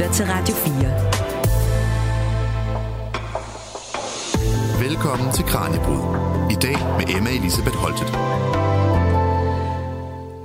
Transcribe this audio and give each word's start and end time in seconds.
lytter 0.00 0.14
til 0.14 0.26
Radio 0.26 0.54
4. 0.54 0.74
Velkommen 4.88 5.32
til 5.32 5.44
Kranjebrud. 5.44 5.98
I 6.50 6.54
dag 6.54 6.76
med 6.98 7.16
Emma 7.16 7.30
Elisabeth 7.30 7.76
Holtet. 7.76 8.08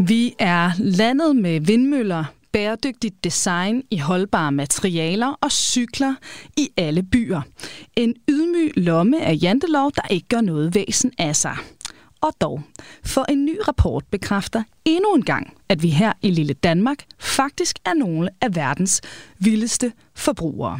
Vi 0.08 0.36
er 0.40 0.72
landet 0.78 1.36
med 1.36 1.60
vindmøller, 1.60 2.24
bæredygtigt 2.52 3.24
design 3.24 3.84
i 3.92 3.98
holdbare 3.98 4.52
materialer 4.52 5.38
og 5.42 5.52
cykler 5.52 6.16
i 6.58 6.70
alle 6.78 7.04
byer. 7.04 7.42
En 7.96 8.14
ydmyg 8.30 8.72
lomme 8.76 9.22
af 9.22 9.38
jantelov, 9.42 9.92
der 9.96 10.02
ikke 10.10 10.28
gør 10.28 10.42
noget 10.42 10.76
væsen 10.76 11.12
af 11.18 11.36
sig. 11.36 11.58
Og 12.26 12.34
dog, 12.42 12.62
for 13.04 13.26
en 13.30 13.46
ny 13.46 13.58
rapport 13.68 14.04
bekræfter 14.12 14.64
endnu 14.86 15.14
en 15.14 15.26
gang, 15.26 15.54
at 15.70 15.84
vi 15.84 15.90
her 15.90 16.14
i 16.22 16.32
lille 16.32 16.54
Danmark 16.54 17.06
faktisk 17.20 17.80
er 17.86 17.94
nogle 17.94 18.30
af 18.42 18.56
verdens 18.56 19.02
vildeste 19.40 19.92
forbrugere. 20.16 20.80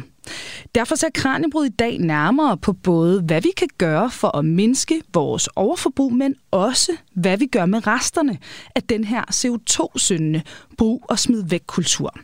Derfor 0.74 0.94
ser 0.94 1.08
Kranjebrud 1.14 1.66
i 1.66 1.68
dag 1.78 1.98
nærmere 1.98 2.56
på 2.56 2.72
både, 2.72 3.22
hvad 3.22 3.42
vi 3.42 3.50
kan 3.56 3.68
gøre 3.78 4.10
for 4.10 4.36
at 4.36 4.44
mindske 4.44 5.02
vores 5.14 5.48
overforbrug, 5.56 6.12
men 6.12 6.34
også, 6.50 6.92
hvad 7.14 7.38
vi 7.38 7.46
gør 7.46 7.66
med 7.66 7.86
resterne 7.86 8.38
af 8.74 8.82
den 8.82 9.04
her 9.04 9.22
CO2-syndende 9.32 10.42
brug 10.78 11.04
og 11.08 11.18
smid 11.18 11.42
væk 11.48 11.62
kultur. 11.66 12.14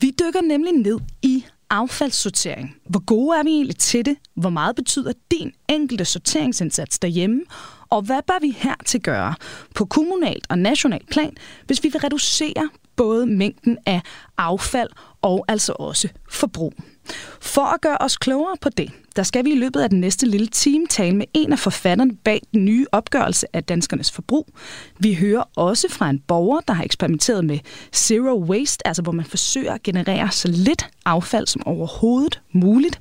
Vi 0.00 0.10
dykker 0.20 0.40
nemlig 0.40 0.72
ned 0.72 0.98
i 1.22 1.44
affaldssortering. 1.70 2.76
Hvor 2.88 3.04
gode 3.04 3.38
er 3.38 3.42
vi 3.42 3.50
egentlig 3.50 3.76
til 3.76 4.04
det? 4.04 4.16
Hvor 4.34 4.50
meget 4.50 4.76
betyder 4.76 5.12
din 5.30 5.52
enkelte 5.68 6.04
sorteringsindsats 6.04 6.98
derhjemme? 6.98 7.40
Og 7.90 8.02
hvad 8.02 8.22
bør 8.26 8.38
vi 8.40 8.50
her 8.50 8.74
til 8.86 9.00
gøre 9.00 9.34
på 9.74 9.84
kommunalt 9.84 10.46
og 10.48 10.58
nationalt 10.58 11.10
plan, 11.10 11.36
hvis 11.66 11.84
vi 11.84 11.88
vil 11.88 12.00
reducere 12.00 12.70
både 12.96 13.26
mængden 13.26 13.78
af 13.86 14.00
affald 14.38 14.90
og 15.22 15.44
altså 15.48 15.72
også 15.72 16.08
forbrug? 16.30 16.74
For 17.40 17.64
at 17.64 17.80
gøre 17.80 17.98
os 18.00 18.16
klogere 18.16 18.56
på 18.60 18.68
det, 18.68 18.90
der 19.16 19.22
skal 19.22 19.44
vi 19.44 19.50
i 19.50 19.58
løbet 19.58 19.80
af 19.80 19.90
den 19.90 20.00
næste 20.00 20.26
lille 20.26 20.46
time 20.46 20.86
tale 20.86 21.16
med 21.16 21.26
en 21.34 21.52
af 21.52 21.58
forfatterne 21.58 22.16
bag 22.16 22.42
den 22.52 22.64
nye 22.64 22.86
opgørelse 22.92 23.56
af 23.56 23.64
danskernes 23.64 24.10
forbrug. 24.12 24.48
Vi 24.98 25.14
hører 25.14 25.42
også 25.56 25.86
fra 25.90 26.10
en 26.10 26.18
borger, 26.18 26.60
der 26.60 26.74
har 26.74 26.84
eksperimenteret 26.84 27.44
med 27.44 27.58
zero 27.94 28.44
waste, 28.44 28.86
altså 28.86 29.02
hvor 29.02 29.12
man 29.12 29.24
forsøger 29.24 29.72
at 29.72 29.82
generere 29.82 30.30
så 30.30 30.48
lidt 30.48 30.86
affald 31.04 31.46
som 31.46 31.66
overhovedet 31.66 32.40
muligt. 32.52 33.00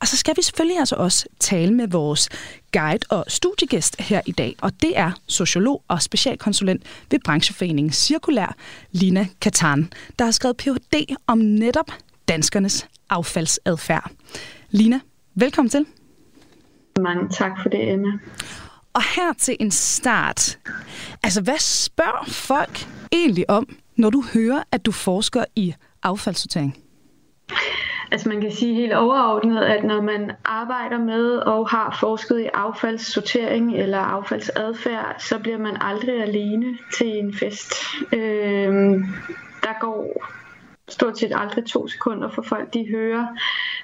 Og 0.00 0.08
så 0.08 0.16
skal 0.16 0.36
vi 0.36 0.42
selvfølgelig 0.42 0.78
altså 0.78 0.96
også 0.96 1.26
tale 1.40 1.74
med 1.74 1.88
vores 1.88 2.28
guide 2.72 3.06
og 3.10 3.24
studiegæst 3.28 4.00
her 4.00 4.20
i 4.26 4.32
dag, 4.32 4.56
og 4.60 4.72
det 4.82 4.98
er 4.98 5.12
sociolog 5.26 5.82
og 5.88 6.02
specialkonsulent 6.02 6.82
ved 7.10 7.18
brancheforeningen 7.24 7.92
Cirkulær, 7.92 8.56
Lina 8.92 9.26
Katan, 9.40 9.92
der 10.18 10.24
har 10.24 10.32
skrevet 10.32 10.56
Ph.D. 10.56 11.14
om 11.26 11.38
netop 11.38 11.90
danskernes 12.28 12.86
affaldsadfærd. 13.10 14.10
Lina, 14.70 15.00
velkommen 15.34 15.70
til. 15.70 15.86
Mange 17.00 17.28
tak 17.28 17.52
for 17.62 17.68
det, 17.68 17.92
Emma. 17.92 18.08
Og 18.92 19.02
her 19.16 19.32
til 19.32 19.56
en 19.60 19.70
start. 19.70 20.58
Altså, 21.22 21.42
hvad 21.42 21.58
spørger 21.58 22.24
folk 22.26 22.86
egentlig 23.12 23.50
om, 23.50 23.76
når 23.96 24.10
du 24.10 24.24
hører, 24.34 24.62
at 24.72 24.86
du 24.86 24.92
forsker 24.92 25.44
i 25.56 25.74
affaldssortering? 26.02 26.76
Altså 28.10 28.28
man 28.28 28.40
kan 28.40 28.52
sige 28.52 28.74
helt 28.74 28.92
overordnet, 28.92 29.62
at 29.62 29.84
når 29.84 30.02
man 30.02 30.32
arbejder 30.44 30.98
med 30.98 31.36
og 31.36 31.68
har 31.68 31.96
forsket 32.00 32.40
i 32.40 32.48
affaldssortering 32.54 33.76
eller 33.76 33.98
affaldsadfærd, 33.98 35.14
så 35.18 35.38
bliver 35.38 35.58
man 35.58 35.76
aldrig 35.80 36.22
alene 36.22 36.78
til 36.94 37.18
en 37.18 37.34
fest. 37.34 37.72
Øhm, 38.12 39.06
der 39.62 39.80
går 39.80 40.26
stort 40.88 41.18
set 41.18 41.32
aldrig 41.34 41.64
to 41.64 41.88
sekunder 41.88 42.30
for 42.30 42.42
folk, 42.42 42.74
de 42.74 42.86
hører, 42.90 43.26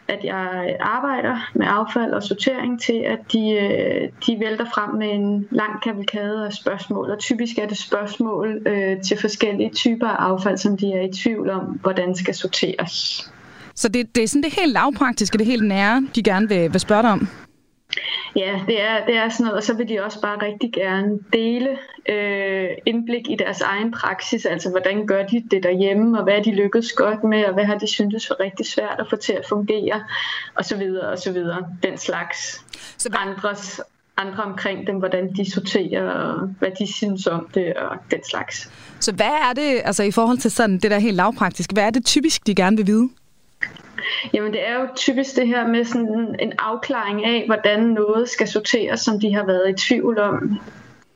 at 0.08 0.24
jeg 0.24 0.76
arbejder 0.80 1.50
med 1.54 1.66
affald 1.70 2.12
og 2.12 2.22
sortering 2.22 2.80
til, 2.80 3.02
at 3.06 3.18
de, 3.32 3.50
øh, 3.50 4.08
de 4.26 4.40
vælter 4.40 4.64
frem 4.74 4.94
med 4.94 5.10
en 5.10 5.48
lang 5.50 5.82
kavalkade 5.82 6.46
af 6.46 6.52
spørgsmål. 6.52 7.10
Og 7.10 7.18
typisk 7.18 7.58
er 7.58 7.66
det 7.66 7.78
spørgsmål 7.78 8.62
øh, 8.66 9.00
til 9.02 9.18
forskellige 9.20 9.70
typer 9.70 10.08
af 10.08 10.30
affald, 10.30 10.58
som 10.58 10.76
de 10.76 10.92
er 10.92 11.02
i 11.02 11.12
tvivl 11.12 11.50
om, 11.50 11.64
hvordan 11.64 12.14
skal 12.14 12.34
sorteres. 12.34 13.30
Så 13.74 13.88
det, 13.88 14.16
det 14.16 14.22
er 14.24 14.28
sådan 14.28 14.42
det 14.42 14.54
helt 14.54 14.72
lavpraktiske, 14.72 15.38
det 15.38 15.46
helt 15.46 15.66
nære, 15.66 16.06
de 16.14 16.22
gerne 16.22 16.48
vil, 16.48 16.72
vil 16.72 16.80
spørge 16.80 17.02
dig 17.02 17.10
om? 17.10 17.28
Ja, 18.36 18.60
det 18.66 18.82
er, 18.82 19.06
det 19.06 19.16
er 19.16 19.28
sådan 19.28 19.44
noget, 19.44 19.56
og 19.56 19.62
så 19.62 19.74
vil 19.74 19.88
de 19.88 20.04
også 20.04 20.20
bare 20.20 20.42
rigtig 20.42 20.72
gerne 20.72 21.18
dele 21.32 21.78
øh, 22.08 22.68
indblik 22.86 23.30
i 23.30 23.36
deres 23.36 23.60
egen 23.60 23.92
praksis, 23.92 24.46
altså 24.46 24.70
hvordan 24.70 25.06
gør 25.06 25.26
de 25.26 25.44
det 25.50 25.62
derhjemme, 25.62 26.18
og 26.18 26.24
hvad 26.24 26.34
er 26.34 26.42
de 26.42 26.54
lykkedes 26.54 26.92
godt 26.92 27.24
med, 27.24 27.44
og 27.44 27.54
hvad 27.54 27.64
har 27.64 27.78
de 27.78 27.86
syntes 27.86 28.26
for 28.26 28.40
rigtig 28.40 28.66
svært 28.66 28.96
at 28.98 29.06
få 29.10 29.16
til 29.16 29.32
at 29.32 29.44
fungere, 29.48 30.04
og 30.54 30.64
så 30.64 30.76
videre, 30.76 31.08
og 31.08 31.18
så 31.18 31.32
videre. 31.32 31.66
Den 31.82 31.98
slags 31.98 32.64
så 32.98 33.08
hvad... 33.08 33.18
andres, 33.20 33.80
andre 34.16 34.42
omkring 34.44 34.86
dem, 34.86 34.96
hvordan 34.96 35.32
de 35.36 35.50
sorterer, 35.50 36.10
og 36.10 36.48
hvad 36.58 36.70
de 36.78 36.92
synes 36.92 37.26
om 37.26 37.48
det, 37.54 37.74
og 37.74 37.96
den 38.10 38.24
slags. 38.24 38.72
Så 39.00 39.12
hvad 39.12 39.26
er 39.26 39.52
det, 39.52 39.80
altså 39.84 40.02
i 40.02 40.10
forhold 40.10 40.38
til 40.38 40.50
sådan 40.50 40.78
det 40.78 40.90
der 40.90 40.98
helt 40.98 41.16
lavpraktiske, 41.16 41.72
hvad 41.72 41.84
er 41.84 41.90
det 41.90 42.04
typisk, 42.04 42.46
de 42.46 42.54
gerne 42.54 42.76
vil 42.76 42.86
vide? 42.86 43.08
Jamen 44.34 44.52
det 44.52 44.68
er 44.68 44.74
jo 44.80 44.88
typisk 44.96 45.36
det 45.36 45.46
her 45.46 45.66
med 45.66 45.84
sådan 45.84 46.36
en 46.40 46.52
afklaring 46.58 47.24
af, 47.24 47.42
hvordan 47.46 47.80
noget 47.80 48.28
skal 48.28 48.48
sorteres, 48.48 49.00
som 49.00 49.20
de 49.20 49.34
har 49.34 49.46
været 49.46 49.70
i 49.70 49.88
tvivl 49.88 50.18
om. 50.18 50.58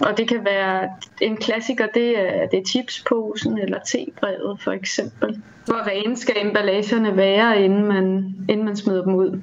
Og 0.00 0.18
det 0.18 0.28
kan 0.28 0.44
være 0.44 0.88
en 1.20 1.36
klassiker, 1.36 1.86
det 1.86 2.18
er, 2.18 2.46
det 2.46 2.58
er 2.58 2.64
chipsposen 2.64 3.58
eller 3.58 3.78
tebrevet 3.78 4.60
for 4.60 4.72
eksempel. 4.72 5.42
Hvor 5.66 5.86
rene 5.86 6.16
skal 6.16 6.46
emballagerne 6.46 7.16
være, 7.16 7.62
inden 7.62 7.84
man, 7.84 8.34
inden 8.48 8.64
man 8.64 8.76
smider 8.76 9.04
dem 9.04 9.14
ud. 9.14 9.40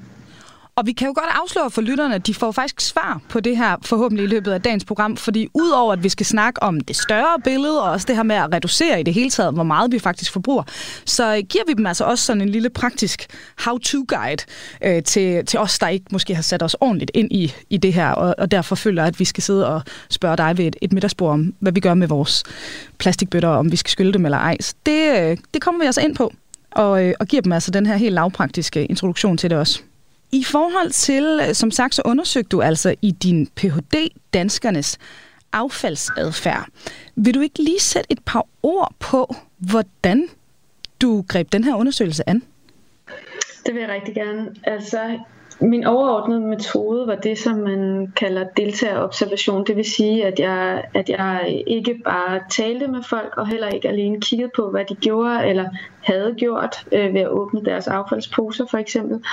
Og 0.77 0.85
vi 0.85 0.91
kan 0.91 1.07
jo 1.07 1.13
godt 1.15 1.29
afsløre 1.41 1.71
for 1.71 1.81
lytterne, 1.81 2.15
at 2.15 2.27
de 2.27 2.33
får 2.33 2.51
faktisk 2.51 2.81
svar 2.81 3.21
på 3.29 3.39
det 3.39 3.57
her 3.57 3.75
forhåbentlig 3.81 4.23
i 4.23 4.27
løbet 4.27 4.51
af 4.51 4.61
dagens 4.61 4.85
program, 4.85 5.17
fordi 5.17 5.47
udover 5.53 5.93
at 5.93 6.03
vi 6.03 6.09
skal 6.09 6.25
snakke 6.25 6.63
om 6.63 6.79
det 6.79 6.95
større 6.95 7.39
billede, 7.43 7.83
og 7.83 7.91
også 7.91 8.05
det 8.07 8.15
her 8.15 8.23
med 8.23 8.35
at 8.35 8.53
reducere 8.53 8.99
i 8.99 9.03
det 9.03 9.13
hele 9.13 9.29
taget, 9.29 9.53
hvor 9.53 9.63
meget 9.63 9.91
vi 9.91 9.99
faktisk 9.99 10.31
forbruger, 10.31 10.63
så 11.05 11.35
øh, 11.35 11.43
giver 11.49 11.63
vi 11.67 11.73
dem 11.73 11.85
altså 11.85 12.03
også 12.03 12.25
sådan 12.25 12.41
en 12.41 12.49
lille 12.49 12.69
praktisk 12.69 13.25
how-to-guide 13.65 14.43
øh, 14.81 15.03
til, 15.03 15.45
til 15.45 15.59
os, 15.59 15.79
der 15.79 15.87
ikke 15.87 16.05
måske 16.11 16.35
har 16.35 16.41
sat 16.41 16.63
os 16.63 16.75
ordentligt 16.79 17.11
ind 17.13 17.31
i, 17.31 17.53
i 17.69 17.77
det 17.77 17.93
her, 17.93 18.09
og, 18.09 18.35
og 18.37 18.51
derfor 18.51 18.75
føler 18.75 19.03
at 19.03 19.19
vi 19.19 19.25
skal 19.25 19.43
sidde 19.43 19.67
og 19.67 19.81
spørge 20.09 20.37
dig 20.37 20.57
ved 20.57 20.65
et, 20.65 20.75
et 20.81 20.93
middagsbord 20.93 21.33
om, 21.33 21.53
hvad 21.59 21.71
vi 21.71 21.79
gør 21.79 21.93
med 21.93 22.07
vores 22.07 22.43
plastikbøtter, 22.97 23.49
om 23.49 23.71
vi 23.71 23.75
skal 23.75 23.91
skylde 23.91 24.13
dem 24.13 24.25
eller 24.25 24.37
ej. 24.37 24.57
Så 24.59 24.73
det, 24.85 25.19
øh, 25.19 25.37
det 25.53 25.61
kommer 25.61 25.81
vi 25.81 25.85
altså 25.85 26.01
ind 26.01 26.15
på, 26.15 26.33
og, 26.71 27.05
øh, 27.05 27.13
og 27.19 27.27
giver 27.27 27.41
dem 27.41 27.51
altså 27.51 27.71
den 27.71 27.85
her 27.85 27.95
helt 27.95 28.13
lavpraktiske 28.13 28.85
introduktion 28.85 29.37
til 29.37 29.49
det 29.49 29.57
også. 29.57 29.81
I 30.31 30.43
forhold 30.43 30.89
til, 30.89 31.39
øh, 31.47 31.53
som 31.53 31.71
sagt, 31.71 31.95
så 31.95 32.01
undersøgte 32.05 32.49
du 32.49 32.61
altså 32.61 32.95
i 33.01 33.11
din 33.11 33.47
Ph.D. 33.47 34.09
danskernes 34.33 34.97
affaldsadfærd. 35.53 36.65
Vil 37.15 37.35
du 37.35 37.39
ikke 37.39 37.63
lige 37.63 37.79
sætte 37.79 38.11
et 38.11 38.19
par 38.25 38.45
ord 38.63 38.93
på, 38.99 39.35
hvordan 39.57 40.27
du 41.01 41.25
greb 41.27 41.51
den 41.51 41.63
her 41.63 41.75
undersøgelse 41.75 42.29
an? 42.29 42.43
Det 43.65 43.73
vil 43.73 43.81
jeg 43.81 43.89
rigtig 43.89 44.15
gerne. 44.15 44.55
Altså, 44.63 45.19
min 45.61 45.83
overordnede 45.83 46.39
metode 46.39 47.07
var 47.07 47.15
det, 47.15 47.39
som 47.39 47.57
man 47.57 48.13
kalder 48.15 48.45
deltagerobservation. 48.57 49.65
Det 49.65 49.75
vil 49.75 49.85
sige, 49.85 50.25
at 50.25 50.39
jeg, 50.39 50.83
at 50.93 51.09
jeg 51.09 51.63
ikke 51.67 52.01
bare 52.03 52.39
talte 52.49 52.87
med 52.87 53.03
folk, 53.03 53.37
og 53.37 53.47
heller 53.47 53.67
ikke 53.67 53.89
alene 53.89 54.21
kiggede 54.21 54.51
på, 54.55 54.69
hvad 54.71 54.85
de 54.89 54.95
gjorde, 54.95 55.47
eller 55.47 55.69
havde 56.05 56.35
gjort 56.37 56.85
øh, 56.91 57.13
ved 57.13 57.21
at 57.21 57.29
åbne 57.29 57.65
deres 57.65 57.87
affaldsposer 57.87 58.65
for 58.71 58.77
eksempel. 58.77 59.23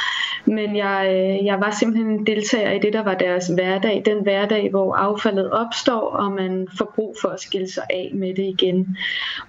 Men 0.45 0.77
jeg, 0.77 1.07
øh, 1.09 1.47
jeg 1.47 1.61
var 1.61 1.71
simpelthen 1.71 2.11
en 2.11 2.27
deltager 2.27 2.71
i 2.71 2.79
det, 2.79 2.93
der 2.93 3.03
var 3.03 3.15
deres 3.15 3.49
hverdag. 3.49 4.03
Den 4.05 4.23
hverdag, 4.23 4.71
hvor 4.71 4.95
affaldet 4.95 5.51
opstår, 5.51 6.01
og 6.01 6.33
man 6.33 6.69
får 6.79 6.93
brug 6.95 7.17
for 7.21 7.29
at 7.29 7.41
skille 7.41 7.71
sig 7.71 7.83
af 7.91 8.11
med 8.15 8.35
det 8.35 8.45
igen. 8.45 8.97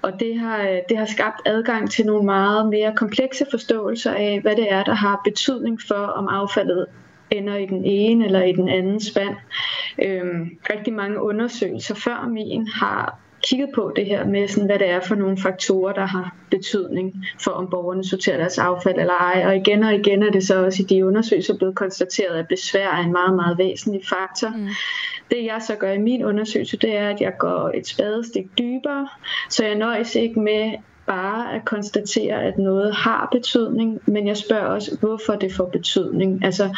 Og 0.01 0.19
det 0.19 0.39
har, 0.39 0.61
øh, 0.61 0.77
det 0.89 0.97
har 0.97 1.05
skabt 1.05 1.41
adgang 1.45 1.91
til 1.91 2.05
nogle 2.05 2.25
meget 2.25 2.69
mere 2.69 2.93
komplekse 2.95 3.45
forståelser 3.51 4.13
af, 4.13 4.39
hvad 4.41 4.55
det 4.55 4.71
er, 4.71 4.83
der 4.83 4.93
har 4.93 5.21
betydning 5.23 5.79
for, 5.87 5.95
om 5.95 6.27
affaldet 6.27 6.85
ender 7.31 7.55
i 7.55 7.65
den 7.65 7.85
ene 7.85 8.25
eller 8.25 8.43
i 8.43 8.51
den 8.51 8.69
anden 8.69 8.99
spand. 8.99 9.35
Øhm, 10.03 10.57
rigtig 10.69 10.93
mange 10.93 11.21
undersøgelser 11.21 11.95
før 11.95 12.27
min 12.27 12.67
har 12.67 13.19
kigget 13.43 13.69
på 13.75 13.93
det 13.95 14.05
her 14.05 14.25
med, 14.25 14.47
sådan, 14.47 14.65
hvad 14.65 14.79
det 14.79 14.89
er 14.89 14.99
for 14.99 15.15
nogle 15.15 15.37
faktorer, 15.37 15.93
der 15.93 16.05
har 16.05 16.35
betydning 16.51 17.25
for, 17.43 17.51
om 17.51 17.69
borgerne 17.69 18.03
sorterer 18.03 18.37
deres 18.37 18.57
affald 18.57 18.99
eller 18.99 19.13
ej. 19.13 19.43
Og 19.45 19.55
igen 19.55 19.83
og 19.83 19.93
igen 19.93 20.23
er 20.23 20.31
det 20.31 20.47
så 20.47 20.65
også 20.65 20.83
i 20.83 20.85
de 20.85 21.05
undersøgelser 21.05 21.57
blevet 21.57 21.75
konstateret, 21.75 22.39
at 22.39 22.47
besvær 22.47 22.89
er 22.89 23.03
en 23.03 23.11
meget, 23.11 23.35
meget 23.35 23.57
væsentlig 23.57 24.01
faktor. 24.09 24.49
Mm. 24.49 24.67
Det 25.31 25.45
jeg 25.45 25.61
så 25.67 25.75
gør 25.75 25.91
i 25.91 25.97
min 25.97 26.25
undersøgelse, 26.25 26.77
det 26.77 26.97
er, 26.97 27.09
at 27.09 27.21
jeg 27.21 27.33
går 27.39 27.71
et 27.73 27.87
spadestik 27.87 28.45
dybere, 28.57 29.07
så 29.49 29.65
jeg 29.65 29.75
nøjes 29.75 30.15
ikke 30.15 30.39
med 30.39 30.71
bare 31.05 31.55
at 31.55 31.65
konstatere, 31.65 32.43
at 32.43 32.57
noget 32.57 32.95
har 32.95 33.29
betydning, 33.31 33.99
men 34.05 34.27
jeg 34.27 34.37
spørger 34.37 34.65
også, 34.65 34.97
hvorfor 34.99 35.35
det 35.35 35.53
får 35.53 35.65
betydning. 35.65 36.45
Altså, 36.45 36.77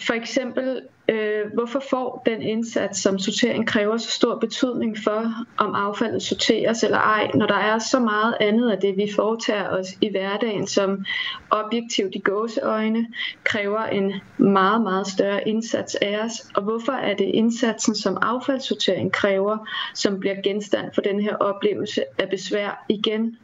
for 0.00 0.14
eksempel 0.14 0.82
øh, 1.08 1.52
hvorfor 1.54 1.82
får 1.90 2.22
den 2.26 2.42
indsats, 2.42 3.02
som 3.02 3.18
sortering 3.18 3.66
kræver, 3.66 3.96
så 3.96 4.10
stor 4.10 4.38
betydning 4.38 4.96
for, 5.04 5.32
om 5.58 5.74
affaldet 5.74 6.22
sorteres 6.22 6.84
eller 6.84 6.98
ej, 6.98 7.30
når 7.34 7.46
der 7.46 7.58
er 7.58 7.78
så 7.78 8.00
meget 8.00 8.36
andet 8.40 8.70
af 8.70 8.78
det, 8.78 8.96
vi 8.96 9.12
foretager 9.16 9.68
os 9.68 9.86
i 10.00 10.10
hverdagen, 10.10 10.66
som 10.66 11.04
objektivt 11.50 12.14
i 12.14 12.18
gåseøjne 12.18 13.06
kræver 13.44 13.84
en 13.84 14.12
meget, 14.38 14.82
meget 14.82 15.06
større 15.06 15.48
indsats 15.48 15.94
af 15.94 16.18
os. 16.24 16.32
Og 16.54 16.62
hvorfor 16.62 16.92
er 16.92 17.14
det 17.14 17.24
indsatsen, 17.24 17.94
som 17.94 18.18
affaldssortering 18.22 19.12
kræver, 19.12 19.58
som 19.94 20.20
bliver 20.20 20.42
genstand 20.42 20.90
for 20.94 21.00
den 21.00 21.20
her 21.20 21.36
oplevelse 21.36 22.02
af 22.18 22.28
besvær 22.28 22.84
igen, 22.88 23.36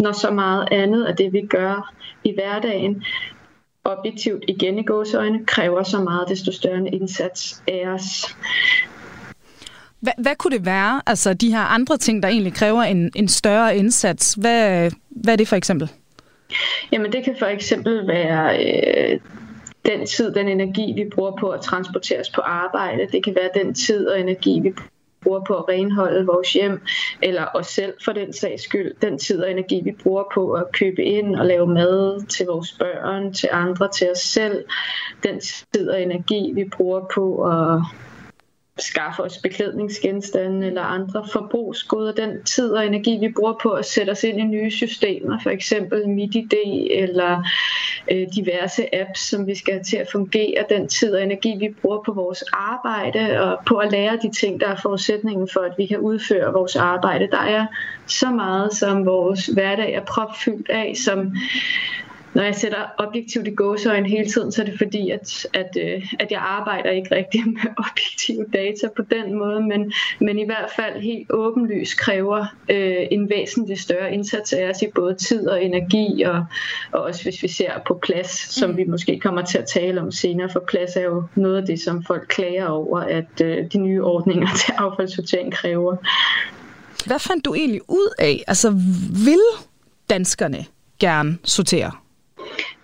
når 0.00 0.12
så 0.12 0.30
meget 0.30 0.68
andet 0.70 1.04
af 1.04 1.16
det, 1.16 1.32
vi 1.32 1.46
gør 1.46 1.94
i 2.24 2.34
hverdagen, 2.34 3.04
objektivt 3.84 4.44
igen 4.48 4.78
i 4.78 4.82
gåseøjne, 4.82 5.46
kræver 5.46 5.82
så 5.82 6.00
meget, 6.00 6.28
desto 6.28 6.52
større 6.52 6.76
en 6.76 6.86
indsats 6.86 7.62
af 7.68 7.88
os. 7.88 8.36
Hvad, 10.00 10.12
hvad 10.18 10.36
kunne 10.36 10.56
det 10.56 10.66
være, 10.66 11.02
altså 11.06 11.34
de 11.34 11.52
her 11.52 11.60
andre 11.60 11.96
ting, 11.96 12.22
der 12.22 12.28
egentlig 12.28 12.54
kræver 12.54 12.82
en, 12.82 13.10
en 13.14 13.28
større 13.28 13.76
indsats? 13.76 14.34
Hvad, 14.34 14.90
hvad 15.10 15.32
er 15.32 15.36
det 15.36 15.48
for 15.48 15.56
eksempel? 15.56 15.90
Jamen 16.92 17.12
det 17.12 17.24
kan 17.24 17.36
for 17.38 17.46
eksempel 17.46 18.06
være 18.06 18.66
øh, 18.66 19.20
den 19.86 20.06
tid, 20.06 20.34
den 20.34 20.48
energi, 20.48 20.92
vi 20.96 21.10
bruger 21.14 21.36
på 21.40 21.48
at 21.48 21.60
transporteres 21.60 22.30
på 22.30 22.40
arbejde. 22.40 23.06
Det 23.12 23.24
kan 23.24 23.34
være 23.34 23.64
den 23.64 23.74
tid 23.74 24.06
og 24.08 24.20
energi, 24.20 24.60
vi 24.62 24.72
bruger 25.22 25.40
på 25.46 25.54
at 25.54 25.68
renholde 25.68 26.26
vores 26.26 26.52
hjem, 26.52 26.80
eller 27.22 27.46
os 27.54 27.66
selv 27.66 27.94
for 28.04 28.12
den 28.12 28.32
sags 28.32 28.62
skyld, 28.62 28.94
den 29.02 29.18
tid 29.18 29.42
og 29.42 29.50
energi, 29.50 29.80
vi 29.84 29.92
bruger 30.02 30.24
på 30.34 30.52
at 30.52 30.72
købe 30.72 31.04
ind 31.04 31.36
og 31.36 31.46
lave 31.46 31.66
mad 31.66 32.26
til 32.26 32.46
vores 32.46 32.72
børn, 32.78 33.32
til 33.32 33.48
andre, 33.52 33.88
til 33.88 34.10
os 34.10 34.18
selv, 34.18 34.64
den 35.22 35.40
tid 35.40 35.88
og 35.88 36.02
energi, 36.02 36.52
vi 36.54 36.64
bruger 36.76 37.00
på 37.14 37.44
at 37.44 37.80
skaffe 38.78 39.22
os 39.22 39.38
beklædningsgenstande 39.38 40.66
eller 40.66 40.82
andre 40.82 41.24
forbrugsgoder, 41.32 42.12
den 42.12 42.44
tid 42.44 42.70
og 42.70 42.86
energi, 42.86 43.18
vi 43.20 43.32
bruger 43.36 43.54
på 43.62 43.70
at 43.70 43.84
sætte 43.84 44.10
os 44.10 44.24
ind 44.24 44.38
i 44.38 44.42
nye 44.42 44.70
systemer, 44.70 45.38
for 45.42 45.50
eksempel 45.50 46.08
MidiD 46.08 46.52
eller 46.90 47.42
øh, 48.10 48.26
diverse 48.36 48.94
apps, 48.94 49.20
som 49.20 49.46
vi 49.46 49.54
skal 49.54 49.74
have 49.74 49.84
til 49.84 49.96
at 49.96 50.08
fungere, 50.12 50.64
den 50.68 50.88
tid 50.88 51.14
og 51.14 51.22
energi, 51.22 51.56
vi 51.58 51.74
bruger 51.82 52.02
på 52.02 52.12
vores 52.12 52.44
arbejde 52.52 53.40
og 53.40 53.58
på 53.66 53.76
at 53.76 53.92
lære 53.92 54.18
de 54.22 54.30
ting, 54.30 54.60
der 54.60 54.68
er 54.68 54.76
forudsætningen 54.82 55.48
for, 55.52 55.60
at 55.60 55.74
vi 55.78 55.86
kan 55.86 55.98
udføre 55.98 56.52
vores 56.52 56.76
arbejde. 56.76 57.30
Der 57.30 57.42
er 57.42 57.66
så 58.06 58.30
meget, 58.30 58.72
som 58.72 59.06
vores 59.06 59.46
hverdag 59.46 59.94
er 59.94 60.04
propfyldt 60.04 60.70
af, 60.70 60.92
som 61.04 61.32
når 62.34 62.42
jeg 62.42 62.54
sætter 62.54 62.78
objektivt 62.98 63.48
i 63.48 63.54
gåsøjne 63.54 64.08
hele 64.08 64.30
tiden, 64.30 64.52
så 64.52 64.62
er 64.62 64.66
det 64.66 64.78
fordi, 64.78 65.10
at, 65.10 65.46
at, 65.52 65.76
øh, 65.80 66.12
at 66.20 66.30
jeg 66.30 66.40
arbejder 66.40 66.90
ikke 66.90 67.14
rigtig 67.14 67.40
med 67.56 67.72
objektive 67.76 68.44
data 68.52 68.88
på 68.96 69.02
den 69.02 69.34
måde, 69.34 69.60
men, 69.62 69.92
men 70.20 70.38
i 70.38 70.44
hvert 70.44 70.70
fald 70.76 71.02
helt 71.02 71.30
åbenlyst 71.30 71.98
kræver 71.98 72.46
øh, 72.68 73.06
en 73.10 73.30
væsentlig 73.30 73.80
større 73.80 74.14
indsats 74.14 74.52
af 74.52 74.70
os 74.70 74.82
i 74.82 74.86
både 74.94 75.14
tid 75.14 75.48
og 75.48 75.64
energi, 75.64 76.22
og, 76.22 76.44
og 76.92 77.02
også 77.02 77.22
hvis 77.22 77.42
vi 77.42 77.48
ser 77.48 77.72
på 77.86 77.94
plads, 78.02 78.54
som 78.54 78.70
mm. 78.70 78.76
vi 78.76 78.84
måske 78.84 79.20
kommer 79.20 79.42
til 79.42 79.58
at 79.58 79.66
tale 79.66 80.00
om 80.00 80.12
senere, 80.12 80.48
for 80.52 80.64
plads 80.68 80.96
er 80.96 81.02
jo 81.02 81.24
noget 81.34 81.56
af 81.56 81.66
det, 81.66 81.80
som 81.80 82.04
folk 82.04 82.28
klager 82.28 82.66
over, 82.66 83.00
at 83.00 83.40
øh, 83.44 83.72
de 83.72 83.78
nye 83.78 84.04
ordninger 84.04 84.48
til 84.64 84.72
affaldssortering 84.78 85.52
kræver. 85.52 85.96
Hvad 87.06 87.18
fandt 87.18 87.44
du 87.44 87.54
egentlig 87.54 87.80
ud 87.88 88.14
af? 88.18 88.44
Altså, 88.46 88.70
vil 89.24 89.40
danskerne 90.10 90.64
gerne 91.00 91.38
sortere? 91.44 92.01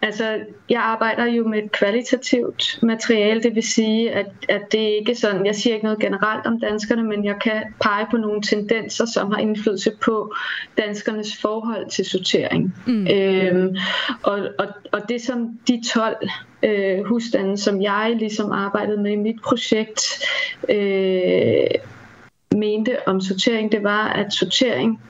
Altså, 0.03 0.41
jeg 0.69 0.81
arbejder 0.81 1.25
jo 1.25 1.49
med 1.49 1.59
et 1.59 1.73
kvalitativt 1.73 2.79
materiale, 2.83 3.43
det 3.43 3.55
vil 3.55 3.63
sige, 3.63 4.11
at, 4.11 4.27
at 4.49 4.73
det 4.73 4.79
ikke 4.79 5.15
sådan, 5.15 5.47
jeg 5.47 5.55
siger 5.55 5.75
ikke 5.75 5.85
noget 5.85 6.01
generelt 6.01 6.47
om 6.47 6.61
danskerne, 6.61 7.03
men 7.03 7.25
jeg 7.25 7.37
kan 7.43 7.63
pege 7.81 8.07
på 8.11 8.17
nogle 8.17 8.43
tendenser, 8.43 9.05
som 9.07 9.33
har 9.33 9.39
indflydelse 9.39 9.91
på 10.05 10.35
danskernes 10.77 11.37
forhold 11.41 11.91
til 11.91 12.05
sortering. 12.05 12.75
Mm. 12.87 13.07
Øhm, 13.07 13.77
og, 14.23 14.49
og, 14.59 14.67
og 14.93 15.09
det 15.09 15.23
som 15.23 15.59
de 15.69 15.83
12 15.93 16.29
øh, 16.63 17.05
husstande, 17.05 17.57
som 17.57 17.83
jeg 17.83 18.15
ligesom 18.19 18.53
arbejdede 18.53 19.03
med 19.03 19.13
i 19.13 19.17
mit 19.17 19.43
projekt, 19.45 20.03
øh, 20.69 21.67
mente 22.57 23.09
om 23.09 23.21
sortering, 23.21 23.73
det 23.73 23.83
var, 23.83 24.09
at 24.09 24.33
sortering 24.33 25.01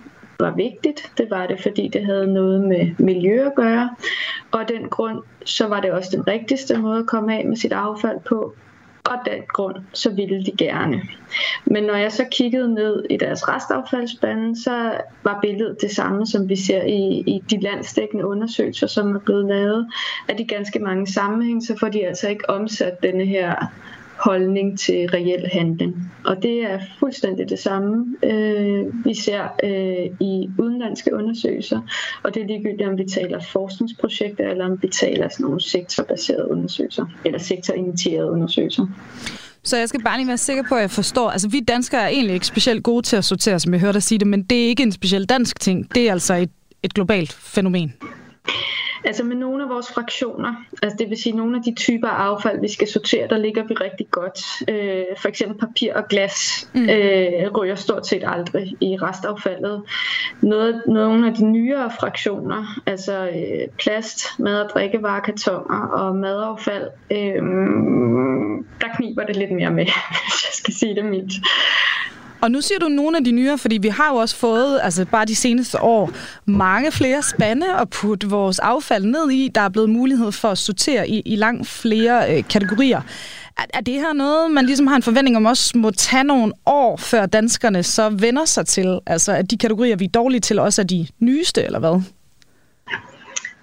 var 0.41 0.55
vigtigt. 0.57 1.13
Det 1.19 1.31
var 1.31 1.47
det, 1.47 1.61
fordi 1.63 1.89
det 1.89 2.07
havde 2.07 2.27
noget 2.27 2.61
med 2.61 2.91
miljø 2.99 3.47
at 3.47 3.55
gøre. 3.57 3.91
Og 4.51 4.61
af 4.61 4.67
den 4.67 4.89
grund, 4.89 5.23
så 5.45 5.69
var 5.69 5.81
det 5.81 5.93
også 5.93 6.11
den 6.13 6.27
rigtigste 6.27 6.79
måde 6.79 6.99
at 6.99 7.07
komme 7.07 7.39
af 7.39 7.47
med 7.47 7.57
sit 7.57 7.73
affald 7.73 8.21
på. 8.29 8.55
Og 9.05 9.15
af 9.15 9.21
den 9.25 9.43
grund, 9.49 9.77
så 9.93 10.11
ville 10.11 10.45
de 10.45 10.53
gerne. 10.59 11.03
Men 11.65 11.85
når 11.85 11.95
jeg 11.95 12.13
så 12.13 12.25
kiggede 12.33 12.75
ned 12.75 13.05
i 13.11 13.17
deres 13.17 13.49
restaffaldsbande, 13.49 14.63
så 14.63 15.01
var 15.25 15.39
billedet 15.43 15.77
det 15.81 15.91
samme, 15.91 16.27
som 16.27 16.49
vi 16.49 16.57
ser 16.57 16.83
i, 16.83 17.23
i 17.27 17.43
de 17.51 17.61
landsdækkende 17.61 18.27
undersøgelser, 18.27 18.87
som 18.87 19.17
er 19.17 19.21
blevet 19.21 19.47
lavet. 19.47 19.89
At 20.29 20.41
i 20.41 20.45
ganske 20.45 20.79
mange 20.79 21.07
sammenhæng, 21.07 21.67
så 21.67 21.77
får 21.81 21.89
de 21.89 22.07
altså 22.07 22.29
ikke 22.29 22.51
omsat 22.51 23.03
denne 23.03 23.25
her 23.25 23.55
holdning 24.19 24.79
til 24.79 25.09
reel 25.09 25.49
handling. 25.53 26.13
Og 26.25 26.43
det 26.43 26.63
er 26.63 26.79
fuldstændig 26.99 27.49
det 27.49 27.59
samme, 27.59 28.17
øh, 28.23 29.05
vi 29.05 29.15
ser 29.15 29.43
øh, 29.63 30.27
i 30.29 30.51
udenlandske 30.59 31.15
undersøgelser, 31.15 31.81
og 32.23 32.35
det 32.35 32.43
er 32.43 32.47
ligegyldigt, 32.47 32.89
om 32.89 32.99
vi 32.99 33.05
taler 33.05 33.41
forskningsprojekter, 33.53 34.51
eller 34.51 34.65
om 34.65 34.83
vi 34.83 34.89
taler 34.89 35.29
sådan 35.29 35.45
nogle 35.45 35.61
sektorbaserede 35.61 36.51
undersøgelser, 36.51 37.07
eller 37.25 37.39
sektorinitierede 37.39 38.31
undersøgelser. 38.31 38.87
Så 39.63 39.77
jeg 39.77 39.89
skal 39.89 40.03
bare 40.03 40.19
lige 40.19 40.29
være 40.29 40.39
sikker 40.39 40.63
på, 40.69 40.75
at 40.75 40.81
jeg 40.81 40.91
forstår. 40.91 41.31
Altså, 41.31 41.49
vi 41.49 41.61
danskere 41.61 42.01
er 42.01 42.09
egentlig 42.09 42.35
ikke 42.35 42.47
specielt 42.47 42.83
gode 42.83 43.03
til 43.03 43.17
at 43.17 43.25
sortere, 43.25 43.61
som 43.61 43.73
jeg 43.73 43.81
hørte 43.81 43.93
dig 43.93 44.03
sige 44.03 44.19
det, 44.19 44.27
men 44.27 44.43
det 44.43 44.65
er 44.65 44.69
ikke 44.69 44.83
en 44.83 44.93
speciel 44.93 45.25
dansk 45.25 45.61
ting. 45.61 45.95
Det 45.95 46.09
er 46.09 46.13
altså 46.13 46.35
et, 46.35 46.51
et 46.83 46.95
globalt 46.95 47.33
fænomen. 47.33 47.95
Altså 49.05 49.25
med 49.25 49.37
nogle 49.37 49.63
af 49.63 49.69
vores 49.69 49.93
fraktioner, 49.93 50.55
altså 50.83 50.97
det 50.99 51.11
vil 51.11 51.23
sige 51.23 51.37
nogle 51.37 51.57
af 51.57 51.63
de 51.63 51.75
typer 51.75 52.09
af 52.09 52.25
affald, 52.25 52.61
vi 52.61 52.69
skal 52.69 52.89
sortere, 52.89 53.29
der 53.29 53.39
ligger 53.39 53.65
vi 53.65 53.75
rigtig 53.75 54.07
godt. 54.11 54.41
Øh, 54.69 55.05
for 55.19 55.29
eksempel 55.29 55.59
papir 55.59 55.95
og 55.95 56.09
glas 56.09 56.71
mm. 56.75 56.89
øh, 56.89 57.53
ryger 57.57 57.75
stort 57.75 58.07
set 58.07 58.23
aldrig 58.27 58.77
i 58.81 58.97
restaffaldet. 58.97 59.83
Noget, 60.43 60.83
nogle 60.87 61.29
af 61.29 61.35
de 61.35 61.45
nyere 61.45 61.91
fraktioner, 62.01 62.81
altså 62.87 63.29
øh, 63.29 63.69
plast, 63.79 64.21
mad- 64.39 64.61
og 64.61 64.71
drikkevarer, 64.71 65.21
kartoner 65.21 65.87
og 65.87 66.17
madaffald, 66.17 66.89
øh, 67.11 67.43
der 68.81 68.97
kniber 68.97 69.25
det 69.25 69.37
lidt 69.37 69.51
mere 69.51 69.71
med, 69.71 69.85
hvis 70.25 70.45
jeg 70.47 70.53
skal 70.53 70.75
sige 70.75 70.95
det 70.95 71.05
mildt. 71.05 71.33
Og 72.41 72.51
nu 72.51 72.61
siger 72.61 72.79
du 72.79 72.89
nogle 72.89 73.17
af 73.17 73.25
de 73.25 73.31
nyere, 73.31 73.59
fordi 73.59 73.79
vi 73.79 73.89
har 73.89 74.09
jo 74.13 74.17
også 74.17 74.37
fået, 74.37 74.81
altså 74.83 75.05
bare 75.05 75.25
de 75.25 75.35
seneste 75.35 75.83
år, 75.83 76.11
mange 76.45 76.93
flere 76.93 77.23
spande 77.23 77.67
at 77.81 77.91
putte 77.91 78.29
vores 78.29 78.59
affald 78.59 79.05
ned 79.05 79.31
i. 79.31 79.51
Der 79.55 79.61
er 79.61 79.69
blevet 79.69 79.91
mulighed 79.91 80.33
for 80.33 80.49
at 80.49 80.59
sortere 80.59 81.09
i, 81.09 81.23
i 81.25 81.37
langt 81.37 81.69
flere 81.69 82.37
øh, 82.37 82.45
kategorier. 82.49 83.01
Er, 83.59 83.63
er 83.75 83.81
det 83.81 83.95
her 83.95 84.13
noget, 84.13 84.51
man 84.51 84.67
ligesom 84.67 84.87
har 84.87 84.97
en 84.97 85.03
forventning 85.03 85.37
om 85.37 85.47
også 85.47 85.79
må 85.79 85.91
tage 85.91 86.25
nogle 86.25 86.53
år, 86.67 86.97
før 86.97 87.27
danskerne 87.27 87.83
så 87.83 88.09
vender 88.09 88.45
sig 88.45 88.67
til? 88.67 88.99
Altså 89.07 89.33
at 89.33 89.51
de 89.51 89.59
kategorier, 89.59 89.97
vi 89.97 90.05
er 90.05 90.09
dårlige 90.09 90.41
til, 90.41 90.59
også 90.59 90.83
er 90.83 90.87
de 90.87 91.07
nyeste, 91.21 91.65
eller 91.65 91.79
hvad? 91.79 92.03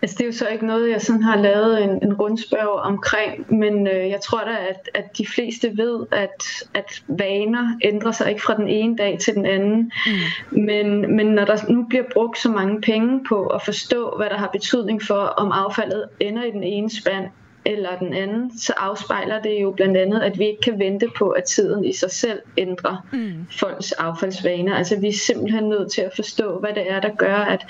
Altså 0.06 0.16
det 0.18 0.24
er 0.24 0.28
jo 0.28 0.32
så 0.32 0.48
ikke 0.48 0.66
noget, 0.66 0.90
jeg 0.90 1.02
sådan 1.02 1.24
har 1.24 1.38
lavet 1.38 1.84
en, 1.84 1.90
en 1.90 2.14
rundspørg 2.14 2.80
omkring, 2.80 3.54
men 3.56 3.88
øh, 3.88 4.10
jeg 4.10 4.22
tror 4.22 4.40
da, 4.40 4.52
at, 4.70 4.90
at 4.94 5.18
de 5.18 5.28
fleste 5.28 5.78
ved, 5.78 6.06
at, 6.12 6.64
at 6.74 7.04
vaner 7.08 7.78
ændrer 7.84 8.12
sig 8.12 8.30
ikke 8.30 8.42
fra 8.42 8.56
den 8.56 8.68
ene 8.68 8.98
dag 8.98 9.20
til 9.20 9.34
den 9.34 9.46
anden. 9.46 9.92
Mm. 10.06 10.62
Men, 10.62 11.16
men 11.16 11.26
når 11.26 11.46
der 11.46 11.72
nu 11.72 11.86
bliver 11.90 12.04
brugt 12.14 12.38
så 12.38 12.50
mange 12.50 12.82
penge 12.82 13.24
på 13.30 13.48
at 13.48 13.62
forstå, 13.62 14.14
hvad 14.18 14.30
der 14.30 14.38
har 14.38 14.50
betydning 14.54 15.04
for, 15.04 15.20
om 15.20 15.52
affaldet 15.52 16.06
ender 16.20 16.44
i 16.44 16.52
den 16.52 16.64
ene 16.64 16.90
spand 16.90 17.26
eller 17.66 17.98
den 18.00 18.14
anden, 18.14 18.60
så 18.60 18.74
afspejler 18.78 19.42
det 19.42 19.62
jo 19.62 19.72
blandt 19.72 19.98
andet, 19.98 20.22
at 20.22 20.40
vi 20.40 20.46
ikke 20.46 20.62
kan 20.62 20.80
vente 20.80 21.08
på, 21.18 21.30
at 21.30 21.44
tiden 21.44 21.86
i 21.86 21.94
sig 21.94 22.12
selv 22.12 22.40
ændrer 22.58 23.08
mm. 23.14 23.48
folks 23.52 23.92
affaldsvaner. 23.92 24.76
Altså 24.76 25.00
vi 25.00 25.08
er 25.08 25.14
simpelthen 25.14 25.70
nødt 25.70 25.92
til 25.92 26.02
at 26.02 26.12
forstå, 26.16 26.60
hvad 26.60 26.74
det 26.74 26.92
er, 26.92 27.00
der 27.00 27.16
gør, 27.16 27.36
at, 27.36 27.66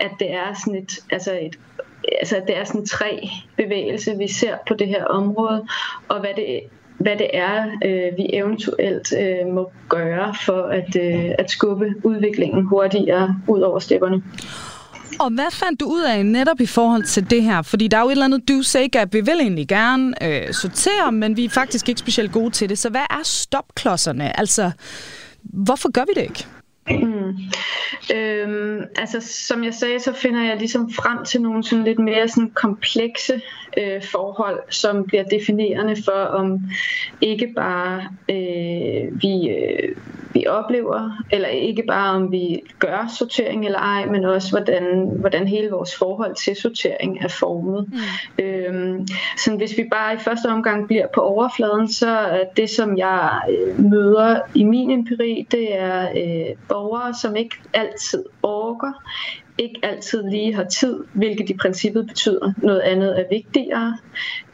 at 0.00 0.10
det 0.18 0.32
er 0.32 0.54
sådan 0.64 0.82
et, 0.82 0.92
altså 1.10 1.38
et 1.42 1.58
altså 2.20 2.40
det 2.46 2.58
er 2.58 2.64
sådan 2.64 2.86
tre 2.86 3.28
bevægelse, 3.56 4.18
vi 4.18 4.28
ser 4.28 4.56
på 4.68 4.74
det 4.74 4.88
her 4.88 5.04
område, 5.04 5.66
og 6.08 6.20
hvad 6.20 6.30
det 6.36 6.60
hvad 7.00 7.16
det 7.16 7.30
er, 7.32 7.66
øh, 7.84 8.16
vi 8.16 8.26
eventuelt 8.32 9.12
øh, 9.20 9.54
må 9.54 9.72
gøre 9.88 10.34
for 10.44 10.62
at, 10.62 10.96
øh, 10.96 11.30
at 11.38 11.50
skubbe 11.50 11.94
udviklingen 12.04 12.64
hurtigere 12.64 13.36
ud 13.48 13.60
over 13.60 13.78
stepperne. 13.78 14.22
Og 15.20 15.30
hvad 15.30 15.50
fandt 15.52 15.80
du 15.80 15.86
ud 15.86 16.02
af 16.02 16.26
netop 16.26 16.60
i 16.60 16.66
forhold 16.66 17.02
til 17.02 17.30
det 17.30 17.42
her? 17.42 17.62
Fordi 17.62 17.88
der 17.88 17.96
er 17.96 18.00
jo 18.00 18.08
et 18.08 18.12
eller 18.12 18.24
andet 18.24 18.48
do 18.48 18.62
say 18.62 18.90
gap. 18.92 19.12
Vi 19.12 19.20
vil 19.20 19.40
egentlig 19.40 19.68
gerne 19.68 20.14
øh, 20.24 20.52
sortere, 20.52 21.12
men 21.12 21.36
vi 21.36 21.44
er 21.44 21.50
faktisk 21.50 21.88
ikke 21.88 21.98
specielt 21.98 22.32
gode 22.32 22.50
til 22.50 22.68
det. 22.68 22.78
Så 22.78 22.90
hvad 22.90 23.06
er 23.10 23.20
stopklodserne? 23.24 24.38
Altså, 24.38 24.70
hvorfor 25.42 25.90
gør 25.90 26.04
vi 26.08 26.12
det 26.20 26.22
ikke? 26.22 26.46
Mm. 26.90 27.36
Øhm, 28.14 28.69
altså 28.96 29.20
som 29.20 29.64
jeg 29.64 29.74
sagde, 29.74 30.00
så 30.00 30.12
finder 30.12 30.44
jeg 30.44 30.56
ligesom 30.56 30.90
frem 30.92 31.24
til 31.24 31.42
nogle 31.42 31.64
sådan 31.64 31.84
lidt 31.84 31.98
mere 31.98 32.28
sådan 32.28 32.50
komplekse 32.50 33.40
øh, 33.76 34.02
forhold, 34.02 34.60
som 34.70 35.04
bliver 35.04 35.22
definerende 35.22 35.96
for, 36.04 36.12
om 36.12 36.60
ikke 37.20 37.52
bare 37.56 38.02
øh, 38.28 39.22
vi, 39.22 39.48
øh, 39.48 39.96
vi 40.34 40.46
oplever, 40.46 41.22
eller 41.30 41.48
ikke 41.48 41.82
bare 41.88 42.14
om 42.14 42.32
vi 42.32 42.62
gør 42.78 43.14
sortering 43.18 43.64
eller 43.64 43.78
ej, 43.78 44.06
men 44.06 44.24
også 44.24 44.50
hvordan, 44.50 45.10
hvordan 45.20 45.48
hele 45.48 45.70
vores 45.70 45.96
forhold 45.96 46.34
til 46.34 46.56
sortering 46.56 47.18
er 47.24 47.28
formet. 47.28 47.86
Mm. 47.88 48.44
Øhm, 48.44 49.06
så 49.36 49.56
hvis 49.56 49.76
vi 49.76 49.84
bare 49.90 50.14
i 50.14 50.18
første 50.18 50.46
omgang 50.46 50.86
bliver 50.86 51.06
på 51.14 51.20
overfladen, 51.20 51.92
så 51.92 52.10
er 52.10 52.44
det, 52.56 52.70
som 52.70 52.98
jeg 52.98 53.40
øh, 53.50 53.84
møder 53.84 54.40
i 54.54 54.64
min 54.64 54.90
empiri, 54.90 55.46
det 55.50 55.76
er 55.78 56.08
øh, 56.08 56.56
borgere, 56.68 57.14
som 57.14 57.36
ikke 57.36 57.56
altid 57.74 58.24
orker, 58.70 58.92
ikke 59.58 59.80
altid 59.82 60.22
lige 60.30 60.54
har 60.54 60.64
tid, 60.64 61.04
hvilket 61.12 61.50
i 61.50 61.56
princippet 61.56 62.06
betyder 62.06 62.52
noget 62.56 62.80
andet 62.80 63.20
er 63.20 63.24
vigtigere 63.30 63.98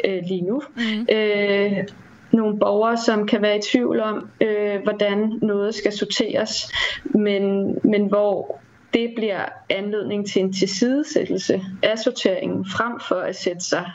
øh, 0.04 0.22
lige 0.28 0.42
nu. 0.42 0.62
Mm. 0.76 1.06
Øh, 1.12 1.84
nogle 2.32 2.58
borgere, 2.58 2.96
som 2.96 3.26
kan 3.26 3.42
være 3.42 3.56
i 3.56 3.60
tvivl 3.72 4.00
om, 4.00 4.28
øh, 4.40 4.82
hvordan 4.82 5.38
noget 5.42 5.74
skal 5.74 5.92
sorteres, 5.92 6.72
men, 7.04 7.74
men 7.84 8.06
hvor 8.06 8.60
det 8.94 9.12
bliver 9.16 9.44
anledning 9.70 10.26
til 10.26 10.42
en 10.42 10.52
tilsidesættelse 10.52 11.62
af 11.82 11.98
sorteringen, 11.98 12.66
frem 12.66 13.00
for 13.08 13.14
at 13.14 13.36
sætte 13.36 13.60
sig 13.60 13.90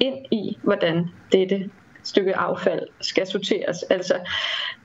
ind 0.00 0.16
i, 0.30 0.58
hvordan 0.62 1.08
dette 1.32 1.70
stykke 2.02 2.36
affald 2.36 2.82
skal 3.00 3.26
sorteres. 3.26 3.82
Altså, 3.82 4.14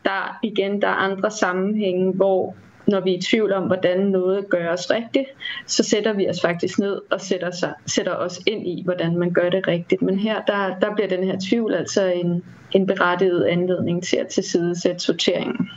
der 0.06 0.40
igen, 0.44 0.82
der 0.82 0.88
er 0.88 0.92
andre 0.92 1.32
sammenhænge, 1.32 2.14
hvor 2.14 2.56
når 2.88 3.00
vi 3.00 3.14
er 3.14 3.18
i 3.18 3.22
tvivl 3.22 3.54
om, 3.54 3.64
hvordan 3.64 4.00
noget 4.00 4.50
gøres 4.50 4.92
rigtigt, 4.92 5.26
så 5.66 5.84
sætter 5.84 6.14
vi 6.14 6.30
os 6.30 6.42
faktisk 6.42 6.80
ned 6.80 7.02
og 7.12 7.22
sætter, 7.22 7.52
sig, 7.52 7.74
sætter 7.86 8.14
os 8.14 8.40
ind 8.46 8.68
i, 8.68 8.82
hvordan 8.84 9.18
man 9.18 9.34
gør 9.34 9.50
det 9.50 9.68
rigtigt. 9.68 10.02
Men 10.02 10.20
her, 10.20 10.42
der, 10.42 10.80
der 10.80 10.96
bliver 10.96 11.08
den 11.08 11.24
her 11.24 11.38
tvivl 11.50 11.74
altså 11.74 12.06
en, 12.06 12.44
en 12.72 12.88
berettiget 12.88 13.46
anledning 13.46 14.04
til 14.04 14.18
at 14.18 14.28
tilsidesætte 14.28 15.00
sorteringen. 15.00 15.70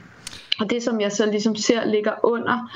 Og 0.60 0.70
det, 0.70 0.82
som 0.82 1.00
jeg 1.00 1.12
så 1.12 1.26
ligesom 1.26 1.56
ser 1.56 1.84
ligger 1.84 2.12
under, 2.22 2.70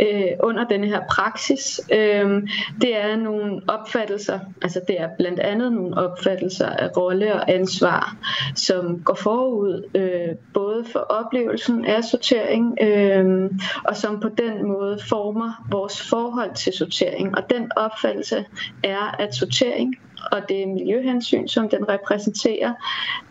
øh, 0.00 0.30
under 0.42 0.64
denne 0.64 0.86
her 0.86 1.00
praksis, 1.10 1.80
øh, 1.92 2.42
det 2.80 2.96
er 2.96 3.16
nogle 3.16 3.60
opfattelser, 3.68 4.38
altså 4.62 4.80
det 4.88 5.00
er 5.00 5.08
blandt 5.18 5.40
andet 5.40 5.72
nogle 5.72 5.96
opfattelser 5.96 6.66
af 6.66 6.96
rolle 6.96 7.34
og 7.34 7.50
ansvar, 7.50 8.16
som 8.54 9.02
går 9.04 9.14
forud 9.14 9.82
øh, 9.94 10.36
både 10.54 10.84
for 10.92 10.98
oplevelsen 10.98 11.84
af 11.84 12.04
sortering, 12.04 12.78
øh, 12.82 13.50
og 13.84 13.96
som 13.96 14.20
på 14.20 14.28
den 14.28 14.66
måde 14.66 14.98
former 15.08 15.66
vores 15.70 16.08
forhold 16.08 16.54
til 16.54 16.72
sortering. 16.72 17.36
Og 17.36 17.50
den 17.50 17.70
opfattelse 17.76 18.44
er, 18.84 19.16
at 19.18 19.34
sortering 19.34 19.94
og 20.32 20.48
det 20.48 20.68
miljøhensyn, 20.68 21.48
som 21.48 21.68
den 21.68 21.88
repræsenterer, 21.88 22.74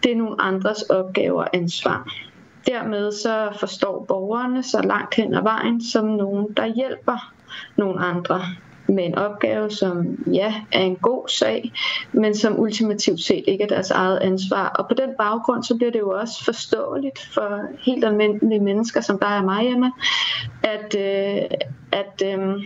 det 0.04 0.12
er 0.12 0.16
nogle 0.16 0.42
andres 0.42 0.82
opgaver 0.82 1.44
og 1.44 1.56
ansvar. 1.56 2.13
Dermed 2.67 3.12
så 3.12 3.50
forstår 3.59 4.05
borgerne 4.07 4.63
så 4.63 4.81
langt 4.81 5.15
hen 5.15 5.33
ad 5.33 5.41
vejen 5.41 5.83
som 5.83 6.05
nogen, 6.05 6.53
der 6.57 6.65
hjælper 6.65 7.33
nogle 7.75 8.00
andre 8.00 8.41
med 8.88 9.05
en 9.05 9.15
opgave, 9.15 9.71
som 9.71 10.05
ja, 10.33 10.53
er 10.71 10.79
en 10.79 10.95
god 10.95 11.27
sag, 11.27 11.71
men 12.12 12.36
som 12.36 12.59
ultimativt 12.59 13.21
set 13.21 13.43
ikke 13.47 13.63
er 13.63 13.67
deres 13.67 13.91
eget 13.91 14.17
ansvar. 14.17 14.67
Og 14.69 14.88
på 14.88 14.93
den 14.93 15.09
baggrund, 15.17 15.63
så 15.63 15.75
bliver 15.75 15.91
det 15.91 16.00
jo 16.00 16.09
også 16.09 16.45
forståeligt 16.45 17.19
for 17.33 17.62
helt 17.79 18.05
almindelige 18.05 18.59
mennesker, 18.59 19.01
som 19.01 19.19
der 19.19 19.27
er 19.27 19.43
mig 19.43 19.67
Emma, 19.67 19.91
at, 20.63 20.95
øh, 20.95 21.57
at 21.91 22.24
øh, 22.25 22.63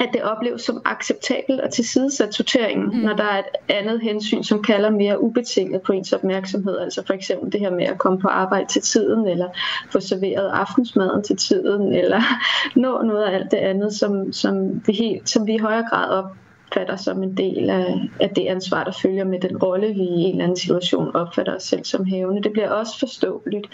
at 0.00 0.08
det 0.12 0.22
opleves 0.22 0.62
som 0.62 0.82
acceptabelt 0.84 1.60
at 1.60 1.72
tilsidesætte 1.72 2.32
sorteringen, 2.32 2.86
mm. 2.86 2.98
når 2.98 3.16
der 3.16 3.24
er 3.24 3.38
et 3.38 3.44
andet 3.68 4.00
hensyn, 4.00 4.42
som 4.42 4.62
kalder 4.62 4.90
mere 4.90 5.22
ubetinget 5.22 5.82
på 5.82 5.92
ens 5.92 6.12
opmærksomhed. 6.12 6.78
Altså 6.78 7.02
for 7.06 7.14
eksempel 7.14 7.52
det 7.52 7.60
her 7.60 7.70
med 7.70 7.84
at 7.84 7.98
komme 7.98 8.18
på 8.18 8.28
arbejde 8.28 8.66
til 8.66 8.82
tiden, 8.82 9.26
eller 9.26 9.48
få 9.90 10.00
serveret 10.00 10.48
aftensmaden 10.48 11.22
til 11.22 11.36
tiden, 11.36 11.92
eller 11.92 12.22
nå 12.82 13.02
noget 13.02 13.24
af 13.24 13.34
alt 13.34 13.50
det 13.50 13.56
andet, 13.56 13.92
som, 13.94 14.32
som, 14.32 14.82
vi, 14.86 14.92
helt, 14.92 15.28
som 15.28 15.46
vi 15.46 15.54
i 15.54 15.58
højere 15.58 15.84
grad 15.90 16.10
op, 16.10 16.36
opfatter 16.72 16.96
som 16.96 17.22
en 17.22 17.36
del 17.36 17.70
af, 17.70 17.94
af 18.20 18.30
det 18.30 18.46
ansvar, 18.46 18.84
der 18.84 18.92
følger 19.02 19.24
med 19.24 19.40
den 19.40 19.56
rolle, 19.56 19.86
vi 19.86 20.02
i 20.02 20.22
en 20.22 20.30
eller 20.30 20.44
anden 20.44 20.56
situation 20.56 21.16
opfatter 21.16 21.56
os 21.56 21.62
selv 21.62 21.84
som 21.84 22.04
hævende. 22.04 22.42
Det 22.42 22.52
bliver 22.52 22.70
også 22.70 22.98
forståeligt, 22.98 23.66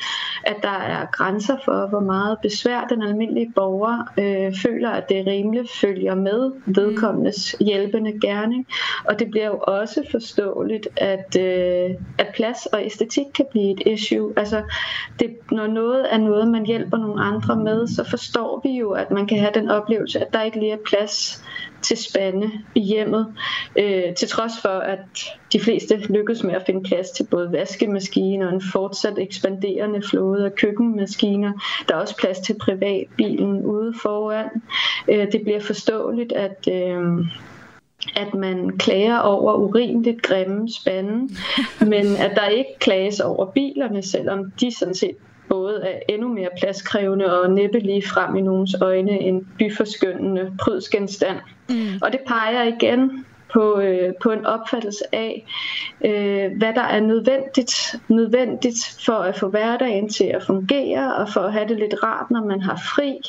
at 0.45 0.57
der 0.63 0.79
er 0.79 1.07
grænser 1.13 1.57
for, 1.65 1.87
hvor 1.89 2.01
meget 2.01 2.39
besvær 2.43 2.87
den 2.91 3.03
almindelige 3.03 3.53
borger 3.55 4.13
øh, 4.19 4.55
føler, 4.63 4.91
at 4.91 5.09
det 5.09 5.27
rimeligt 5.27 5.71
følger 5.71 6.15
med 6.15 6.53
vedkommendes 6.67 7.57
hjælpende 7.61 8.21
gerning. 8.21 8.67
Og 9.05 9.19
det 9.19 9.31
bliver 9.31 9.47
jo 9.47 9.59
også 9.59 10.03
forståeligt, 10.11 10.89
at, 10.97 11.37
øh, 11.41 11.91
at 12.19 12.29
plads 12.35 12.67
og 12.67 12.85
æstetik 12.85 13.27
kan 13.35 13.45
blive 13.51 13.71
et 13.71 13.83
issue. 13.87 14.33
Altså, 14.37 14.63
det, 15.19 15.37
når 15.51 15.67
noget 15.67 16.15
er 16.15 16.19
noget, 16.19 16.49
man 16.49 16.67
hjælper 16.67 16.97
nogle 16.97 17.23
andre 17.23 17.57
med, 17.57 17.87
så 17.87 18.05
forstår 18.05 18.61
vi 18.65 18.79
jo, 18.79 18.91
at 18.91 19.11
man 19.11 19.27
kan 19.27 19.39
have 19.39 19.53
den 19.55 19.71
oplevelse, 19.71 20.21
at 20.21 20.33
der 20.33 20.43
ikke 20.43 20.61
lige 20.61 20.73
er 20.73 20.79
plads 20.87 21.45
til 21.83 21.97
spande 21.97 22.51
i 22.75 22.81
hjemmet, 22.81 23.35
øh, 23.79 24.15
til 24.15 24.29
trods 24.29 24.53
for, 24.63 24.69
at 24.69 24.99
de 25.53 25.61
fleste 25.61 25.97
lykkes 25.97 26.43
med 26.43 26.55
at 26.55 26.63
finde 26.67 26.83
plads 26.83 27.11
til 27.11 27.25
både 27.31 27.53
vaskemaskiner 27.53 28.47
og 28.47 28.55
en 28.55 28.63
fortsat 28.73 29.19
ekspanderende 29.19 30.03
flåde 30.11 30.45
af 30.45 30.55
køkkenmaskiner. 30.55 31.53
Der 31.89 31.95
er 31.95 32.01
også 32.01 32.17
plads 32.17 32.39
til 32.39 32.57
privatbilen 32.61 33.65
ude 33.65 33.95
foran. 34.03 34.49
Øh, 35.09 35.33
det 35.33 35.41
bliver 35.43 35.61
forståeligt, 35.61 36.33
at... 36.33 36.69
Øh, 36.73 37.27
at 38.17 38.35
man 38.35 38.79
klager 38.79 39.19
over 39.19 39.55
urimeligt 39.55 40.23
grimme 40.23 40.69
spande, 40.73 41.35
men 41.93 42.07
at 42.17 42.33
der 42.35 42.47
ikke 42.47 42.79
klages 42.79 43.21
over 43.21 43.47
bilerne, 43.47 44.03
selvom 44.03 44.51
de 44.61 44.79
sådan 44.79 44.95
set 44.95 45.17
både 45.49 45.83
er 45.83 45.99
endnu 46.09 46.29
mere 46.29 46.49
pladskrævende 46.59 47.41
og 47.41 47.51
næppe 47.51 47.79
lige 47.79 48.03
frem 48.07 48.37
i 48.37 48.41
nogens 48.41 48.77
øjne 48.81 49.21
en 49.21 49.49
byforskyndende 49.59 50.53
prydsgenstand. 50.61 51.39
Mm. 51.69 51.75
Og 52.03 52.13
det 52.13 52.21
peger 52.27 52.63
igen 52.63 53.25
på, 53.53 53.81
øh, 53.81 54.13
på 54.23 54.31
en 54.31 54.47
opfattelse 54.47 55.05
af, 55.13 55.47
øh, 56.05 56.59
hvad 56.59 56.75
der 56.75 56.83
er 56.83 57.01
nødvendigt, 57.01 57.97
nødvendigt 58.09 58.99
for 59.07 59.13
at 59.13 59.37
få 59.37 59.49
hverdagen 59.49 60.09
til 60.09 60.25
at 60.25 60.43
fungere 60.43 61.15
og 61.15 61.29
for 61.29 61.41
at 61.41 61.53
have 61.53 61.69
det 61.69 61.77
lidt 61.77 62.03
rart, 62.03 62.31
når 62.31 62.45
man 62.45 62.61
har 62.61 62.77
fri. 62.77 63.21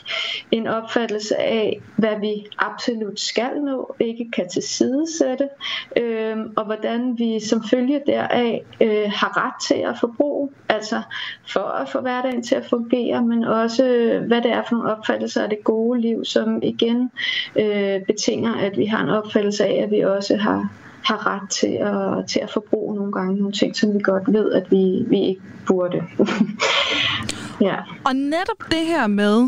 En 0.51 0.67
opfattelse 0.67 1.37
af, 1.37 1.81
hvad 1.97 2.19
vi 2.19 2.47
absolut 2.57 3.19
skal 3.19 3.61
nå, 3.61 3.95
ikke 3.99 4.31
kan 4.31 4.49
tilsidesætte, 4.49 5.49
øh, 5.97 6.37
og 6.57 6.65
hvordan 6.65 7.15
vi 7.17 7.39
som 7.39 7.63
følge 7.63 8.01
deraf 8.07 8.61
øh, 8.81 9.11
har 9.15 9.45
ret 9.45 9.61
til 9.67 9.83
at 9.89 9.99
forbruge, 9.99 10.49
altså 10.69 11.01
for 11.47 11.59
at 11.59 11.89
få 11.89 12.01
hverdagen 12.01 12.43
til 12.43 12.55
at 12.55 12.65
fungere, 12.65 13.21
men 13.21 13.43
også 13.43 13.85
øh, 13.85 14.27
hvad 14.27 14.41
det 14.41 14.51
er 14.51 14.63
for 14.69 14.75
nogle 14.75 14.91
opfattelser 14.91 15.43
af 15.43 15.49
det 15.49 15.63
gode 15.63 16.01
liv, 16.01 16.25
som 16.25 16.59
igen 16.63 17.11
øh, 17.55 18.01
betinger, 18.05 18.55
at 18.55 18.77
vi 18.77 18.85
har 18.85 19.03
en 19.03 19.09
opfattelse 19.09 19.65
af, 19.65 19.83
at 19.83 19.91
vi 19.91 20.05
også 20.09 20.35
har, 20.35 20.69
har 21.03 21.27
ret 21.27 21.49
til 21.49 21.77
at, 21.81 22.27
til 22.27 22.39
at 22.39 22.49
forbruge 22.49 22.95
nogle 22.95 23.11
gange 23.11 23.35
nogle 23.35 23.51
ting, 23.51 23.75
som 23.75 23.93
vi 23.93 23.99
godt 23.99 24.33
ved, 24.33 24.51
at 24.51 24.71
vi, 24.71 25.05
vi 25.07 25.21
ikke 25.21 25.41
burde. 25.67 26.03
ja. 27.61 27.75
Og 28.05 28.15
netop 28.15 28.71
det 28.71 28.85
her 28.85 29.07
med 29.07 29.47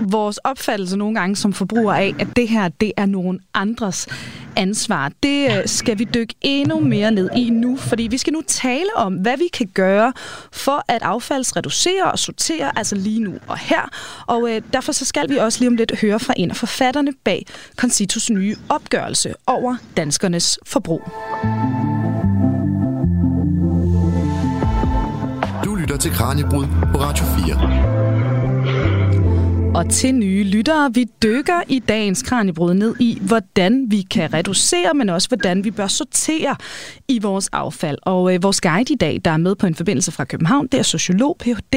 vores 0.00 0.38
opfattelse 0.38 0.96
nogle 0.96 1.14
gange 1.14 1.36
som 1.36 1.52
forbrugere 1.52 2.00
af, 2.00 2.14
at 2.18 2.26
det 2.36 2.48
her 2.48 2.68
det 2.68 2.92
er 2.96 3.06
nogen 3.06 3.40
andres 3.54 4.08
ansvar, 4.56 5.10
det 5.22 5.58
øh, 5.58 5.66
skal 5.66 5.98
vi 5.98 6.04
dykke 6.04 6.34
endnu 6.40 6.80
mere 6.80 7.10
ned 7.10 7.30
i 7.36 7.50
nu, 7.50 7.76
fordi 7.76 8.02
vi 8.02 8.18
skal 8.18 8.32
nu 8.32 8.42
tale 8.46 8.96
om, 8.96 9.14
hvad 9.14 9.36
vi 9.38 9.48
kan 9.52 9.66
gøre 9.74 10.12
for 10.52 10.84
at 10.88 11.02
affaldsreducere 11.02 12.12
og 12.12 12.18
sortere, 12.18 12.78
altså 12.78 12.94
lige 12.94 13.20
nu 13.20 13.34
og 13.46 13.58
her. 13.58 13.88
Og 14.26 14.50
øh, 14.50 14.62
derfor 14.72 14.92
så 14.92 15.04
skal 15.04 15.30
vi 15.30 15.36
også 15.36 15.58
lige 15.60 15.68
om 15.68 15.76
lidt 15.76 16.00
høre 16.00 16.20
fra 16.20 16.34
en 16.36 16.50
af 16.50 16.56
forfatterne 16.56 17.12
bag 17.24 17.46
Concitos 17.76 18.30
nye 18.30 18.56
opgørelse 18.68 19.34
over 19.46 19.76
danskernes 19.96 20.58
forbrug. 20.66 21.02
Til 26.02 26.12
Kranjebrud 26.12 26.66
på 26.92 26.98
Radio 27.00 27.24
4. 27.24 27.92
Og 29.74 29.90
til 29.90 30.14
nye 30.14 30.44
lyttere, 30.44 30.90
vi 30.94 31.06
dykker 31.22 31.60
i 31.68 31.78
dagens 31.78 32.22
Kranjebrud 32.22 32.74
ned 32.74 32.94
i, 33.00 33.18
hvordan 33.20 33.86
vi 33.88 34.02
kan 34.10 34.34
reducere, 34.34 34.94
men 34.94 35.08
også 35.08 35.28
hvordan 35.28 35.64
vi 35.64 35.70
bør 35.70 35.86
sortere 35.86 36.56
i 37.08 37.18
vores 37.18 37.48
affald. 37.52 37.98
Og 38.02 38.34
øh, 38.34 38.42
vores 38.42 38.60
guide 38.60 38.92
i 38.92 38.96
dag, 38.96 39.20
der 39.24 39.30
er 39.30 39.36
med 39.36 39.54
på 39.54 39.66
en 39.66 39.74
forbindelse 39.74 40.12
fra 40.12 40.24
København, 40.24 40.66
det 40.66 40.78
er 40.78 40.82
sociolog, 40.82 41.36
Ph.D. 41.40 41.74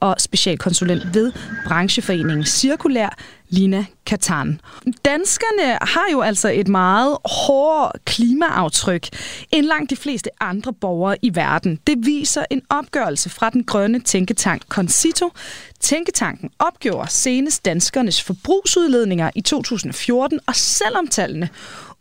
og 0.00 0.16
specialkonsulent 0.18 1.14
ved 1.14 1.32
brancheforeningen 1.66 2.44
Cirkulær, 2.44 3.16
Lina 3.52 3.84
Katan. 4.06 4.60
Danskerne 5.04 5.78
har 5.82 6.06
jo 6.12 6.20
altså 6.20 6.48
et 6.48 6.68
meget 6.68 7.18
hårdere 7.24 7.92
klimaaftryk 8.04 9.08
end 9.50 9.66
langt 9.66 9.90
de 9.90 9.96
fleste 9.96 10.30
andre 10.40 10.72
borgere 10.72 11.16
i 11.22 11.34
verden. 11.34 11.78
Det 11.86 12.06
viser 12.06 12.44
en 12.50 12.62
opgørelse 12.68 13.30
fra 13.30 13.50
den 13.50 13.64
grønne 13.64 14.00
tænketank 14.00 14.62
Concito. 14.68 15.30
Tænketanken 15.80 16.50
opgjorde 16.58 17.10
senest 17.10 17.64
danskernes 17.64 18.22
forbrugsudledninger 18.22 19.30
i 19.34 19.40
2014, 19.40 20.40
og 20.46 20.56
selvom 20.56 21.06
tallene 21.08 21.48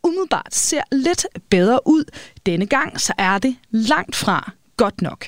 umiddelbart 0.03 0.55
ser 0.55 0.81
lidt 0.91 1.25
bedre 1.49 1.79
ud 1.85 2.03
denne 2.45 2.65
gang, 2.65 3.01
så 3.01 3.13
er 3.17 3.37
det 3.37 3.55
langt 3.71 4.15
fra 4.15 4.51
godt 4.85 5.01
nok. 5.01 5.25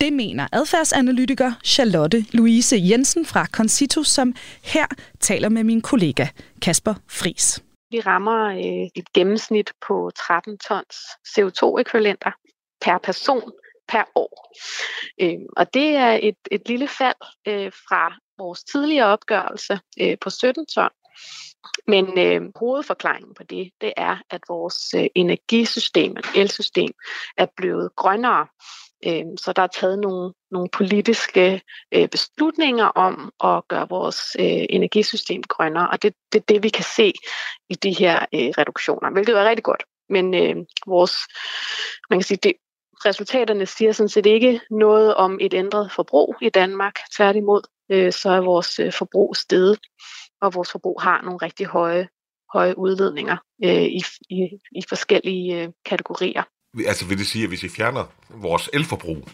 Det 0.00 0.12
mener 0.12 0.48
adfærdsanalytiker 0.52 1.52
Charlotte 1.64 2.24
Louise 2.32 2.76
Jensen 2.90 3.26
fra 3.26 3.46
Concito, 3.46 4.02
som 4.02 4.34
her 4.62 4.86
taler 5.20 5.48
med 5.48 5.64
min 5.64 5.80
kollega 5.80 6.26
Kasper 6.62 6.94
Fris. 7.08 7.62
Vi 7.90 8.00
rammer 8.00 8.44
øh, 8.44 8.88
et 8.94 9.12
gennemsnit 9.14 9.72
på 9.86 10.10
13 10.16 10.58
tons 10.58 10.96
CO2-ekvivalenter 11.32 12.32
per 12.80 12.98
person 12.98 13.52
per 13.88 14.04
år. 14.14 14.34
Øhm, 15.20 15.46
og 15.56 15.74
det 15.74 15.88
er 15.96 16.18
et, 16.22 16.40
et 16.50 16.68
lille 16.68 16.88
fald 16.88 17.22
øh, 17.48 17.72
fra 17.88 18.14
vores 18.38 18.64
tidligere 18.64 19.06
opgørelse 19.06 19.80
øh, 20.00 20.16
på 20.20 20.30
17 20.30 20.66
ton. 20.66 20.90
Men 21.86 22.18
øh, 22.18 22.40
hovedforklaringen 22.56 23.34
på 23.34 23.42
det, 23.42 23.70
det 23.80 23.92
er, 23.96 24.16
at 24.30 24.40
vores 24.48 24.94
øh, 24.94 25.06
energisystem, 25.14 26.16
elsystem, 26.36 26.92
er 27.36 27.46
blevet 27.56 27.90
grønnere. 27.96 28.46
Øh, 29.06 29.24
så 29.36 29.52
der 29.52 29.62
er 29.62 29.66
taget 29.66 29.98
nogle, 29.98 30.32
nogle 30.50 30.68
politiske 30.72 31.62
øh, 31.94 32.08
beslutninger 32.08 32.84
om 32.84 33.32
at 33.44 33.68
gøre 33.68 33.88
vores 33.88 34.36
øh, 34.38 34.66
energisystem 34.70 35.42
grønnere, 35.42 35.90
og 35.90 36.02
det 36.02 36.08
er 36.08 36.16
det, 36.32 36.48
det, 36.48 36.62
vi 36.62 36.68
kan 36.68 36.84
se 36.96 37.12
i 37.68 37.74
de 37.74 37.92
her 37.92 38.18
øh, 38.34 38.50
reduktioner, 38.58 39.10
hvilket 39.10 39.38
er 39.38 39.48
rigtig 39.48 39.64
godt. 39.64 39.84
Men 40.08 40.34
øh, 40.34 40.56
vores, 40.86 41.12
man 42.10 42.18
kan 42.18 42.24
sige, 42.24 42.38
det, 42.42 42.52
resultaterne 43.04 43.66
siger 43.66 43.92
sådan 43.92 44.08
set 44.08 44.26
ikke 44.26 44.60
noget 44.70 45.14
om 45.14 45.38
et 45.40 45.54
ændret 45.54 45.92
forbrug 45.92 46.36
i 46.42 46.48
Danmark. 46.48 46.94
Tværtimod, 47.16 47.62
øh, 47.90 48.12
så 48.12 48.30
er 48.30 48.40
vores 48.40 48.78
øh, 48.78 48.92
forbrug 48.92 49.36
steget, 49.36 49.78
og 50.40 50.54
vores 50.54 50.70
forbrug 50.72 51.02
har 51.02 51.22
nogle 51.22 51.38
rigtig 51.42 51.66
høje, 51.66 52.08
høje 52.52 52.78
udledninger 52.78 53.36
øh, 53.64 53.82
i, 53.82 54.02
i, 54.30 54.48
i 54.72 54.82
forskellige 54.88 55.62
øh, 55.62 55.68
kategorier. 55.84 56.42
Altså 56.86 57.06
vil 57.06 57.18
det 57.18 57.26
sige, 57.26 57.42
at 57.42 57.48
hvis 57.48 57.62
vi 57.62 57.68
fjerner 57.68 58.04
vores 58.30 58.70
elforbrug, 58.72 59.28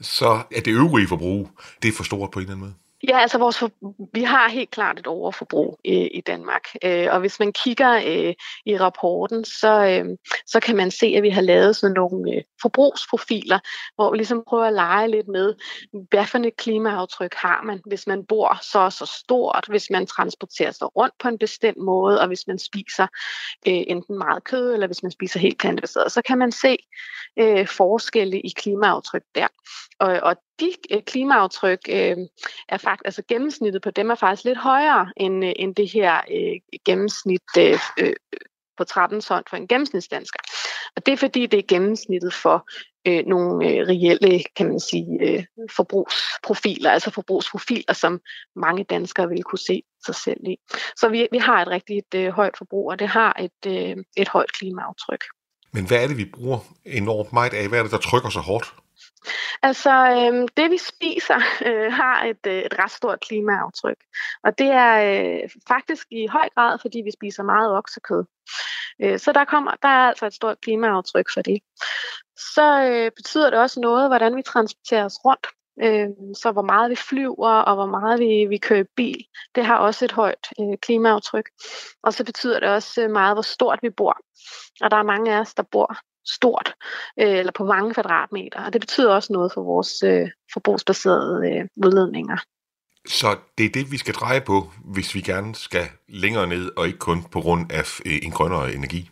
så 0.00 0.42
er 0.50 0.60
det 0.60 0.68
øvrige 0.68 1.08
forbrug, 1.08 1.50
det 1.82 1.88
er 1.88 1.92
for 1.92 2.04
stort 2.04 2.30
på 2.30 2.38
en 2.38 2.42
eller 2.42 2.54
anden 2.54 2.66
måde? 2.66 2.74
Ja, 3.08 3.18
altså 3.18 3.38
vores 3.38 3.58
for, 3.58 3.70
vi 4.14 4.22
har 4.22 4.48
helt 4.48 4.70
klart 4.70 4.98
et 4.98 5.06
overforbrug 5.06 5.80
i, 5.84 6.06
i 6.06 6.20
Danmark, 6.20 6.64
øh, 6.84 7.06
og 7.10 7.20
hvis 7.20 7.38
man 7.38 7.52
kigger 7.52 7.94
øh, 7.94 8.34
i 8.66 8.78
rapporten, 8.78 9.44
så, 9.44 9.86
øh, 9.86 10.16
så 10.46 10.60
kan 10.60 10.76
man 10.76 10.90
se, 10.90 11.06
at 11.06 11.22
vi 11.22 11.30
har 11.30 11.40
lavet 11.40 11.76
sådan 11.76 11.94
nogle 11.94 12.34
øh, 12.34 12.42
forbrugsprofiler, 12.62 13.58
hvor 13.94 14.10
vi 14.10 14.16
ligesom 14.16 14.42
prøver 14.48 14.64
at 14.64 14.72
lege 14.72 15.10
lidt 15.10 15.28
med, 15.28 15.54
hvad 16.10 16.26
for 16.26 16.38
et 16.38 16.56
klimaaftryk 16.56 17.34
har 17.34 17.62
man, 17.62 17.80
hvis 17.86 18.06
man 18.06 18.24
bor 18.26 18.58
så 18.62 18.90
så 18.90 19.06
stort, 19.06 19.64
hvis 19.68 19.90
man 19.90 20.06
transporterer 20.06 20.70
sig 20.70 20.96
rundt 20.96 21.14
på 21.18 21.28
en 21.28 21.38
bestemt 21.38 21.78
måde, 21.78 22.20
og 22.20 22.26
hvis 22.26 22.46
man 22.46 22.58
spiser 22.58 23.06
øh, 23.66 23.82
enten 23.86 24.18
meget 24.18 24.44
kød, 24.44 24.72
eller 24.72 24.86
hvis 24.86 25.02
man 25.02 25.12
spiser 25.12 25.40
helt 25.40 25.58
plantebaseret, 25.58 26.12
så 26.12 26.22
kan 26.22 26.38
man 26.38 26.52
se 26.52 26.76
øh, 27.38 27.66
forskelle 27.66 28.40
i 28.40 28.48
klimaaftryk 28.56 29.22
der. 29.34 29.48
Og, 30.00 30.20
og 30.22 30.36
de 30.60 30.72
øh, 30.90 31.02
klimaaftryk 31.02 31.80
øh, 31.88 32.16
er 32.68 32.76
faktisk, 32.76 33.04
altså 33.04 33.22
gennemsnittet 33.28 33.82
på 33.82 33.90
dem 33.90 34.10
er 34.10 34.14
faktisk 34.14 34.44
lidt 34.44 34.58
højere 34.58 35.12
end, 35.16 35.44
øh, 35.44 35.52
end 35.56 35.74
det 35.74 35.92
her 35.92 36.20
øh, 36.30 36.78
gennemsnit 36.86 37.42
øh, 37.58 37.78
øh, 37.98 38.12
på 38.76 38.84
13 38.84 39.20
ton 39.20 39.42
for 39.50 39.56
en 39.56 39.68
gennemsnitsdansker. 39.68 40.40
Og 40.96 41.06
det 41.06 41.12
er 41.12 41.16
fordi, 41.16 41.46
det 41.46 41.58
er 41.58 41.66
gennemsnittet 41.68 42.34
for 42.34 42.68
øh, 43.06 43.26
nogle 43.26 43.68
øh, 43.68 43.88
reelle, 43.88 44.44
kan 44.56 44.66
man 44.68 44.80
sige, 44.80 45.18
øh, 45.20 45.44
forbrugsprofiler, 45.76 46.90
altså 46.90 47.10
forbrugsprofiler, 47.10 47.92
som 47.92 48.20
mange 48.56 48.84
danskere 48.84 49.28
vil 49.28 49.42
kunne 49.42 49.58
se 49.58 49.82
sig 50.06 50.14
selv 50.14 50.40
i. 50.44 50.56
Så 50.96 51.08
vi, 51.08 51.28
vi 51.32 51.38
har 51.38 51.62
et 51.62 51.68
rigtig 51.68 52.02
øh, 52.14 52.28
højt 52.28 52.58
forbrug, 52.58 52.90
og 52.90 52.98
det 52.98 53.08
har 53.08 53.36
et, 53.40 53.66
øh, 53.66 53.96
et 54.16 54.28
højt 54.28 54.52
klimaaftryk. 54.52 55.24
Men 55.72 55.86
hvad 55.86 56.02
er 56.02 56.06
det, 56.06 56.16
vi 56.16 56.24
bruger 56.24 56.58
enormt 56.84 57.32
meget 57.32 57.54
af? 57.54 57.68
Hvad 57.68 57.78
er 57.78 57.82
det, 57.82 57.92
der 57.92 57.98
trykker 57.98 58.28
så 58.28 58.40
hårdt? 58.40 58.74
Altså, 59.62 59.90
øh, 59.90 60.48
det 60.56 60.70
vi 60.70 60.78
spiser 60.78 61.40
øh, 61.66 61.92
har 61.92 62.24
et, 62.24 62.46
øh, 62.46 62.58
et 62.58 62.78
ret 62.78 62.90
stort 62.90 63.20
klimaaftryk. 63.20 63.96
Og 64.44 64.58
det 64.58 64.66
er 64.66 64.94
øh, 65.10 65.50
faktisk 65.68 66.06
i 66.10 66.26
høj 66.26 66.48
grad, 66.54 66.78
fordi 66.80 67.02
vi 67.04 67.10
spiser 67.10 67.42
meget 67.42 67.76
oksekød. 67.76 68.24
Øh, 69.02 69.18
så 69.18 69.32
der, 69.32 69.44
kommer, 69.44 69.70
der 69.82 69.88
er 69.88 70.08
altså 70.08 70.26
et 70.26 70.34
stort 70.34 70.60
klimaaftryk 70.60 71.26
for 71.34 71.42
det. 71.42 71.58
Så 72.54 72.82
øh, 72.82 73.10
betyder 73.16 73.50
det 73.50 73.58
også 73.58 73.80
noget, 73.80 74.08
hvordan 74.08 74.36
vi 74.36 74.42
transporterer 74.42 75.04
os 75.04 75.18
rundt. 75.24 75.46
Øh, 75.82 76.08
så 76.36 76.52
hvor 76.52 76.62
meget 76.62 76.90
vi 76.90 76.96
flyver, 76.96 77.50
og 77.50 77.74
hvor 77.74 77.86
meget 77.86 78.20
vi, 78.20 78.46
vi 78.48 78.58
kører 78.58 78.84
bil, 78.96 79.24
det 79.54 79.64
har 79.64 79.76
også 79.76 80.04
et 80.04 80.12
højt 80.12 80.48
øh, 80.60 80.78
klimaaftryk. 80.82 81.50
Og 82.02 82.14
så 82.14 82.24
betyder 82.24 82.60
det 82.60 82.68
også 82.68 83.02
øh, 83.02 83.10
meget, 83.10 83.34
hvor 83.34 83.42
stort 83.42 83.78
vi 83.82 83.90
bor. 83.90 84.16
Og 84.80 84.90
der 84.90 84.96
er 84.96 85.02
mange 85.02 85.34
af 85.34 85.40
os, 85.40 85.54
der 85.54 85.62
bor 85.62 85.96
stort, 86.26 86.74
øh, 87.20 87.38
eller 87.38 87.52
på 87.52 87.64
mange 87.64 87.94
kvadratmeter. 87.94 88.64
Og 88.64 88.72
det 88.72 88.80
betyder 88.80 89.14
også 89.14 89.32
noget 89.32 89.52
for 89.52 89.62
vores 89.62 90.02
øh, 90.02 90.28
forbrugsbaserede 90.52 91.50
øh, 91.50 91.68
udledninger. 91.86 92.36
Så 93.06 93.36
det 93.58 93.66
er 93.66 93.70
det, 93.70 93.92
vi 93.92 93.98
skal 93.98 94.14
dreje 94.14 94.40
på, 94.40 94.72
hvis 94.84 95.14
vi 95.14 95.20
gerne 95.20 95.54
skal 95.54 95.86
længere 96.08 96.46
ned, 96.46 96.72
og 96.76 96.86
ikke 96.86 96.98
kun 96.98 97.22
på 97.22 97.40
grund 97.40 97.72
af 97.72 98.00
øh, 98.06 98.18
en 98.22 98.30
grønnere 98.30 98.72
energi? 98.72 99.10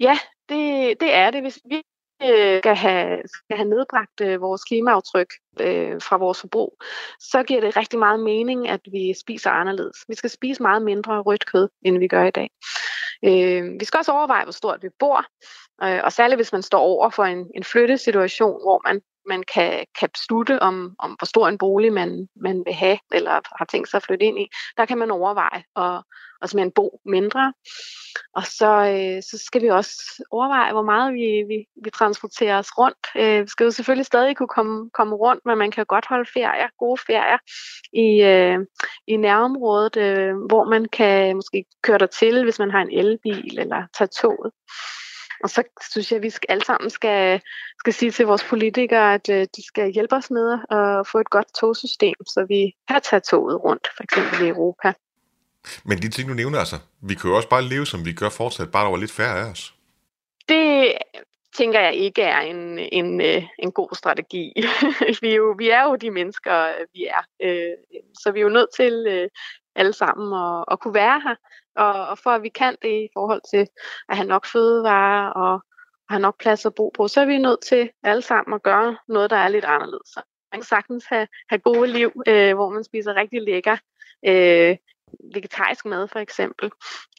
Ja, 0.00 0.18
det, 0.48 0.94
det 1.00 1.14
er 1.14 1.30
det. 1.30 1.42
Hvis 1.42 1.58
vi 1.64 1.82
øh, 2.22 2.58
skal 2.58 2.76
have, 2.76 3.22
skal 3.26 3.56
have 3.56 3.68
nedbragt 3.68 4.20
øh, 4.20 4.40
vores 4.40 4.64
klimaaftryk 4.64 5.30
øh, 5.60 6.02
fra 6.02 6.16
vores 6.16 6.40
forbrug, 6.40 6.78
så 7.20 7.42
giver 7.42 7.60
det 7.60 7.76
rigtig 7.76 7.98
meget 7.98 8.20
mening, 8.20 8.68
at 8.68 8.80
vi 8.92 9.14
spiser 9.20 9.50
anderledes. 9.50 9.96
Vi 10.08 10.14
skal 10.14 10.30
spise 10.30 10.62
meget 10.62 10.82
mindre 10.82 11.20
rødt 11.20 11.46
kød, 11.46 11.68
end 11.82 11.98
vi 11.98 12.08
gør 12.08 12.24
i 12.24 12.30
dag. 12.30 12.50
Øh, 13.24 13.80
vi 13.80 13.84
skal 13.84 13.98
også 13.98 14.12
overveje, 14.12 14.44
hvor 14.44 14.52
stort 14.52 14.82
vi 14.82 14.88
bor, 14.98 15.24
øh, 15.82 16.00
og 16.04 16.12
særligt 16.12 16.38
hvis 16.38 16.52
man 16.52 16.62
står 16.62 16.78
over 16.78 17.10
for 17.10 17.24
en, 17.24 17.50
en 17.54 17.64
flyttesituation, 17.64 18.62
hvor 18.62 18.80
man 18.88 19.00
man 19.28 19.42
kan, 19.54 19.84
kan 20.00 20.08
beslutte 20.12 20.62
om, 20.62 20.94
om, 20.98 21.10
hvor 21.18 21.26
stor 21.26 21.48
en 21.48 21.58
bolig 21.58 21.92
man, 21.92 22.28
man 22.36 22.62
vil 22.66 22.74
have, 22.74 22.98
eller 23.12 23.40
har 23.58 23.64
tænkt 23.64 23.90
sig 23.90 23.98
at 23.98 24.02
flytte 24.02 24.24
ind 24.24 24.38
i. 24.38 24.46
Der 24.76 24.86
kan 24.86 24.98
man 24.98 25.10
overveje 25.10 25.62
at, 25.76 26.02
at 26.42 26.50
simpelthen 26.50 26.72
bo 26.72 27.00
mindre. 27.04 27.52
Og 28.34 28.46
så, 28.46 28.70
øh, 28.94 29.22
så 29.22 29.44
skal 29.46 29.62
vi 29.62 29.68
også 29.68 30.24
overveje, 30.30 30.72
hvor 30.72 30.82
meget 30.82 31.14
vi, 31.14 31.44
vi, 31.48 31.58
vi 31.84 31.90
transporterer 31.90 32.58
os 32.58 32.78
rundt. 32.78 33.06
Øh, 33.16 33.42
vi 33.42 33.48
skal 33.48 33.64
jo 33.64 33.70
selvfølgelig 33.70 34.06
stadig 34.06 34.36
kunne 34.36 34.48
komme, 34.48 34.90
komme 34.90 35.16
rundt, 35.16 35.42
men 35.46 35.58
man 35.58 35.70
kan 35.70 35.86
godt 35.86 36.06
holde 36.08 36.30
ferier, 36.34 36.68
gode 36.78 37.00
ferier 37.06 37.38
i, 37.92 38.08
øh, 38.32 38.58
i 39.06 39.16
nærområdet, 39.16 39.96
øh, 39.96 40.36
hvor 40.48 40.64
man 40.64 40.84
kan 40.84 41.36
måske 41.36 41.64
køre 41.82 41.98
der 41.98 42.06
til, 42.06 42.44
hvis 42.44 42.58
man 42.58 42.70
har 42.70 42.80
en 42.80 42.92
elbil 42.92 43.58
eller 43.58 43.82
tage 43.98 44.08
toget. 44.08 44.52
Og 45.42 45.50
så 45.50 45.62
synes 45.90 46.10
jeg, 46.10 46.16
at 46.16 46.22
vi 46.22 46.32
alle 46.48 46.64
sammen 46.64 46.90
skal, 46.90 47.40
skal 47.78 47.92
sige 47.92 48.10
til 48.10 48.26
vores 48.26 48.44
politikere, 48.44 49.14
at 49.14 49.28
øh, 49.28 49.46
de 49.56 49.66
skal 49.66 49.92
hjælpe 49.92 50.14
os 50.14 50.30
med 50.30 50.58
at 50.70 51.06
få 51.06 51.18
et 51.18 51.30
godt 51.30 51.54
togsystem, 51.54 52.14
så 52.26 52.44
vi 52.48 52.74
kan 52.88 53.00
tage 53.10 53.20
toget 53.20 53.64
rundt, 53.64 53.88
for 53.96 54.02
eksempel 54.02 54.46
i 54.46 54.48
Europa. 54.48 54.92
Men 55.84 55.98
de 55.98 56.08
ting, 56.08 56.28
du 56.28 56.34
nævner 56.34 56.58
altså, 56.58 56.76
vi 57.00 57.14
kan 57.14 57.30
jo 57.30 57.36
også 57.36 57.48
bare 57.48 57.62
leve, 57.62 57.86
som 57.86 58.04
vi 58.04 58.12
gør 58.12 58.28
fortsat, 58.28 58.70
bare 58.70 58.84
der 58.84 58.90
var 58.90 58.96
lidt 58.96 59.12
færre 59.12 59.40
af 59.40 59.50
os. 59.50 59.74
Det 60.48 60.92
tænker 61.56 61.80
jeg 61.80 61.94
ikke 61.94 62.22
er 62.22 62.40
en, 62.40 62.78
en, 62.78 63.20
øh, 63.20 63.42
en 63.58 63.72
god 63.72 63.96
strategi. 63.96 64.52
vi, 65.22 65.28
er 65.30 65.34
jo, 65.34 65.54
vi 65.58 65.68
er 65.70 65.82
jo 65.82 65.96
de 65.96 66.10
mennesker, 66.10 66.72
vi 66.94 67.04
er. 67.04 67.22
Øh, 67.42 68.00
så 68.22 68.32
vi 68.32 68.38
er 68.38 68.42
jo 68.42 68.48
nødt 68.48 68.68
til 68.76 69.28
alle 69.74 69.92
sammen 69.92 70.32
at, 70.44 70.64
at 70.70 70.80
kunne 70.80 70.94
være 70.94 71.20
her. 71.20 71.34
Og, 71.76 72.08
og 72.08 72.18
for 72.18 72.30
at 72.30 72.42
vi 72.42 72.48
kan 72.48 72.76
det 72.82 72.88
i 72.88 73.08
forhold 73.12 73.40
til 73.50 73.66
at 74.08 74.16
have 74.16 74.28
nok 74.28 74.46
fødevarer 74.46 75.30
og 75.30 75.60
have 76.10 76.20
nok 76.20 76.40
plads 76.40 76.66
at 76.66 76.74
bo 76.74 76.92
på, 76.96 77.08
så 77.08 77.20
er 77.20 77.26
vi 77.26 77.38
nødt 77.38 77.60
til 77.68 77.90
alle 78.02 78.22
sammen 78.22 78.54
at 78.54 78.62
gøre 78.62 78.96
noget, 79.08 79.30
der 79.30 79.36
er 79.36 79.48
lidt 79.48 79.64
anderledes. 79.64 80.08
Så 80.08 80.20
man 80.52 80.60
kan 80.60 80.66
sagtens 80.66 81.04
have, 81.08 81.28
have 81.48 81.58
gode 81.58 81.92
liv, 81.92 82.22
øh, 82.26 82.54
hvor 82.54 82.70
man 82.70 82.84
spiser 82.84 83.14
rigtig 83.14 83.42
lækker 83.42 83.76
øh, 84.26 84.76
vegetarisk 85.34 85.84
mad 85.84 86.08
for 86.08 86.18
eksempel, 86.18 86.70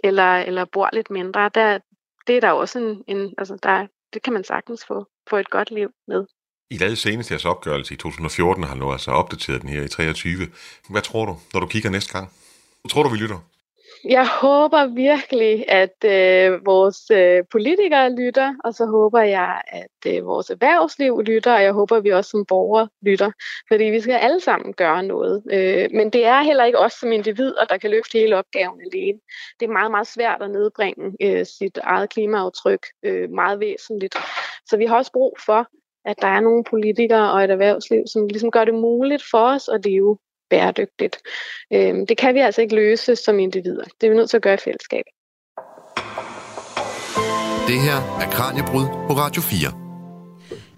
eller, 0.04 0.38
eller 0.38 0.66
bor 0.66 0.90
lidt 0.94 1.10
mindre. 1.10 1.50
Der, 1.54 1.80
det 2.28 2.38
er 2.38 2.42
der 2.42 2.52
også 2.52 2.80
en, 2.80 3.04
en 3.16 3.34
altså 3.38 3.58
der, 3.64 3.88
det 4.14 4.22
kan 4.22 4.34
man 4.34 4.44
sagtens 4.44 4.86
få, 4.86 5.06
få 5.30 5.38
et 5.38 5.50
godt 5.50 5.72
liv 5.72 5.90
med. 6.08 6.26
I 6.70 6.78
lavede 6.78 6.96
senest 6.96 7.32
jeres 7.32 7.46
opgørelse 7.46 7.94
i 7.94 7.98
2014, 7.98 8.64
har 8.64 8.76
nu 8.76 8.92
altså 8.92 9.12
opdateret 9.12 9.62
den 9.62 9.70
her 9.70 9.82
i 9.84 9.88
23. 9.88 10.48
Hvad 10.90 11.02
tror 11.02 11.26
du, 11.26 11.36
når 11.54 11.60
du 11.60 11.68
kigger 11.68 11.90
næste 11.90 12.14
gang? 12.14 12.32
Tror 12.90 13.04
du, 13.04 13.10
vi 13.10 13.18
lytter? 13.18 13.40
Jeg 14.04 14.28
håber 14.42 14.86
virkelig, 14.86 15.66
at 15.70 16.04
øh, 16.06 16.66
vores 16.66 17.12
øh, 17.12 17.44
politikere 17.52 18.16
lytter, 18.16 18.56
og 18.64 18.74
så 18.74 18.86
håber 18.86 19.22
jeg, 19.22 19.62
at 19.68 20.14
øh, 20.14 20.26
vores 20.26 20.50
erhvervsliv 20.50 21.22
lytter, 21.22 21.54
og 21.54 21.64
jeg 21.64 21.74
håber, 21.74 21.96
at 21.96 22.04
vi 22.04 22.10
også 22.10 22.30
som 22.30 22.46
borgere 22.46 22.90
lytter. 23.02 23.32
Fordi 23.68 23.84
vi 23.84 24.00
skal 24.00 24.14
alle 24.14 24.40
sammen 24.40 24.74
gøre 24.74 25.04
noget. 25.04 25.44
Øh, 25.52 25.90
men 25.94 26.10
det 26.10 26.26
er 26.26 26.42
heller 26.42 26.66
ikke 26.66 26.80
os 26.80 26.94
som 26.94 27.12
individer, 27.12 27.66
der 27.66 27.78
kan 27.78 27.92
løfte 27.92 28.20
hele 28.20 28.38
opgaven 28.38 28.82
alene. 28.82 29.20
Det 29.60 29.66
er 29.66 29.72
meget, 29.72 29.92
meget 29.92 30.08
svært 30.08 30.42
at 30.42 30.52
nedbringe 30.52 31.16
øh, 31.22 31.46
sit 31.46 31.78
eget 31.78 32.10
klimaaftryk 32.10 32.86
øh, 33.04 33.30
meget 33.30 33.60
væsentligt. 33.60 34.16
Så 34.66 34.78
vi 34.78 34.86
har 34.86 34.98
også 34.98 35.12
brug 35.12 35.38
for, 35.46 35.68
at 36.06 36.22
der 36.22 36.28
er 36.28 36.40
nogle 36.40 36.64
politikere 36.64 37.32
og 37.32 37.44
et 37.44 37.52
erhvervsliv, 37.52 38.04
som 38.08 38.28
ligesom 38.28 38.52
gør 38.52 38.66
det 38.66 38.74
muligt 38.74 39.24
for 39.32 39.40
os 39.40 39.70
at 39.70 39.86
leve 39.86 40.18
bæredygtigt. 40.50 41.18
Øhm, 41.74 42.08
det 42.08 42.18
kan 42.18 42.36
vi 42.36 42.40
altså 42.40 42.62
ikke 42.62 42.76
løse 42.76 43.16
som 43.16 43.40
individer. 43.40 43.84
Det 44.02 44.08
er 44.08 44.12
vi 44.12 44.16
nødt 44.16 44.30
til 44.30 44.38
at 44.38 44.44
gøre 44.44 44.54
i 44.54 44.64
fællesskab. 44.64 45.04
Det 47.68 47.82
her 47.82 48.20
er 48.22 48.32
Kranjebrud 48.32 48.86
på 49.08 49.14
Radio 49.14 49.42
4. 49.42 49.88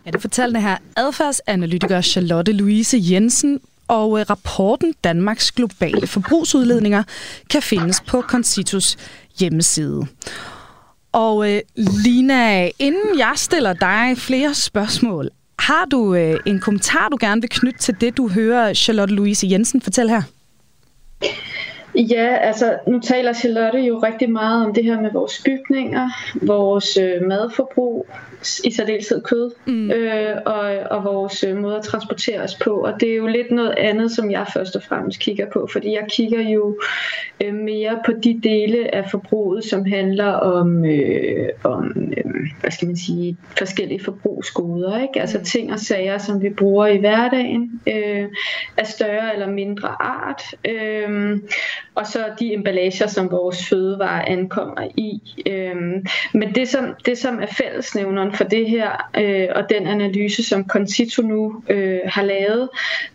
Ja, 0.05 0.11
det 0.11 0.21
fortalte 0.21 0.59
her 0.59 0.77
adfærdsanalytiker 0.97 2.01
Charlotte 2.01 2.51
Louise 2.51 2.97
Jensen, 3.01 3.61
og 3.87 4.19
øh, 4.19 4.25
rapporten 4.29 4.93
Danmarks 5.03 5.51
globale 5.51 6.07
forbrugsudledninger 6.07 7.03
kan 7.49 7.61
findes 7.61 8.01
på 8.07 8.21
Concitus 8.21 8.97
hjemmeside. 9.39 10.07
Og 11.11 11.51
øh, 11.51 11.61
Lina, 11.75 12.69
inden 12.79 13.19
jeg 13.19 13.33
stiller 13.35 13.73
dig 13.73 14.17
flere 14.17 14.53
spørgsmål, 14.53 15.29
har 15.59 15.85
du 15.85 16.15
øh, 16.15 16.39
en 16.45 16.59
kommentar, 16.59 17.09
du 17.09 17.17
gerne 17.19 17.41
vil 17.41 17.49
knytte 17.49 17.79
til 17.79 18.01
det, 18.01 18.17
du 18.17 18.29
hører 18.29 18.73
Charlotte 18.73 19.13
Louise 19.13 19.47
Jensen 19.51 19.81
fortælle 19.81 20.11
her? 20.11 20.21
Ja, 21.95 22.37
altså 22.37 22.77
nu 22.87 22.99
taler 22.99 23.33
Charlotte 23.33 23.79
jo 23.79 23.99
rigtig 23.99 24.31
meget 24.31 24.65
om 24.65 24.73
det 24.73 24.83
her 24.83 25.01
med 25.01 25.11
vores 25.11 25.41
bygninger, 25.45 26.09
vores 26.41 26.97
øh, 26.97 27.27
madforbrug, 27.27 28.07
i 28.63 28.71
særdeleshed 28.71 29.21
kød, 29.21 29.51
mm. 29.65 29.91
øh, 29.91 30.35
og, 30.45 30.77
og 30.91 31.03
vores 31.03 31.43
øh, 31.43 31.57
måde 31.57 31.75
at 31.75 31.83
transportere 31.83 32.41
os 32.41 32.55
på. 32.55 32.71
Og 32.71 32.93
det 32.99 33.11
er 33.11 33.15
jo 33.15 33.27
lidt 33.27 33.51
noget 33.51 33.75
andet, 33.77 34.11
som 34.11 34.31
jeg 34.31 34.45
først 34.53 34.75
og 34.75 34.83
fremmest 34.83 35.19
kigger 35.19 35.45
på, 35.53 35.67
fordi 35.71 35.91
jeg 35.91 36.05
kigger 36.09 36.41
jo 36.41 36.79
øh, 37.43 37.53
mere 37.53 37.99
på 38.05 38.11
de 38.23 38.39
dele 38.43 38.95
af 38.95 39.09
forbruget, 39.11 39.63
som 39.63 39.85
handler 39.85 40.31
om, 40.31 40.85
øh, 40.85 41.49
om 41.63 42.13
øh, 42.17 42.31
hvad 42.61 42.71
skal 42.71 42.87
man 42.87 42.97
sige, 42.97 43.37
forskellige 43.57 44.03
forbrugsgoder. 44.03 45.01
Ikke? 45.01 45.21
Altså 45.21 45.37
mm. 45.37 45.43
ting 45.43 45.73
og 45.73 45.79
sager, 45.79 46.17
som 46.17 46.41
vi 46.41 46.49
bruger 46.49 46.87
i 46.87 46.97
hverdagen, 46.97 47.81
øh, 47.87 48.27
af 48.77 48.87
større 48.87 49.33
eller 49.33 49.49
mindre 49.49 49.87
art. 49.99 50.41
Øh, 50.65 51.39
og 51.95 52.07
så 52.07 52.19
de 52.39 52.53
emballager, 52.53 53.07
som 53.07 53.31
vores 53.31 53.69
fødevarer 53.69 54.25
ankommer 54.27 54.87
i. 54.97 55.21
Øhm, 55.47 56.05
men 56.33 56.55
det 56.55 56.67
som, 56.67 56.85
det, 57.05 57.17
som 57.17 57.39
er 57.41 57.45
fællesnævneren 58.29 58.37
for 58.37 58.43
det 58.43 58.69
her, 58.69 59.09
øh, 59.17 59.47
og 59.55 59.69
den 59.69 59.87
analyse, 59.87 60.43
som 60.43 60.67
Concito 60.67 61.21
nu 61.21 61.63
øh, 61.69 61.99
har 62.05 62.23
lavet, 62.23 62.69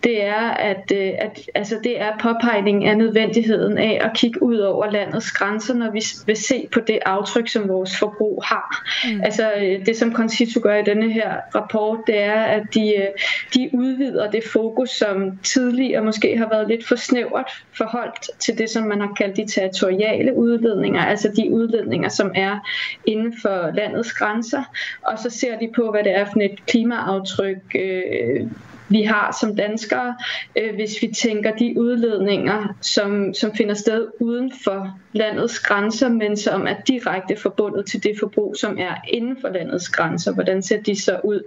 det 0.04 0.24
er, 0.24 0.50
at, 0.50 0.92
øh, 0.94 1.12
at 1.18 1.40
altså, 1.54 1.78
det 1.84 2.00
er 2.00 2.18
påpegning 2.20 2.84
af 2.84 2.98
nødvendigheden 2.98 3.78
af 3.78 4.00
at 4.00 4.10
kigge 4.14 4.42
ud 4.42 4.58
over 4.58 4.90
landets 4.90 5.32
grænser, 5.32 5.74
når 5.74 5.90
vi 5.90 6.02
vil 6.26 6.36
se 6.36 6.68
på 6.72 6.80
det 6.80 6.98
aftryk, 7.06 7.48
som 7.48 7.68
vores 7.68 7.98
forbrug 7.98 8.42
har. 8.44 8.86
Mm. 9.04 9.20
Altså 9.24 9.52
øh, 9.56 9.86
det, 9.86 9.96
som 9.96 10.14
Concito 10.14 10.60
gør 10.60 10.76
i 10.76 10.82
denne 10.82 11.12
her 11.12 11.34
rapport, 11.54 11.98
det 12.06 12.22
er, 12.22 12.42
at 12.42 12.62
de, 12.74 12.94
øh, 12.96 13.08
de 13.54 13.70
udvider 13.72 14.30
det 14.30 14.44
fokus, 14.52 14.90
som 14.90 15.38
tidligere 15.42 16.04
måske 16.04 16.38
har 16.38 16.48
været 16.48 16.68
lidt 16.68 16.86
for 16.86 16.96
snævert 16.96 17.50
forholdt 17.76 18.30
til 18.40 18.58
det, 18.58 18.70
som 18.70 18.84
man 18.84 19.00
har 19.00 19.12
kaldt 19.16 19.36
de 19.36 19.46
territoriale 19.46 20.36
udledninger, 20.36 21.04
altså 21.04 21.28
de 21.36 21.50
udledninger, 21.50 22.08
som 22.08 22.32
er 22.34 22.58
inden 23.06 23.34
for 23.42 23.70
landets 23.74 24.12
grænser, 24.12 24.62
og 25.06 25.18
så 25.18 25.30
ser 25.30 25.58
de 25.58 25.70
på, 25.76 25.90
hvad 25.90 26.04
det 26.04 26.16
er 26.16 26.24
for 26.24 26.40
et 26.40 26.66
klimaaftryk, 26.66 27.62
øh, 27.74 28.46
vi 28.88 29.02
har 29.02 29.36
som 29.40 29.56
danskere, 29.56 30.16
øh, 30.56 30.74
hvis 30.74 31.02
vi 31.02 31.06
tænker 31.06 31.50
de 31.50 31.74
udledninger, 31.80 32.74
som, 32.80 33.34
som 33.34 33.54
finder 33.54 33.74
sted 33.74 34.08
uden 34.20 34.52
for 34.64 34.98
landets 35.12 35.60
grænser, 35.60 36.08
men 36.08 36.36
som 36.36 36.66
er 36.66 36.74
direkte 36.88 37.36
forbundet 37.36 37.86
til 37.86 38.02
det 38.02 38.12
forbrug, 38.20 38.56
som 38.56 38.78
er 38.78 38.94
inden 39.08 39.36
for 39.40 39.48
landets 39.48 39.88
grænser. 39.88 40.34
Hvordan 40.34 40.62
ser 40.62 40.80
de 40.80 41.02
så 41.02 41.20
ud? 41.24 41.40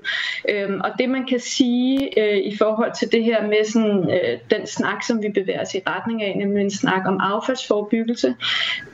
Øhm, 0.49 0.81
og 0.83 0.91
det 0.99 1.09
man 1.09 1.25
kan 1.25 1.39
sige 1.39 2.19
øh, 2.19 2.37
i 2.37 2.57
forhold 2.57 2.91
til 2.99 3.11
det 3.11 3.23
her 3.23 3.47
med 3.47 3.65
sådan, 3.65 4.11
øh, 4.11 4.39
den 4.51 4.67
snak, 4.67 5.03
som 5.03 5.23
vi 5.23 5.29
bevæger 5.29 5.61
os 5.61 5.75
i 5.75 5.81
retning 5.87 6.23
af, 6.23 6.37
nemlig 6.37 6.63
en 6.63 6.71
snak 6.71 7.07
om 7.07 7.17
affaldsforbyggelse, 7.21 8.35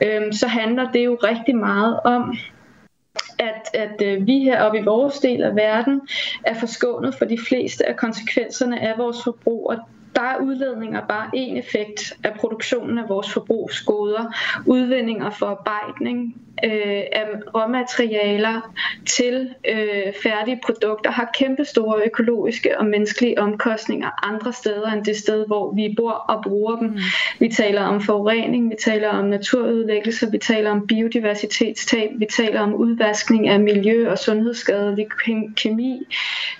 øh, 0.04 0.32
så 0.32 0.46
handler 0.46 0.92
det 0.92 1.04
jo 1.04 1.18
rigtig 1.22 1.56
meget 1.56 2.00
om, 2.04 2.36
at, 3.38 3.74
at 3.74 4.02
øh, 4.02 4.26
vi 4.26 4.38
her 4.38 4.62
oppe 4.62 4.78
i 4.78 4.82
vores 4.82 5.18
del 5.18 5.42
af 5.42 5.56
verden 5.56 6.00
er 6.44 6.54
forskånet 6.54 7.14
for 7.14 7.24
de 7.24 7.38
fleste 7.48 7.88
af 7.88 7.96
konsekvenserne 7.96 8.80
af 8.80 8.98
vores 8.98 9.16
forbrug, 9.24 9.70
og 9.70 9.76
der 10.14 10.22
er 10.22 10.36
udledninger 10.36 11.06
bare 11.06 11.30
en 11.34 11.56
effekt 11.56 12.16
af 12.24 12.34
produktionen 12.34 12.98
af 12.98 13.08
vores 13.08 13.32
forbrugsgoder. 13.32 14.34
Udvinding 14.66 15.24
og 15.24 15.32
forarbejdning 15.34 16.44
øh, 16.64 17.02
af 17.12 17.26
råmaterialer 17.54 18.74
til 19.06 19.54
øh, 19.68 20.12
færdige 20.22 20.60
produkter 20.64 21.10
har 21.10 21.30
kæmpe 21.38 21.64
store 21.64 22.02
økologiske 22.06 22.78
og 22.78 22.86
menneskelige 22.86 23.40
omkostninger 23.40 24.26
andre 24.26 24.52
steder 24.52 24.92
end 24.92 25.04
det 25.04 25.16
sted, 25.16 25.46
hvor 25.46 25.74
vi 25.74 25.94
bor 25.96 26.10
og 26.10 26.42
bruger 26.42 26.76
dem. 26.76 26.88
Mm. 26.88 26.98
Vi 27.38 27.48
taler 27.48 27.82
om 27.82 28.00
forurening, 28.00 28.70
vi 28.70 28.76
taler 28.84 29.08
om 29.08 29.24
naturødelæggelse, 29.24 30.30
vi 30.30 30.38
taler 30.38 30.70
om 30.70 30.86
biodiversitetstab, 30.86 32.10
vi 32.18 32.26
taler 32.36 32.60
om 32.60 32.74
udvaskning 32.74 33.48
af 33.48 33.60
miljø- 33.60 34.10
og 34.10 34.18
sundhedsskadelig 34.18 35.06
kemi, 35.56 36.06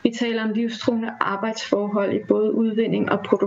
vi 0.03 0.11
taler 0.11 0.45
om 0.45 0.51
livstruende 0.51 1.11
arbejdsforhold 1.21 2.15
i 2.15 2.19
både 2.29 2.55
udvinding 2.55 3.13
og 3.13 3.21
produktion. 3.21 3.44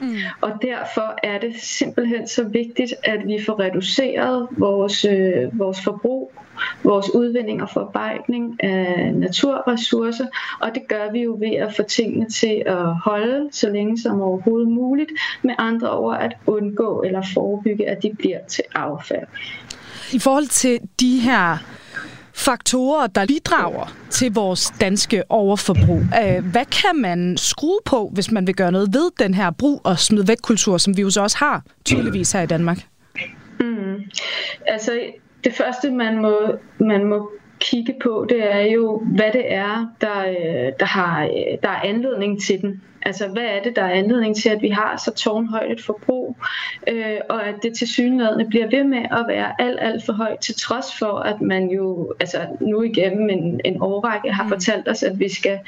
Mm. 0.00 0.16
Og 0.40 0.52
derfor 0.62 1.14
er 1.22 1.38
det 1.38 1.54
simpelthen 1.60 2.28
så 2.28 2.44
vigtigt, 2.44 2.94
at 3.04 3.20
vi 3.26 3.42
får 3.46 3.60
reduceret 3.60 4.48
vores, 4.58 5.04
øh, 5.04 5.58
vores 5.58 5.70
vores 5.70 5.84
forbrug, 5.84 6.32
vores 6.84 7.14
udvinding 7.14 7.62
og 7.62 7.70
forarbejdning 7.70 8.64
af 8.64 9.14
naturressourcer, 9.14 10.26
og 10.60 10.74
det 10.74 10.88
gør 10.88 11.12
vi 11.12 11.22
jo 11.22 11.36
ved 11.40 11.54
at 11.56 11.74
få 11.76 11.82
tingene 11.82 12.28
til 12.28 12.62
at 12.66 12.94
holde 12.94 13.48
så 13.52 13.70
længe 13.70 13.98
som 13.98 14.20
overhovedet 14.20 14.68
muligt, 14.68 15.10
med 15.42 15.54
andre 15.58 15.90
ord 15.90 16.18
at 16.20 16.36
undgå 16.46 17.02
eller 17.02 17.22
forebygge, 17.34 17.88
at 17.88 18.02
de 18.02 18.10
bliver 18.18 18.38
til 18.48 18.64
affald. 18.74 19.26
I 20.12 20.18
forhold 20.18 20.46
til 20.46 20.80
de 21.00 21.18
her 21.18 21.58
faktorer, 22.44 23.06
der 23.06 23.26
bidrager 23.26 23.96
til 24.10 24.34
vores 24.34 24.72
danske 24.80 25.22
overforbrug. 25.28 26.00
Øh, 26.00 26.44
hvad 26.52 26.64
kan 26.64 27.00
man 27.00 27.36
skrue 27.36 27.78
på, 27.84 28.10
hvis 28.14 28.30
man 28.30 28.46
vil 28.46 28.54
gøre 28.54 28.72
noget 28.72 28.88
ved 28.92 29.10
den 29.18 29.34
her 29.34 29.50
brug 29.50 29.80
og 29.84 29.98
smid 29.98 30.24
væk 30.24 30.36
kultur, 30.42 30.78
som 30.78 30.96
vi 30.96 31.02
jo 31.02 31.10
så 31.10 31.22
også 31.22 31.38
har 31.38 31.62
tydeligvis 31.84 32.32
her 32.32 32.42
i 32.42 32.46
Danmark? 32.46 32.78
Mm. 33.60 33.94
Altså, 34.66 35.00
det 35.44 35.54
første, 35.54 35.90
man 35.90 36.22
må, 36.22 36.36
man 36.78 37.04
må 37.04 37.30
kigge 37.60 37.94
på, 38.02 38.26
det 38.28 38.54
er 38.54 38.60
jo, 38.60 39.02
hvad 39.06 39.32
det 39.32 39.52
er, 39.52 39.86
der, 40.00 40.20
øh, 40.20 40.72
der, 40.80 40.86
har, 40.86 41.22
øh, 41.24 41.58
der 41.62 41.68
er 41.68 41.80
anledning 41.80 42.42
til 42.42 42.60
den. 42.60 42.82
Altså, 43.02 43.28
hvad 43.28 43.42
er 43.42 43.62
det, 43.62 43.76
der 43.76 43.82
er 43.82 43.90
anledning 43.90 44.36
til, 44.36 44.48
at 44.48 44.62
vi 44.62 44.68
har 44.68 44.96
så 45.04 45.10
tårnhøjt 45.14 45.72
et 45.72 45.80
forbrug, 45.80 46.36
øh, 46.88 47.16
og 47.28 47.48
at 47.48 47.54
det 47.62 47.76
til 47.78 47.88
synligheden 47.88 48.48
bliver 48.48 48.66
ved 48.70 48.84
med 48.84 48.98
at 48.98 49.24
være 49.28 49.60
alt, 49.60 49.78
alt 49.80 50.04
for 50.04 50.12
højt, 50.12 50.38
til 50.38 50.54
trods 50.54 50.98
for, 50.98 51.18
at 51.18 51.40
man 51.40 51.70
jo 51.70 52.14
altså, 52.20 52.38
nu 52.60 52.82
igennem 52.82 53.30
en, 53.30 53.60
en 53.64 53.76
årrække 53.82 54.32
har 54.32 54.44
mm. 54.44 54.48
fortalt 54.48 54.88
os, 54.88 55.02
at 55.02 55.18
vi 55.18 55.28
skal, 55.28 55.58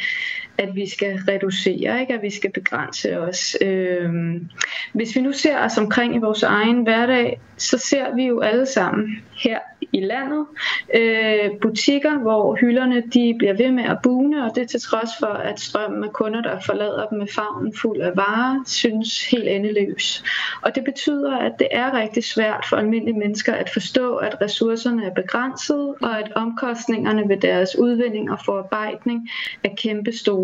at 0.59 0.75
vi 0.75 0.89
skal 0.89 1.19
reducere, 1.29 2.01
ikke? 2.01 2.15
at 2.15 2.23
vi 2.23 2.31
skal 2.31 2.53
begrænse 2.53 3.21
os. 3.21 3.57
Øhm, 3.61 4.49
hvis 4.93 5.17
vi 5.17 5.21
nu 5.21 5.33
ser 5.33 5.65
os 5.65 5.79
omkring 5.79 6.15
i 6.15 6.19
vores 6.19 6.43
egen 6.43 6.83
hverdag, 6.83 7.41
så 7.57 7.79
ser 7.79 8.15
vi 8.15 8.27
jo 8.27 8.41
alle 8.41 8.67
sammen 8.67 9.23
her 9.45 9.59
i 9.93 10.01
landet. 10.01 10.47
Øh, 10.95 11.51
butikker, 11.61 12.19
hvor 12.19 12.57
hylderne 12.61 13.03
de 13.15 13.35
bliver 13.39 13.53
ved 13.53 13.71
med 13.71 13.85
at 13.85 13.99
bune, 14.03 14.45
og 14.45 14.57
det 14.57 14.69
til 14.69 14.81
trods 14.81 15.11
for, 15.21 15.27
at 15.27 15.61
strømmen 15.61 16.05
af 16.05 16.13
kunder, 16.13 16.43
der 16.43 16.61
forlader 16.61 17.07
dem 17.07 17.19
med 17.19 17.27
favnen 17.27 17.73
fuld 17.77 18.01
af 18.01 18.17
varer, 18.17 18.63
synes 18.67 19.27
helt 19.31 19.49
endeløs. 19.49 20.25
Og 20.63 20.75
det 20.75 20.85
betyder, 20.85 21.37
at 21.37 21.53
det 21.59 21.69
er 21.71 21.99
rigtig 21.99 22.25
svært 22.25 22.67
for 22.69 22.77
almindelige 22.77 23.19
mennesker 23.19 23.53
at 23.53 23.71
forstå, 23.71 24.17
at 24.17 24.41
ressourcerne 24.41 25.05
er 25.05 25.15
begrænsede, 25.15 25.95
og 26.03 26.19
at 26.19 26.33
omkostningerne 26.35 27.29
ved 27.29 27.37
deres 27.37 27.79
udvinding 27.79 28.31
og 28.31 28.39
forarbejdning 28.45 29.29
er 29.65 29.69
kæmpe 29.77 30.13
store. 30.13 30.42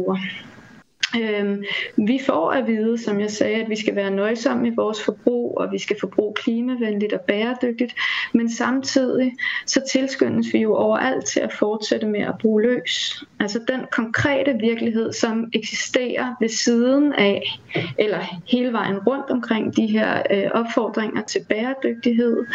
Øhm, 1.17 1.65
vi 1.97 2.21
får 2.27 2.51
at 2.51 2.67
vide, 2.67 2.99
som 2.99 3.21
jeg 3.21 3.31
sagde, 3.31 3.63
at 3.63 3.71
vi 3.71 3.77
skal 3.77 3.97
være 3.97 4.11
nøjsomme 4.11 4.69
i 4.69 4.75
vores 4.77 5.05
forbrug, 5.05 5.59
og 5.59 5.73
vi 5.73 5.79
skal 5.79 5.97
forbruge 6.01 6.35
klimavenligt 6.35 7.13
og 7.13 7.21
bæredygtigt, 7.21 7.95
men 8.35 8.53
samtidig 8.53 9.33
så 9.67 9.83
tilskyndes 9.93 10.53
vi 10.53 10.59
jo 10.59 10.75
overalt 10.75 11.27
til 11.27 11.41
at 11.41 11.53
fortsætte 11.53 12.07
med 12.07 12.21
at 12.21 12.35
bruge 12.41 12.63
løs. 12.63 13.25
Altså 13.41 13.61
den 13.69 13.81
konkrete 13.93 14.55
virkelighed, 14.61 15.13
som 15.13 15.51
eksisterer 15.53 16.35
ved 16.41 16.49
siden 16.49 17.13
af, 17.13 17.43
eller 17.99 18.19
hele 18.47 18.73
vejen 18.73 18.99
rundt 18.99 19.31
omkring 19.31 19.77
de 19.77 19.87
her 19.87 20.23
øh, 20.31 20.51
opfordringer 20.55 21.23
til 21.23 21.41
bæredygtighed, 21.49 22.47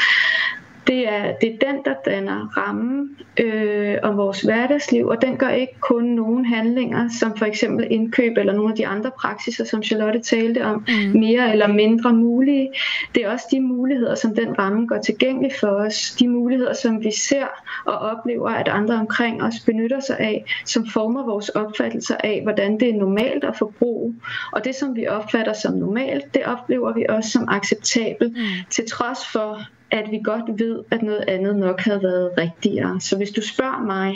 det 0.88 1.10
er, 1.10 1.34
det 1.42 1.54
er 1.54 1.72
den, 1.72 1.86
der 1.86 1.94
danner 2.06 2.58
rammen 2.58 3.18
øh, 3.40 3.98
om 4.04 4.18
vores 4.18 4.42
hverdagsliv, 4.42 5.08
og 5.08 5.22
den 5.22 5.38
gør 5.38 5.50
ikke 5.50 5.80
kun 5.80 6.04
nogle 6.04 6.48
handlinger, 6.48 7.10
som 7.20 7.38
for 7.38 7.46
eksempel 7.46 7.88
indkøb 7.90 8.38
eller 8.38 8.54
nogle 8.54 8.72
af 8.72 8.78
de 8.78 8.88
andre 8.88 9.12
praksiser, 9.20 9.64
som 9.64 9.84
Charlotte 9.84 10.20
talte 10.20 10.66
om, 10.66 10.86
mm. 10.88 11.20
mere 11.20 11.52
eller 11.52 11.68
mindre 11.68 12.14
mulige. 12.14 12.70
Det 13.16 13.26
er 13.26 13.32
også 13.32 13.46
de 13.52 13.62
muligheder, 13.62 14.16
som 14.16 14.36
den 14.36 14.60
ramme 14.60 14.88
gør 14.88 15.02
tilgængelig 15.02 15.52
for 15.60 15.68
os. 15.68 16.16
De 16.20 16.28
muligheder, 16.28 16.74
som 16.74 17.04
vi 17.04 17.12
ser 17.12 17.48
og 17.86 17.98
oplever, 17.98 18.50
at 18.50 18.68
andre 18.68 18.96
omkring 18.96 19.44
os 19.44 19.60
benytter 19.66 20.00
sig 20.00 20.20
af, 20.20 20.46
som 20.66 20.88
former 20.88 21.26
vores 21.26 21.50
opfattelser 21.50 22.16
af, 22.24 22.40
hvordan 22.44 22.80
det 22.80 22.90
er 22.90 22.94
normalt 22.94 23.44
at 23.44 23.56
forbruge. 23.56 24.16
Og 24.52 24.66
det, 24.66 24.76
som 24.76 24.96
vi 24.96 25.08
opfatter 25.08 25.54
som 25.54 25.74
normalt, 25.74 26.34
det 26.34 26.46
oplever 26.46 26.94
vi 26.94 27.06
også 27.10 27.30
som 27.30 27.48
acceptabelt, 27.50 28.34
mm. 28.38 28.44
til 28.70 28.84
trods 28.90 29.20
for, 29.32 29.60
at 29.94 30.12
vi 30.12 30.20
godt 30.24 30.60
ved, 30.60 30.80
at 30.92 31.02
noget 31.04 31.24
andet 31.28 31.56
nok 31.56 31.80
havde 31.80 32.04
været 32.04 32.32
rigtigere. 32.38 33.02
Så 33.02 33.18
hvis 33.18 33.32
du 33.32 33.42
spørger 33.42 33.86
mig, 33.86 34.16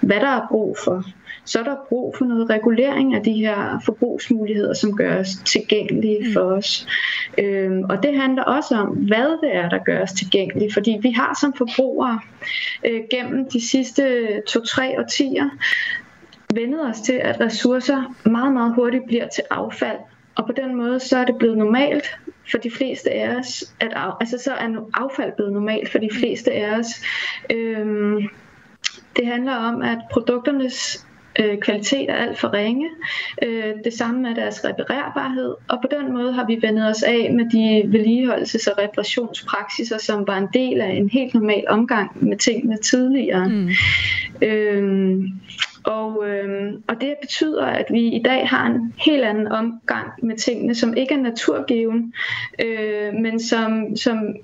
hvad 0.00 0.20
der 0.20 0.28
er 0.28 0.46
brug 0.48 0.76
for, 0.84 1.04
så 1.44 1.58
er 1.58 1.62
der 1.62 1.76
brug 1.88 2.14
for 2.18 2.24
noget 2.24 2.50
regulering 2.50 3.14
af 3.14 3.22
de 3.22 3.32
her 3.32 3.80
forbrugsmuligheder, 3.84 4.74
som 4.74 4.96
gøres 4.96 5.28
tilgængelige 5.44 6.18
mm. 6.26 6.32
for 6.32 6.40
os. 6.40 6.86
Øhm, 7.38 7.82
og 7.82 8.02
det 8.02 8.20
handler 8.20 8.42
også 8.42 8.74
om, 8.74 8.88
hvad 8.88 9.40
det 9.42 9.56
er, 9.56 9.68
der 9.68 9.78
gøres 9.78 10.12
tilgængelige. 10.12 10.72
Fordi 10.72 10.98
vi 11.02 11.10
har 11.10 11.38
som 11.40 11.54
forbrugere 11.54 12.20
øh, 12.84 13.00
gennem 13.10 13.50
de 13.50 13.68
sidste 13.68 14.26
to-tre 14.46 14.98
årtier 14.98 15.48
vendet 16.54 16.88
os 16.88 17.00
til, 17.00 17.12
at 17.12 17.40
ressourcer 17.40 18.14
meget, 18.24 18.52
meget 18.52 18.74
hurtigt 18.74 19.06
bliver 19.06 19.28
til 19.28 19.44
affald. 19.50 19.98
Og 20.34 20.46
på 20.46 20.52
den 20.52 20.76
måde 20.76 21.00
så 21.00 21.18
er 21.18 21.24
det 21.24 21.38
blevet 21.38 21.58
normalt 21.58 22.06
for 22.50 22.58
de 22.58 22.70
fleste 22.70 23.10
af 23.10 23.36
os, 23.36 23.74
at 23.80 23.92
af, 23.92 24.12
altså 24.20 24.38
så 24.38 24.52
er 24.52 24.66
affald 24.94 25.32
blevet 25.36 25.52
normalt 25.52 25.92
for 25.92 25.98
de 25.98 26.10
fleste 26.12 26.52
af 26.52 26.78
os. 26.78 26.86
Øhm, 27.50 28.28
det 29.16 29.26
handler 29.26 29.54
om, 29.54 29.82
at 29.82 29.98
produkternes 30.10 31.06
øh, 31.40 31.58
kvalitet 31.58 32.10
er 32.10 32.14
alt 32.14 32.38
for 32.38 32.52
ringe. 32.52 32.88
Øh, 33.42 33.74
det 33.84 33.92
samme 33.92 34.22
med 34.22 34.34
deres 34.34 34.64
reparerbarhed. 34.64 35.54
Og 35.68 35.78
på 35.82 35.88
den 35.90 36.12
måde 36.12 36.32
har 36.32 36.46
vi 36.46 36.58
vendet 36.62 36.88
os 36.88 37.02
af 37.02 37.30
med 37.32 37.50
de 37.50 37.82
vedligeholdelses- 37.98 38.70
og 38.72 38.78
reparationspraksiser, 38.78 39.98
som 39.98 40.26
var 40.26 40.36
en 40.36 40.48
del 40.54 40.80
af 40.80 40.90
en 40.90 41.08
helt 41.08 41.34
normal 41.34 41.64
omgang 41.68 42.24
med 42.28 42.36
tingene 42.36 42.76
tidligere. 42.76 43.48
Mm. 43.48 43.68
Øhm, 44.42 45.28
og, 45.86 46.28
øh, 46.28 46.72
og 46.88 47.00
det 47.00 47.14
betyder, 47.20 47.64
at 47.66 47.86
vi 47.90 48.08
i 48.08 48.22
dag 48.22 48.48
har 48.48 48.66
en 48.66 48.94
helt 49.04 49.24
anden 49.24 49.46
omgang 49.46 50.08
med 50.22 50.36
tingene, 50.36 50.74
som 50.74 50.96
ikke 50.96 51.14
er 51.14 51.18
naturgiven, 51.18 52.14
øh, 52.64 53.14
men 53.14 53.40
som, 53.40 53.96
som 53.96 54.36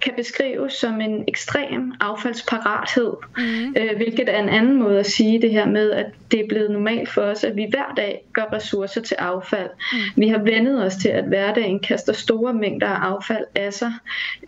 kan 0.00 0.12
beskrives 0.16 0.72
som 0.72 1.00
en 1.00 1.24
ekstrem 1.28 1.92
affaldsparathed, 2.00 3.12
mm. 3.36 3.74
øh, 3.78 3.96
hvilket 3.96 4.28
er 4.28 4.42
en 4.42 4.48
anden 4.48 4.78
måde 4.78 4.98
at 4.98 5.06
sige 5.06 5.42
det 5.42 5.50
her 5.50 5.66
med, 5.66 5.90
at 5.90 6.06
det 6.30 6.40
er 6.40 6.48
blevet 6.48 6.70
normalt 6.70 7.08
for 7.08 7.22
os, 7.22 7.44
at 7.44 7.56
vi 7.56 7.66
hver 7.70 7.94
dag 7.96 8.24
gør 8.32 8.52
ressourcer 8.52 9.00
til 9.00 9.14
affald. 9.14 9.70
Mm. 9.92 9.98
Vi 10.16 10.28
har 10.28 10.38
vendet 10.38 10.84
os 10.84 10.96
til, 10.96 11.08
at 11.08 11.24
hverdagen 11.24 11.80
kaster 11.80 12.12
store 12.12 12.54
mængder 12.54 12.88
af 12.88 13.10
affald 13.12 13.44
af 13.54 13.72
sig. 13.72 13.92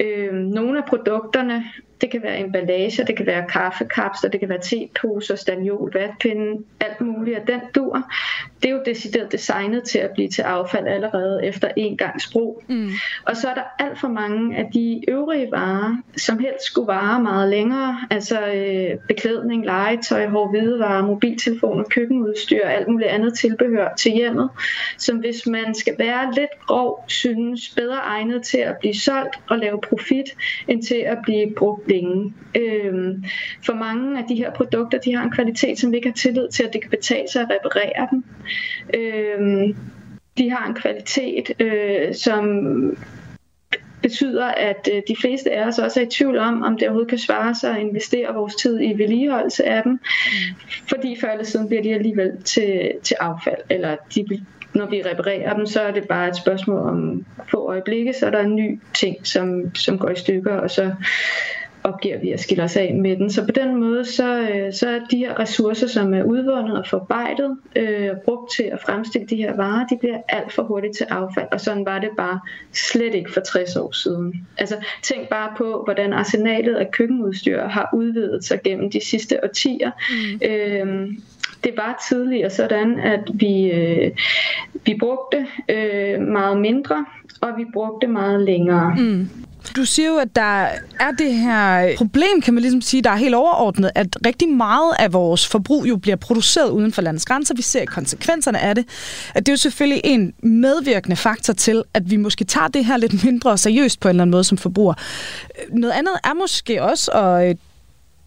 Øh, 0.01 0.33
nogle 0.33 0.79
af 0.79 0.85
produkterne 0.85 1.65
det 2.03 2.11
kan 2.11 2.23
være 2.23 2.39
emballage, 2.39 3.05
det 3.07 3.17
kan 3.17 3.27
være 3.27 3.45
kaffekapsler, 3.49 4.31
det 4.31 4.41
kan 4.41 4.49
være 4.49 4.61
teposer, 4.63 5.37
staniol, 5.37 5.93
vatpinde, 5.95 6.65
alt 6.81 7.01
muligt 7.01 7.39
af 7.39 7.47
den 7.47 7.61
dur. 7.75 8.03
Det 8.63 8.69
er 8.69 8.73
jo 8.73 8.83
decideret 8.87 9.33
designet 9.33 9.85
til 9.85 9.99
at 9.99 10.11
blive 10.11 10.29
til 10.29 10.43
affald 10.43 10.87
allerede 10.87 11.45
efter 11.45 11.69
en 11.77 11.97
gangs 11.97 12.33
brug. 12.33 12.63
Mm. 12.69 12.91
Og 13.27 13.37
så 13.37 13.49
er 13.49 13.55
der 13.55 13.63
alt 13.79 14.01
for 14.01 14.09
mange 14.09 14.57
af 14.57 14.71
de 14.75 15.01
øvrige 15.09 15.49
varer, 15.53 15.97
som 16.17 16.39
helst 16.39 16.65
skulle 16.65 16.87
vare 16.87 17.23
meget 17.23 17.51
længere, 17.51 17.99
altså 18.11 18.41
øh, 18.41 18.99
beklædning, 19.09 19.65
legetøj, 19.65 20.27
hårde 20.27 20.51
hvidevarer, 20.51 21.07
mobiltelefoner, 21.07 21.85
køkkenudstyr 21.85 22.65
og 22.65 22.75
alt 22.75 22.89
muligt 22.89 23.11
andet 23.11 23.35
tilbehør 23.39 23.95
til 23.95 24.13
hjemmet, 24.13 24.51
som 24.99 25.17
hvis 25.17 25.47
man 25.47 25.75
skal 25.75 25.95
være 25.99 26.35
lidt 26.35 26.67
grov, 26.67 27.05
synes 27.09 27.69
bedre 27.77 27.97
egnet 27.97 28.43
til 28.43 28.59
at 28.59 28.77
blive 28.81 28.95
solgt 28.95 29.37
og 29.51 29.59
lave 29.59 29.81
profit, 29.81 30.27
end 30.69 30.83
til 30.83 30.95
at 31.07 31.19
blive 31.23 31.55
brugt 31.57 31.89
længe. 31.93 32.35
Øhm, 32.57 33.25
for 33.67 33.75
mange 33.75 34.19
af 34.19 34.25
de 34.29 34.35
her 34.35 34.51
produkter, 34.51 34.99
de 34.99 35.15
har 35.17 35.25
en 35.25 35.31
kvalitet, 35.31 35.79
som 35.79 35.91
vi 35.91 35.97
ikke 35.97 36.09
har 36.09 36.15
tillid 36.15 36.49
til, 36.49 36.63
at 36.63 36.73
det 36.73 36.81
kan 36.81 36.91
betale 36.91 37.29
sig 37.33 37.43
at 37.43 37.51
reparere 37.51 38.09
dem. 38.11 38.25
Øhm, 38.95 39.77
de 40.39 40.51
har 40.51 40.69
en 40.69 40.75
kvalitet, 40.75 41.51
øh, 41.59 42.15
som 42.15 42.67
betyder, 44.03 44.47
at 44.47 44.89
øh, 44.93 45.03
de 45.09 45.17
fleste 45.21 45.53
af 45.53 45.67
os 45.67 45.79
også 45.79 46.01
er 46.01 46.05
i 46.05 46.11
tvivl 46.11 46.39
om, 46.39 46.63
om 46.63 46.79
det 46.79 46.83
overhovedet 46.83 47.09
kan 47.09 47.19
svare 47.19 47.55
sig 47.55 47.71
at 47.71 47.81
investere 47.81 48.35
vores 48.35 48.55
tid 48.55 48.81
i 48.81 48.99
vedligeholdelse 48.99 49.65
af 49.65 49.83
dem. 49.83 50.01
Fordi 50.89 51.17
før 51.21 51.29
eller 51.29 51.45
siden 51.45 51.69
bliver 51.69 51.83
de 51.83 51.95
alligevel 51.95 52.43
til, 52.43 52.93
til 53.03 53.17
affald, 53.21 53.61
eller 53.71 53.97
de, 54.15 54.27
når 54.75 54.87
vi 54.87 55.03
reparerer 55.03 55.55
dem, 55.55 55.67
så 55.67 55.81
er 55.81 55.91
det 55.91 56.09
bare 56.09 56.29
et 56.29 56.37
spørgsmål 56.37 56.79
om 56.79 57.25
få 57.51 57.69
øjeblikke, 57.69 58.13
så 58.13 58.27
er 58.27 58.31
der 58.31 58.41
en 58.41 58.57
ny 58.57 58.81
ting, 58.95 59.27
som, 59.27 59.75
som 59.75 59.99
går 59.99 60.09
i 60.09 60.17
stykker, 60.17 60.55
og 60.55 60.71
så 60.71 60.95
opgiver 61.85 62.19
vi 62.19 62.31
at 62.31 62.41
skille 62.41 62.65
os 62.65 62.77
af 62.77 62.95
med 62.95 63.17
den. 63.17 63.31
Så 63.31 63.45
på 63.45 63.53
den 63.53 63.77
måde, 63.77 64.05
så, 64.05 64.41
øh, 64.41 64.73
så 64.73 64.89
er 64.89 65.01
de 65.11 65.17
her 65.17 65.41
ressourcer, 65.41 65.87
som 65.87 66.15
er 66.15 66.23
udvundet 66.23 66.79
og 66.79 66.87
forarbejdet, 66.87 67.57
øh, 67.77 68.11
brugt 68.25 68.53
til 68.57 68.63
at 68.63 68.81
fremstille 68.81 69.27
de 69.27 69.37
her 69.37 69.57
varer, 69.57 69.87
de 69.87 69.99
bliver 70.01 70.19
alt 70.29 70.53
for 70.53 70.63
hurtigt 70.63 70.97
til 70.97 71.07
affald. 71.11 71.47
Og 71.53 71.61
sådan 71.61 71.87
var 71.87 71.99
det 71.99 72.11
bare 72.17 72.41
slet 72.73 73.15
ikke 73.15 73.33
for 73.33 73.41
60 73.41 73.77
år 73.77 73.93
siden. 73.93 74.47
Altså 74.59 74.77
tænk 75.03 75.29
bare 75.29 75.53
på, 75.57 75.83
hvordan 75.85 76.13
arsenalet 76.13 76.75
af 76.75 76.91
køkkenudstyr 76.91 77.67
har 77.67 77.91
udvidet 77.95 78.45
sig 78.45 78.61
gennem 78.65 78.91
de 78.91 79.05
sidste 79.05 79.45
årtier. 79.45 79.91
Mm. 80.11 80.41
Øh, 80.49 81.09
det 81.65 81.73
var 81.77 82.05
tidligere 82.09 82.51
sådan, 82.51 82.99
at 82.99 83.21
vi, 83.35 83.71
øh, 83.71 84.11
vi 84.87 84.97
brugte 85.01 85.47
øh, 85.69 86.21
meget 86.21 86.61
mindre, 86.61 87.07
og 87.41 87.49
vi 87.59 87.65
brugte 87.73 88.07
meget 88.07 88.41
længere. 88.41 88.95
Mm. 88.99 89.29
Du 89.77 89.85
siger 89.85 90.09
jo, 90.09 90.17
at 90.17 90.37
der 90.37 90.67
er 91.01 91.11
det 91.19 91.35
her 91.35 91.97
problem, 91.97 92.41
kan 92.43 92.55
man 92.55 92.61
ligesom 92.63 92.81
sige, 92.81 93.03
der 93.03 93.11
er 93.11 93.17
helt 93.17 93.35
overordnet, 93.35 93.91
at 93.95 94.17
rigtig 94.27 94.49
meget 94.49 94.93
af 94.99 95.13
vores 95.13 95.47
forbrug 95.47 95.89
jo 95.89 95.97
bliver 95.97 96.17
produceret 96.17 96.71
uden 96.71 96.93
for 96.93 97.03
landets 97.03 97.25
grænser. 97.25 97.55
Vi 97.55 97.63
ser 97.63 97.85
konsekvenserne 97.85 98.59
af 98.59 98.75
det. 98.75 98.85
At 99.35 99.47
det 99.47 99.53
er 99.53 99.53
jo 99.53 99.57
selvfølgelig 99.57 100.01
en 100.05 100.33
medvirkende 100.43 101.17
faktor 101.17 101.53
til, 101.53 101.83
at 101.95 102.11
vi 102.11 102.17
måske 102.17 102.45
tager 102.45 102.69
det 102.69 102.85
her 102.85 102.97
lidt 102.97 103.25
mindre 103.25 103.59
seriøst 103.59 104.01
på 104.01 104.09
en 104.09 104.11
eller 104.11 104.23
anden 104.23 104.31
måde 104.31 104.45
som 104.45 104.59
forbruger. 104.59 104.95
Noget 105.73 105.93
andet 105.93 106.15
er 106.25 106.35
måske 106.35 106.83
også 106.83 107.11
at 107.11 107.49
øh, 107.49 107.55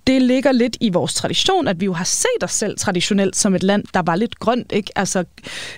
det 0.07 0.21
ligger 0.21 0.51
lidt 0.51 0.77
i 0.79 0.89
vores 0.89 1.13
tradition, 1.13 1.67
at 1.67 1.79
vi 1.79 1.85
jo 1.85 1.93
har 1.93 2.03
set 2.03 2.43
os 2.43 2.51
selv 2.51 2.77
traditionelt 2.77 3.35
som 3.35 3.55
et 3.55 3.63
land, 3.63 3.83
der 3.93 4.01
var 4.01 4.15
lidt 4.15 4.39
grønt, 4.39 4.71
ikke? 4.71 4.91
Altså 4.95 5.23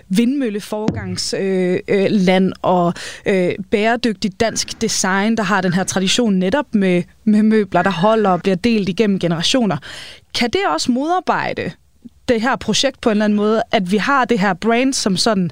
vindmølleforgangsland 0.09 1.83
øh, 1.89 2.35
øh, 2.35 2.51
og 2.61 2.93
øh, 3.25 3.51
bæredygtigt 3.71 4.39
dansk 4.39 4.81
design, 4.81 5.37
der 5.37 5.43
har 5.43 5.61
den 5.61 5.73
her 5.73 5.83
tradition 5.83 6.33
netop 6.33 6.65
med, 6.71 7.03
med 7.23 7.43
møbler, 7.43 7.81
der 7.81 7.91
holder 7.91 8.29
og 8.29 8.41
bliver 8.41 8.55
delt 8.55 8.89
igennem 8.89 9.19
generationer. 9.19 9.77
Kan 10.33 10.49
det 10.49 10.61
også 10.73 10.91
modarbejde 10.91 11.71
det 12.27 12.41
her 12.41 12.55
projekt 12.55 13.01
på 13.01 13.09
en 13.09 13.11
eller 13.11 13.25
anden 13.25 13.37
måde, 13.37 13.61
at 13.71 13.91
vi 13.91 13.97
har 13.97 14.25
det 14.25 14.39
her 14.39 14.53
brand 14.53 14.93
som 14.93 15.17
sådan, 15.17 15.49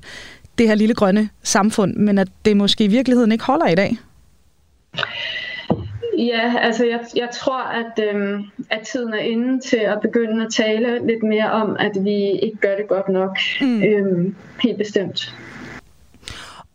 det 0.58 0.68
her 0.68 0.76
lille 0.76 0.96
grønne 0.96 1.30
samfund, 1.44 1.96
men 1.96 2.18
at 2.18 2.28
det 2.46 2.58
måske 2.58 2.84
i 2.84 2.88
virkeligheden 2.88 3.32
ikke 3.32 3.44
holder 3.44 3.68
i 3.68 3.76
dag? 3.76 3.98
Ja, 6.18 6.54
altså 6.60 6.86
jeg, 6.86 7.00
jeg 7.16 7.30
tror, 7.34 7.62
at, 7.64 8.04
øhm, 8.10 8.44
at 8.70 8.82
tiden 8.82 9.14
er 9.14 9.18
inde 9.18 9.60
til 9.60 9.78
at 9.78 10.02
begynde 10.02 10.46
at 10.46 10.52
tale 10.54 11.08
lidt 11.08 11.24
mere 11.24 11.52
om, 11.52 11.76
at 11.80 11.92
vi 12.02 12.32
ikke 12.32 12.58
gør 12.58 12.76
det 12.76 12.88
godt 12.88 13.10
nok. 13.10 13.38
Mm. 13.62 13.84
Øhm, 13.84 14.36
helt 14.64 14.78
bestemt. 14.78 15.36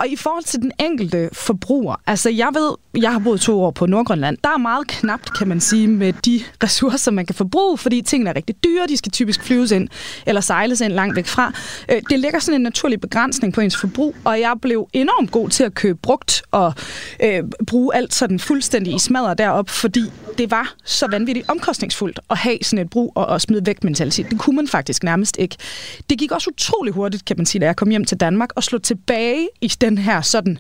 Og 0.01 0.09
i 0.09 0.17
forhold 0.17 0.45
til 0.45 0.61
den 0.61 0.73
enkelte 0.79 1.29
forbruger, 1.33 2.01
altså 2.07 2.31
jeg 2.31 2.49
ved, 2.55 2.75
jeg 3.03 3.13
har 3.13 3.19
boet 3.19 3.41
to 3.41 3.63
år 3.63 3.71
på 3.71 3.87
Nordgrønland, 3.87 4.37
der 4.45 4.51
er 4.51 4.59
meget 4.59 4.87
knapt, 4.87 5.39
kan 5.39 5.49
man 5.49 5.61
sige, 5.61 5.89
med 5.89 6.13
de 6.13 6.41
ressourcer, 6.63 7.11
man 7.11 7.27
kan 7.27 7.35
forbruge, 7.35 7.79
fordi 7.79 8.03
tingene 8.03 8.31
er 8.31 8.37
rigtig 8.37 8.65
dyre, 8.65 8.87
de 8.89 8.97
skal 8.97 9.13
typisk 9.13 9.43
flyves 9.43 9.71
ind 9.71 9.89
eller 10.27 10.41
sejles 10.41 10.81
ind 10.81 10.93
langt 10.93 11.17
væk 11.17 11.27
fra. 11.27 11.53
Øh, 11.93 12.03
det 12.11 12.19
lægger 12.19 12.39
sådan 12.39 12.55
en 12.55 12.63
naturlig 12.63 13.01
begrænsning 13.01 13.55
på 13.55 13.61
ens 13.61 13.77
forbrug, 13.77 14.17
og 14.25 14.41
jeg 14.41 14.55
blev 14.63 14.89
enormt 14.93 15.31
god 15.31 15.49
til 15.49 15.65
at 15.65 15.75
købe 15.75 15.99
brugt 16.03 16.43
og 16.51 16.73
øh, 17.23 17.43
bruge 17.67 17.95
alt 17.95 18.15
sådan 18.15 18.39
fuldstændig 18.39 18.95
i 18.95 18.99
smadret 18.99 19.39
derop, 19.39 19.69
fordi 19.71 20.03
det 20.39 20.51
var 20.51 20.75
så 20.85 21.07
vanvittigt 21.07 21.51
omkostningsfuldt 21.51 22.21
at 22.31 22.37
have 22.39 22.59
sådan 22.63 22.85
et 22.85 22.91
brug 22.91 23.13
og, 23.15 23.27
og 23.27 23.41
smide 23.41 23.67
væk 23.67 23.85
mentalitet. 23.85 24.31
Det 24.31 24.39
kunne 24.39 24.57
man 24.57 24.69
faktisk 24.69 25.03
nærmest 25.03 25.37
ikke. 25.39 25.57
Det 26.11 26.19
gik 26.19 26.33
også 26.33 26.51
utrolig 26.51 26.93
hurtigt, 26.93 27.25
kan 27.25 27.37
man 27.37 27.47
sige, 27.47 27.61
da 27.61 27.67
jeg 27.67 27.77
kom 27.77 27.91
hjem 27.91 28.05
til 28.05 28.17
Danmark 28.17 28.51
og 28.57 28.63
slog 28.63 28.83
tilbage 28.83 29.49
i 29.61 29.69
den 29.81 29.90
her 29.99 30.21
sådan, 30.21 30.59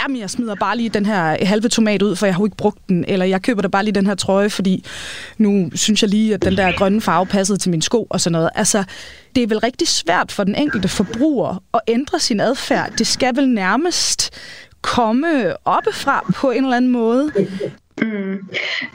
jamen 0.00 0.20
jeg 0.20 0.30
smider 0.30 0.54
bare 0.54 0.76
lige 0.76 0.88
den 0.88 1.06
her 1.06 1.44
halve 1.46 1.68
tomat 1.68 2.02
ud, 2.02 2.16
for 2.16 2.26
jeg 2.26 2.34
har 2.34 2.40
jo 2.40 2.46
ikke 2.46 2.56
brugt 2.56 2.88
den, 2.88 3.04
eller 3.08 3.26
jeg 3.26 3.42
køber 3.42 3.62
da 3.62 3.68
bare 3.68 3.84
lige 3.84 3.94
den 3.94 4.06
her 4.06 4.14
trøje, 4.14 4.50
fordi 4.50 4.84
nu 5.38 5.70
synes 5.74 6.02
jeg 6.02 6.10
lige, 6.10 6.34
at 6.34 6.44
den 6.44 6.56
der 6.56 6.72
grønne 6.72 7.00
farve 7.00 7.26
passede 7.26 7.58
til 7.58 7.70
min 7.70 7.82
sko 7.82 8.06
og 8.10 8.20
sådan 8.20 8.32
noget. 8.32 8.50
Altså, 8.54 8.84
det 9.34 9.42
er 9.42 9.46
vel 9.46 9.58
rigtig 9.58 9.88
svært 9.88 10.32
for 10.32 10.44
den 10.44 10.54
enkelte 10.54 10.88
forbruger 10.88 11.62
at 11.74 11.80
ændre 11.88 12.20
sin 12.20 12.40
adfærd. 12.40 12.92
Det 12.98 13.06
skal 13.06 13.36
vel 13.36 13.48
nærmest 13.48 14.30
komme 14.80 15.52
oppefra 15.66 16.32
på 16.34 16.50
en 16.50 16.64
eller 16.64 16.76
anden 16.76 16.90
måde. 16.90 17.32
Mm. 18.02 18.48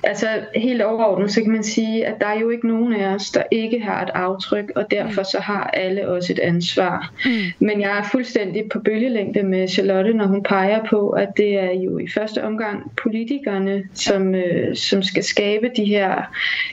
Altså 0.04 0.28
helt 0.56 0.82
overordnet, 0.82 1.32
så 1.32 1.42
kan 1.42 1.52
man 1.52 1.64
sige, 1.64 2.06
at 2.06 2.22
der 2.22 2.28
er 2.28 2.40
jo 2.40 2.50
ikke 2.50 2.68
nogen 2.68 2.94
af 2.94 3.16
os, 3.16 3.30
der 3.30 3.44
ikke 3.52 3.80
har 3.80 4.02
et 4.04 4.10
aftryk, 4.14 4.72
og 4.76 4.92
derfor 4.92 5.24
så 5.24 5.40
har 5.40 5.64
alle 5.64 6.08
også 6.08 6.34
et 6.34 6.40
ansvar. 6.40 7.14
Mm. 7.26 7.32
Men 7.60 7.82
jeg 7.82 7.98
er 7.98 8.04
fuldstændig 8.04 8.64
på 8.72 8.80
bølgelængde 8.80 9.44
med 9.44 9.68
Charlotte, 9.68 10.14
når 10.14 10.26
hun 10.26 10.44
peger 10.44 10.84
på, 10.90 11.10
at 11.10 11.30
det 11.38 11.60
er 11.60 11.72
jo 11.72 11.98
i 11.98 12.08
første 12.08 12.44
omgang 12.44 12.92
politikerne, 13.02 13.84
som, 13.94 14.36
øh, 14.36 14.76
som 14.76 15.04
skal 15.04 15.24
skabe 15.24 15.70
de 15.76 15.86
her 15.86 16.16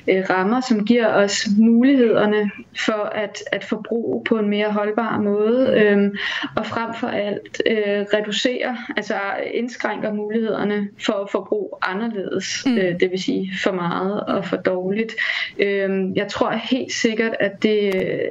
øh, 0.09 0.25
rammer, 0.31 0.61
som 0.61 0.85
giver 0.85 1.07
os 1.07 1.47
mulighederne 1.59 2.51
for 2.87 3.12
at, 3.14 3.38
at 3.53 3.64
forbruge 3.64 4.25
på 4.25 4.38
en 4.38 4.49
mere 4.49 4.73
holdbar 4.73 5.21
måde, 5.21 5.75
øh, 5.77 6.11
og 6.57 6.67
frem 6.67 6.95
for 6.95 7.07
alt 7.07 7.62
øh, 7.67 8.07
reducere, 8.14 8.77
altså 8.97 9.14
indskrænker 9.55 10.12
mulighederne 10.12 10.88
for 11.07 11.12
at 11.12 11.31
forbruge 11.31 11.69
anderledes 11.83 12.18
anderledes, 12.19 12.63
mm. 12.67 12.79
øh, 12.79 13.01
det 13.01 13.11
vil 13.11 13.23
sige 13.23 13.53
for 13.63 13.73
meget 13.73 14.21
og 14.21 14.45
for 14.45 14.57
dårligt. 14.57 15.15
Øh, 15.59 16.17
jeg 16.17 16.29
tror 16.29 16.51
helt 16.51 16.93
sikkert, 16.93 17.35
at, 17.41 17.63
det, 17.63 17.79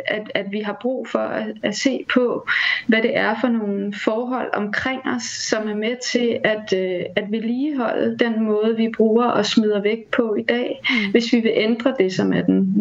at, 0.08 0.32
at 0.36 0.46
vi 0.52 0.60
har 0.60 0.78
brug 0.82 1.08
for 1.08 1.20
at, 1.20 1.48
at 1.64 1.76
se 1.76 2.06
på, 2.14 2.48
hvad 2.88 3.02
det 3.02 3.18
er 3.18 3.36
for 3.42 3.48
nogle 3.48 3.94
forhold 4.04 4.50
omkring 4.54 5.02
os, 5.16 5.24
som 5.24 5.70
er 5.70 5.76
med 5.76 5.96
til 6.12 6.40
at, 6.44 6.74
øh, 6.74 7.06
at 7.16 7.24
vedligeholde 7.32 8.18
den 8.18 8.44
måde, 8.44 8.76
vi 8.78 8.90
bruger 8.98 9.26
og 9.26 9.46
smider 9.46 9.82
væk 9.82 10.06
på 10.12 10.36
i 10.36 10.44
dag, 10.44 10.82
mm. 10.90 11.12
hvis 11.12 11.34
vi 11.34 11.40
vil 11.40 11.52
ændre 11.56 11.96
det, 12.00 12.14
som 12.14 12.34
er 12.34 12.42
den 12.42 12.74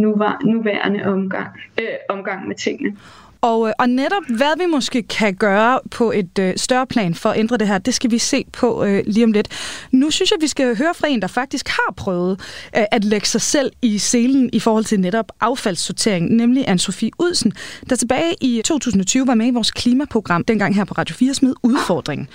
nuværende 0.45 1.05
omgang, 1.05 1.49
øh, 1.81 1.87
omgang 2.09 2.49
med 2.49 2.57
tingene. 2.57 2.97
Og, 3.41 3.69
øh, 3.69 3.73
og 3.79 3.89
netop 3.89 4.23
hvad 4.29 4.59
vi 4.59 4.67
måske 4.67 5.03
kan 5.03 5.35
gøre 5.35 5.81
på 5.91 6.13
et 6.13 6.39
øh, 6.39 6.55
større 6.57 6.87
plan 6.87 7.15
for 7.15 7.31
at 7.31 7.39
ændre 7.39 7.57
det 7.57 7.69
her, 7.69 7.79
det 7.79 7.95
skal 7.95 8.11
vi 8.11 8.19
se 8.19 8.45
på 8.53 8.85
øh, 8.85 9.03
lige 9.07 9.25
om 9.25 9.33
lidt. 9.33 9.49
Nu 9.91 10.11
synes 10.11 10.31
jeg, 10.31 10.39
vi 10.41 10.47
skal 10.47 10.77
høre 10.77 10.95
fra 10.95 11.09
en, 11.09 11.23
der 11.23 11.29
faktisk 11.29 11.69
har 11.69 11.95
prøvet 11.97 12.41
øh, 12.77 12.85
at 12.91 13.05
lægge 13.05 13.27
sig 13.27 13.41
selv 13.41 13.73
i 13.83 13.99
selen 13.99 14.51
i 14.53 14.61
forhold 14.61 14.85
til 14.85 15.01
netop 15.01 15.33
affaldssortering, 15.41 16.37
nemlig 16.37 16.69
Anne-Sophie 16.69 17.11
Udsen, 17.19 17.53
der 17.91 17.97
tilbage 17.97 18.35
i 18.41 18.63
2020 18.65 19.27
var 19.27 19.35
med 19.35 19.47
i 19.47 19.51
vores 19.51 19.71
klimaprogram, 19.71 20.45
dengang 20.45 20.75
her 20.75 20.85
på 20.85 20.95
Radio 20.95 21.15
4 21.15 21.35
med 21.43 21.55
Udfordringen. 21.63 22.29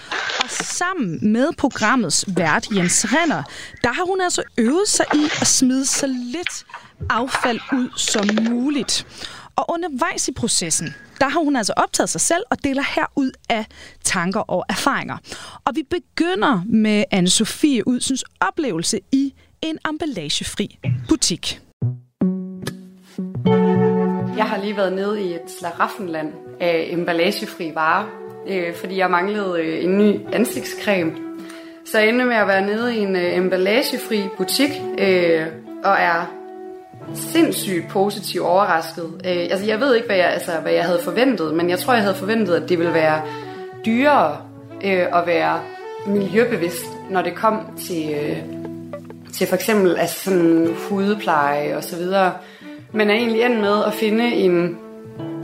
Og 0.44 0.50
sammen 0.50 1.32
med 1.32 1.48
programmets 1.58 2.26
vært 2.28 2.68
Jens 2.76 3.06
Renner, 3.10 3.44
der 3.84 3.94
har 3.94 4.06
hun 4.06 4.22
altså 4.22 4.44
øvet 4.58 4.88
sig 4.88 5.06
i 5.14 5.24
at 5.42 5.48
smide 5.48 5.86
så 5.86 6.08
lidt 6.08 6.66
affald 7.10 7.60
ud 7.74 7.90
som 7.98 8.30
muligt. 8.50 9.06
Og 9.56 9.66
undervejs 9.70 10.28
i 10.28 10.34
processen, 10.34 10.96
der 11.20 11.30
har 11.30 11.40
hun 11.40 11.56
altså 11.56 11.74
optaget 11.78 12.10
sig 12.10 12.22
selv 12.22 12.44
og 12.50 12.64
deler 12.64 12.84
her 12.96 13.06
ud 13.16 13.32
af 13.50 13.66
tanker 14.04 14.40
og 14.40 14.66
erfaringer. 14.70 15.18
Og 15.66 15.76
vi 15.76 15.84
begynder 15.90 16.62
med 16.66 17.04
Anne-Sophie 17.14 17.84
Udsens 17.86 18.24
oplevelse 18.40 19.00
i 19.12 19.34
en 19.62 19.78
emballagefri 19.90 20.80
butik. 21.10 21.62
Jeg 24.38 24.46
har 24.46 24.58
lige 24.62 24.78
været 24.78 24.94
nede 24.94 25.22
i 25.22 25.34
et 25.34 25.52
slaraffenland 25.60 26.34
af 26.60 26.88
emballagefri 26.92 27.72
varer, 27.76 28.08
øh, 28.48 28.76
fordi 28.76 28.98
jeg 28.98 29.12
manglede 29.12 29.60
øh, 29.60 29.84
en 29.84 29.98
ny 29.98 30.20
ansigtscreme. 30.34 31.12
Så 31.86 32.00
jeg 32.00 32.10
endte 32.10 32.26
med 32.26 32.36
at 32.36 32.48
være 32.48 32.66
nede 32.66 32.96
i 32.96 33.00
en 33.00 33.16
øh, 33.16 33.38
emballagefri 33.38 34.24
butik, 34.38 34.70
øh, 34.98 35.48
og 35.84 35.96
er 36.00 36.40
sindssygt 37.14 37.90
positivt 37.90 38.46
overrasket. 38.46 39.06
Øh, 39.26 39.48
altså, 39.52 39.66
jeg 39.66 39.80
ved 39.80 39.96
ikke, 39.96 40.08
hvad 40.08 40.18
jeg, 40.18 40.28
altså, 40.28 40.52
hvad 40.62 40.72
jeg 40.72 40.86
havde 40.86 41.00
forventet, 41.04 41.54
men 41.54 41.70
jeg 41.70 41.80
tror, 41.80 41.94
jeg 41.94 42.02
havde 42.04 42.16
forventet, 42.16 42.56
at 42.56 42.70
det 42.70 42.80
ville 42.80 42.94
være 42.94 43.22
dyrere 43.86 44.38
øh, 44.84 45.20
at 45.20 45.24
være 45.28 45.60
miljøbevidst, 46.06 46.86
når 47.10 47.22
det 47.22 47.36
kom 47.36 47.60
til, 47.88 48.14
øh, 48.14 48.38
til 49.34 49.48
for 49.48 49.56
eksempel 49.56 49.96
altså 49.98 50.24
sådan 50.24 50.76
hudpleje 50.90 51.78
og 51.78 51.84
så 51.84 51.96
videre. 51.96 52.34
Men 52.92 53.10
er 53.10 53.14
egentlig 53.14 53.42
endt 53.44 53.60
med 53.60 53.84
at 53.84 53.94
finde 53.94 54.34
en 54.34 54.78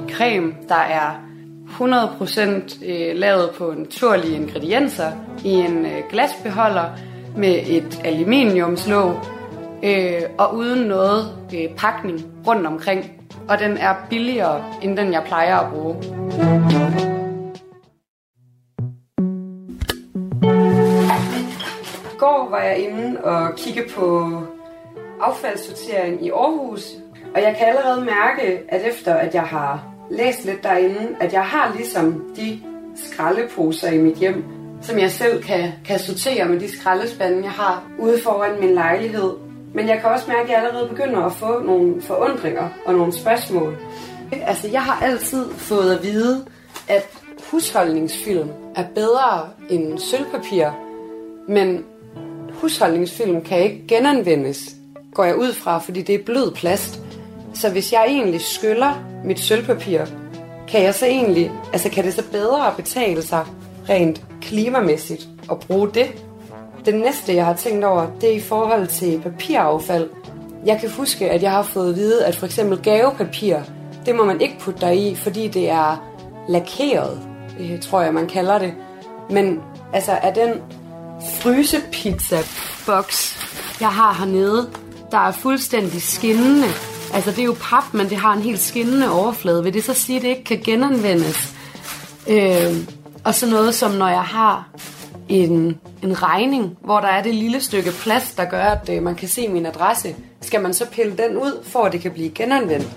creme, 0.10 0.54
der 0.70 0.76
er 0.76 1.28
100% 1.68 2.86
øh, 2.86 3.16
lavet 3.16 3.50
på 3.58 3.74
naturlige 3.78 4.36
ingredienser 4.36 5.12
i 5.46 5.50
en 5.50 5.86
øh, 5.86 6.02
glasbeholder 6.10 6.86
med 7.38 7.60
et 7.68 8.02
aluminiumslåg, 8.06 9.16
øh, 9.84 10.22
og 10.38 10.56
uden 10.56 10.88
noget 10.88 11.38
øh, 11.54 11.76
pakning 11.78 12.26
rundt 12.48 12.68
omkring. 12.68 13.12
Og 13.50 13.60
den 13.60 13.78
er 13.78 13.96
billigere, 14.10 14.64
end 14.82 14.98
den 14.98 15.14
jeg 15.14 15.24
plejer 15.26 15.58
at 15.58 15.72
bruge. 15.72 15.96
I 22.14 22.18
går 22.18 22.48
var 22.50 22.62
jeg 22.62 22.78
inde 22.78 23.24
og 23.24 23.56
kigge 23.56 23.84
på 23.96 24.30
affaldssortering 25.22 26.26
i 26.26 26.30
Aarhus, 26.30 26.92
og 27.36 27.42
jeg 27.42 27.56
kan 27.58 27.68
allerede 27.68 28.06
mærke, 28.06 28.60
at 28.70 28.82
efter 28.86 29.14
at 29.14 29.34
jeg 29.34 29.44
har 29.44 29.84
læst 30.12 30.46
lidt 30.46 30.64
derinde, 30.64 31.16
at 31.20 31.34
jeg 31.34 31.46
har 31.46 31.74
ligesom 31.76 32.34
de 32.36 32.62
skraldeposer 32.96 33.92
i 33.92 33.98
mit 33.98 34.16
hjem, 34.16 34.44
som 34.82 35.00
jeg 35.00 35.12
selv 35.12 35.44
kan, 35.44 35.72
kan 35.86 36.00
sortere 36.00 36.46
med 36.46 36.60
de 36.60 36.78
skraldespande, 36.78 37.44
jeg 37.44 37.52
har 37.52 37.84
ude 38.00 38.20
foran 38.24 38.60
min 38.60 38.74
lejlighed. 38.74 39.47
Men 39.74 39.88
jeg 39.88 40.00
kan 40.02 40.10
også 40.10 40.26
mærke, 40.28 40.44
at 40.44 40.50
jeg 40.50 40.58
allerede 40.58 40.90
begynder 40.90 41.26
at 41.26 41.34
få 41.34 41.60
nogle 41.60 42.02
forundringer 42.02 42.70
og 42.86 42.94
nogle 42.94 43.14
spørgsmål. 43.14 43.78
Altså, 44.32 44.68
jeg 44.68 44.84
har 44.84 45.06
altid 45.06 45.52
fået 45.52 45.96
at 45.96 46.04
vide, 46.04 46.46
at 46.88 47.10
husholdningsfilm 47.52 48.50
er 48.76 48.84
bedre 48.96 49.50
end 49.70 50.00
sølvpapir, 50.00 50.70
men 51.48 51.86
husholdningsfilm 52.54 53.42
kan 53.42 53.60
ikke 53.60 53.84
genanvendes, 53.88 54.76
går 55.14 55.24
jeg 55.24 55.36
ud 55.36 55.54
fra, 55.54 55.80
fordi 55.80 56.02
det 56.02 56.16
er 56.16 56.24
blød 56.24 56.52
plast. 56.52 57.00
Så 57.54 57.72
hvis 57.72 57.94
jeg 57.94 58.06
egentlig 58.08 58.42
skyller 58.42 59.04
mit 59.24 59.40
sølvpapir, 59.40 60.02
kan 60.68 60.84
jeg 60.84 60.96
så 60.96 61.06
egentlig, 61.06 61.52
altså 61.74 61.90
kan 61.90 62.04
det 62.04 62.14
så 62.14 62.24
bedre 62.32 62.74
betale 62.78 63.22
sig 63.22 63.46
rent 63.90 64.22
klimamæssigt 64.42 65.28
at 65.52 65.60
bruge 65.60 65.90
det 65.94 66.27
det 66.88 66.96
næste, 66.96 67.36
jeg 67.36 67.46
har 67.46 67.54
tænkt 67.54 67.86
over, 67.86 68.08
det 68.22 68.30
er 68.30 68.36
i 68.36 68.42
forhold 68.42 68.88
til 68.88 69.22
papiraffald. 69.22 70.10
Jeg 70.66 70.80
kan 70.80 70.90
huske, 70.90 71.30
at 71.30 71.44
jeg 71.44 71.52
har 71.52 71.64
fået 71.64 71.90
at 71.90 71.96
vide, 71.96 72.26
at 72.26 72.36
for 72.36 72.46
eksempel 72.46 72.78
gavepapir, 72.78 73.58
det 74.06 74.16
må 74.16 74.26
man 74.26 74.42
ikke 74.42 74.60
putte 74.60 74.82
der 74.82 74.90
i, 74.90 75.16
fordi 75.16 75.48
det 75.48 75.70
er 75.70 76.14
lakeret, 76.50 77.22
øh, 77.60 77.82
tror 77.82 78.02
jeg, 78.02 78.14
man 78.14 78.28
kalder 78.28 78.58
det. 78.58 78.74
Men 79.30 79.60
altså, 79.94 80.12
er 80.12 80.34
den 80.34 80.54
frysepizza-boks, 81.22 83.38
jeg 83.82 83.90
har 83.90 84.14
hernede, 84.14 84.70
der 85.12 85.18
er 85.18 85.32
fuldstændig 85.32 86.02
skinnende. 86.02 86.68
Altså, 87.14 87.32
det 87.32 87.40
er 87.40 87.46
jo 87.46 87.56
pap, 87.62 87.94
men 87.94 88.10
det 88.10 88.18
har 88.18 88.34
en 88.34 88.42
helt 88.42 88.60
skinnende 88.60 89.12
overflade. 89.12 89.64
Vil 89.64 89.74
det 89.74 89.84
så 89.84 89.94
sige, 89.94 90.16
at 90.16 90.22
det 90.22 90.30
ikke 90.30 90.44
kan 90.44 90.62
genanvendes? 90.64 91.54
Øh, 92.28 92.76
og 93.24 93.36
så 93.36 93.50
noget 93.50 93.76
som, 93.76 93.92
når 93.92 94.08
jeg 94.08 94.24
har 94.24 94.70
en, 95.30 95.80
en 96.04 96.24
regning, 96.24 96.78
hvor 96.82 97.00
der 97.00 97.08
er 97.08 97.24
det 97.24 97.36
lille 97.36 97.62
stykke 97.62 97.92
plast, 98.04 98.38
der 98.38 98.46
gør, 98.46 98.64
at 98.64 98.90
øh, 98.90 99.04
man 99.04 99.16
kan 99.16 99.28
se 99.28 99.48
min 99.48 99.66
adresse. 99.66 100.16
Skal 100.42 100.62
man 100.62 100.74
så 100.74 100.90
pille 100.92 101.18
den 101.18 101.38
ud, 101.38 101.64
for 101.64 101.84
at 101.84 101.92
det 101.92 102.02
kan 102.02 102.12
blive 102.12 102.30
genanvendt? 102.30 102.88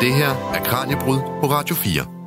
Det 0.00 0.14
her 0.14 0.30
er 0.54 0.64
Kranjebrud 0.64 1.18
på 1.40 1.46
Radio 1.46 1.74
4. 1.74 2.20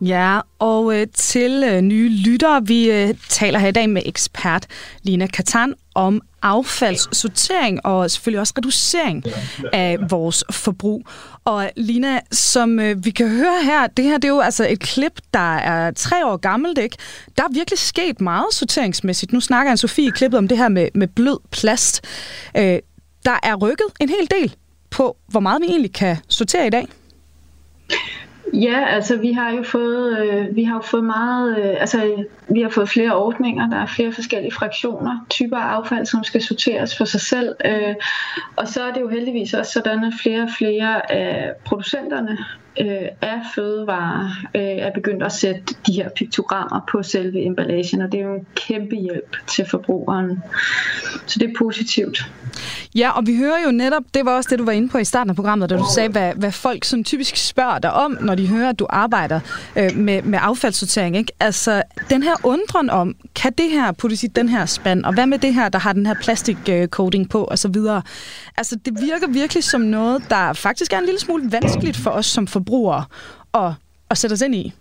Ja, 0.00 0.40
og 0.58 1.00
øh, 1.00 1.06
til 1.14 1.64
øh, 1.66 1.80
nye 1.80 2.08
lyttere, 2.08 2.66
vi 2.66 2.90
øh, 2.90 3.14
taler 3.28 3.58
her 3.58 3.68
i 3.68 3.72
dag 3.72 3.90
med 3.90 4.02
ekspert 4.04 4.66
Lina 5.02 5.26
Katan 5.26 5.74
om 5.94 6.22
affaldssortering 6.46 7.86
og 7.86 8.10
selvfølgelig 8.10 8.40
også 8.40 8.54
reducering 8.58 9.24
af 9.72 9.98
vores 10.10 10.44
forbrug. 10.50 11.06
Og 11.44 11.70
Lina, 11.76 12.20
som 12.32 12.80
øh, 12.80 13.04
vi 13.04 13.10
kan 13.10 13.28
høre 13.28 13.64
her, 13.64 13.86
det 13.86 14.04
her 14.04 14.18
det 14.18 14.24
er 14.24 14.32
jo 14.32 14.40
altså 14.40 14.66
et 14.68 14.80
klip, 14.80 15.20
der 15.34 15.56
er 15.56 15.90
tre 15.90 16.26
år 16.26 16.36
gammelt, 16.36 16.78
ikke? 16.78 16.96
Der 17.36 17.42
er 17.42 17.48
virkelig 17.52 17.78
sket 17.78 18.20
meget 18.20 18.46
sorteringsmæssigt. 18.52 19.32
Nu 19.32 19.40
snakker 19.40 19.70
en 19.70 19.76
Sofie 19.76 20.06
i 20.06 20.10
klippet 20.10 20.38
om 20.38 20.48
det 20.48 20.58
her 20.58 20.68
med, 20.68 20.88
med 20.94 21.08
blød 21.08 21.38
plast. 21.50 22.04
Øh, 22.56 22.78
der 23.24 23.38
er 23.42 23.54
rykket 23.54 23.86
en 24.00 24.08
hel 24.08 24.28
del 24.30 24.56
på, 24.90 25.16
hvor 25.28 25.40
meget 25.40 25.62
vi 25.62 25.66
egentlig 25.66 25.92
kan 25.92 26.16
sortere 26.28 26.66
i 26.66 26.70
dag. 26.70 26.88
Ja, 28.52 28.84
altså 28.88 29.16
vi 29.16 29.32
har 29.32 29.50
jo 29.50 29.62
fået, 29.62 30.18
øh, 30.18 30.56
vi 30.56 30.64
har 30.64 30.74
jo 30.74 30.82
fået 30.82 31.04
meget, 31.04 31.58
øh, 31.58 31.80
altså 31.80 32.24
vi 32.48 32.62
har 32.62 32.68
fået 32.68 32.88
flere 32.88 33.16
ordninger, 33.16 33.70
der 33.70 33.76
er 33.76 33.86
flere 33.86 34.12
forskellige 34.12 34.52
fraktioner, 34.52 35.26
typer 35.30 35.56
af 35.56 35.76
affald, 35.76 36.06
som 36.06 36.24
skal 36.24 36.42
sorteres 36.42 36.96
for 36.96 37.04
sig 37.04 37.20
selv. 37.20 37.54
Øh, 37.64 37.94
og 38.56 38.68
så 38.68 38.82
er 38.82 38.92
det 38.92 39.00
jo 39.00 39.08
heldigvis 39.08 39.54
også 39.54 39.72
sådan, 39.72 40.04
at 40.04 40.12
flere 40.22 40.42
og 40.42 40.48
flere 40.58 41.12
af 41.12 41.52
producenterne 41.64 42.38
øh, 42.80 43.08
af 43.22 43.40
fødevarer 43.54 44.30
øh, 44.54 44.62
er 44.62 44.90
begyndt 44.94 45.22
at 45.22 45.32
sætte 45.32 45.74
de 45.86 45.92
her 45.92 46.08
piktogrammer 46.16 46.80
på 46.90 47.02
selve 47.02 47.46
emballagen, 47.46 48.02
og 48.02 48.12
det 48.12 48.20
er 48.20 48.24
jo 48.24 48.34
en 48.34 48.46
kæmpe 48.54 48.96
hjælp 48.96 49.36
til 49.46 49.66
forbrugeren. 49.70 50.42
Så 51.26 51.38
det 51.38 51.50
er 51.50 51.54
positivt. 51.58 52.30
Ja, 52.94 53.10
og 53.10 53.26
vi 53.26 53.36
hører 53.36 53.58
jo 53.66 53.70
netop, 53.70 54.02
det 54.14 54.24
var 54.24 54.36
også 54.36 54.48
det, 54.50 54.58
du 54.58 54.64
var 54.64 54.72
inde 54.72 54.88
på 54.88 54.98
i 54.98 55.04
starten 55.04 55.30
af 55.30 55.36
programmet, 55.36 55.70
da 55.70 55.76
du 55.76 55.84
sagde, 55.94 56.08
hvad, 56.08 56.32
hvad 56.34 56.52
folk 56.52 56.84
sådan 56.84 57.04
typisk 57.04 57.36
spørger 57.36 57.78
dig 57.78 57.92
om, 57.92 58.18
når 58.20 58.34
de 58.34 58.48
hører, 58.48 58.68
at 58.68 58.78
du 58.78 58.86
arbejder 58.90 59.40
øh, 59.76 59.96
med, 59.96 60.22
med 60.22 60.38
affaldssortering. 60.42 61.16
Ikke? 61.16 61.32
Altså, 61.40 61.82
den 62.10 62.22
her 62.22 62.34
undren 62.44 62.90
om, 62.90 63.14
kan 63.34 63.52
det 63.58 63.70
her 63.70 63.92
puttes 63.92 64.24
i 64.24 64.26
den 64.26 64.48
her 64.48 64.66
spand, 64.66 65.04
og 65.04 65.14
hvad 65.14 65.26
med 65.26 65.38
det 65.38 65.54
her, 65.54 65.68
der 65.68 65.78
har 65.78 65.92
den 65.92 66.06
her 66.06 66.14
plastik-coating 66.14 67.24
øh, 67.24 67.28
på, 67.30 67.44
og 67.44 67.58
så 67.58 67.68
videre. 67.68 68.02
Altså, 68.56 68.76
det 68.84 68.94
virker 69.00 69.28
virkelig 69.28 69.64
som 69.64 69.80
noget, 69.80 70.22
der 70.30 70.52
faktisk 70.52 70.92
er 70.92 70.98
en 70.98 71.04
lille 71.04 71.20
smule 71.20 71.52
vanskeligt 71.52 71.96
for 71.96 72.10
os 72.10 72.26
som 72.26 72.46
forbrugere 72.46 72.65
at, 73.54 73.72
at 74.10 74.18
sætte 74.18 74.34
os 74.34 74.40
ind 74.40 74.54
i. 74.54 74.72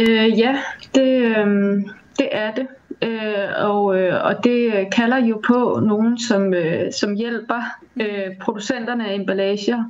Øh, 0.00 0.38
ja, 0.38 0.58
det, 0.94 1.08
øh, 1.22 1.46
det 2.18 2.28
er 2.32 2.54
det. 2.54 2.66
Øh, 3.02 3.48
og, 3.56 4.00
øh, 4.00 4.24
og 4.24 4.44
det 4.44 4.72
kalder 4.92 5.26
jo 5.26 5.40
på 5.46 5.80
nogen, 5.82 6.18
som, 6.18 6.54
øh, 6.54 6.92
som 6.92 7.14
hjælper 7.14 7.62
øh, 8.00 8.36
producenterne 8.40 9.08
af 9.08 9.14
emballager 9.14 9.84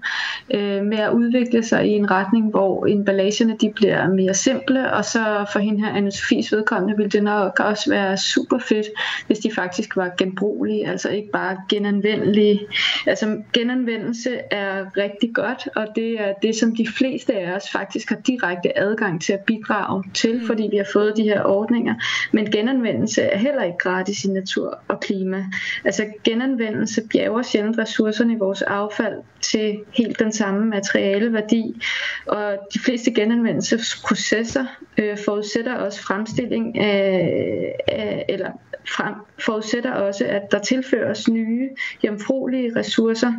øh, 0.54 0.84
med 0.84 0.98
at 0.98 1.12
udvikle 1.12 1.62
sig 1.62 1.86
i 1.86 1.90
en 1.90 2.10
retning, 2.10 2.50
hvor 2.50 2.86
emballagerne 2.86 3.56
de 3.60 3.72
bliver 3.76 4.08
mere 4.08 4.34
simple, 4.34 4.92
og 4.92 5.04
så 5.04 5.46
for 5.52 5.58
hende 5.58 5.84
her, 5.84 5.92
Anne 5.92 6.12
Sofies 6.12 6.52
vedkommende, 6.52 6.96
ville 6.96 7.10
det 7.10 7.22
nok 7.22 7.60
også 7.60 7.90
være 7.90 8.16
super 8.16 8.58
fedt, 8.58 8.86
hvis 9.26 9.38
de 9.38 9.50
faktisk 9.54 9.96
var 9.96 10.10
genbrugelige, 10.18 10.88
altså 10.88 11.08
ikke 11.08 11.30
bare 11.30 11.56
genanvendelige. 11.68 12.60
Altså 13.06 13.36
genanvendelse 13.52 14.30
er 14.50 14.96
rigtig 14.96 15.34
godt, 15.34 15.68
og 15.76 15.86
det 15.96 16.20
er 16.20 16.32
det, 16.42 16.56
som 16.56 16.76
de 16.76 16.86
fleste 16.98 17.34
af 17.34 17.56
os 17.56 17.70
faktisk 17.72 18.08
har 18.08 18.16
direkte 18.16 18.78
adgang 18.78 19.22
til 19.22 19.32
at 19.32 19.40
bidrage 19.40 20.04
til, 20.14 20.34
mm. 20.34 20.46
fordi 20.46 20.68
vi 20.70 20.76
har 20.76 20.86
fået 20.92 21.16
de 21.16 21.22
her 21.22 21.44
ordninger. 21.44 21.94
Men 22.32 22.50
genanvendelse 22.50 23.01
er 23.18 23.36
heller 23.36 23.62
ikke 23.62 23.78
gratis 23.78 24.24
i 24.24 24.28
natur 24.28 24.78
og 24.88 25.00
klima. 25.00 25.44
Altså 25.84 26.06
genanvendelse 26.24 27.02
bjerger 27.12 27.42
sjældent 27.42 27.78
ressourcerne 27.78 28.32
i 28.32 28.36
vores 28.36 28.62
affald 28.62 29.14
til 29.40 29.78
helt 29.92 30.18
den 30.18 30.32
samme 30.32 30.64
materialeværdi. 30.64 31.82
Og 32.26 32.58
de 32.74 32.78
fleste 32.78 33.10
genanvendelsesprocesser 33.10 34.64
øh, 34.98 35.18
forudsætter 35.24 35.74
også 35.74 36.02
fremstilling 36.02 36.78
af, 36.78 37.74
af 37.88 38.24
eller 38.28 38.50
frem, 38.88 39.14
forudsætter 39.38 39.92
også, 39.92 40.24
at 40.24 40.42
der 40.50 40.58
tilføres 40.58 41.28
nye, 41.28 41.68
jomfruelige 42.04 42.76
ressourcer. 42.76 43.32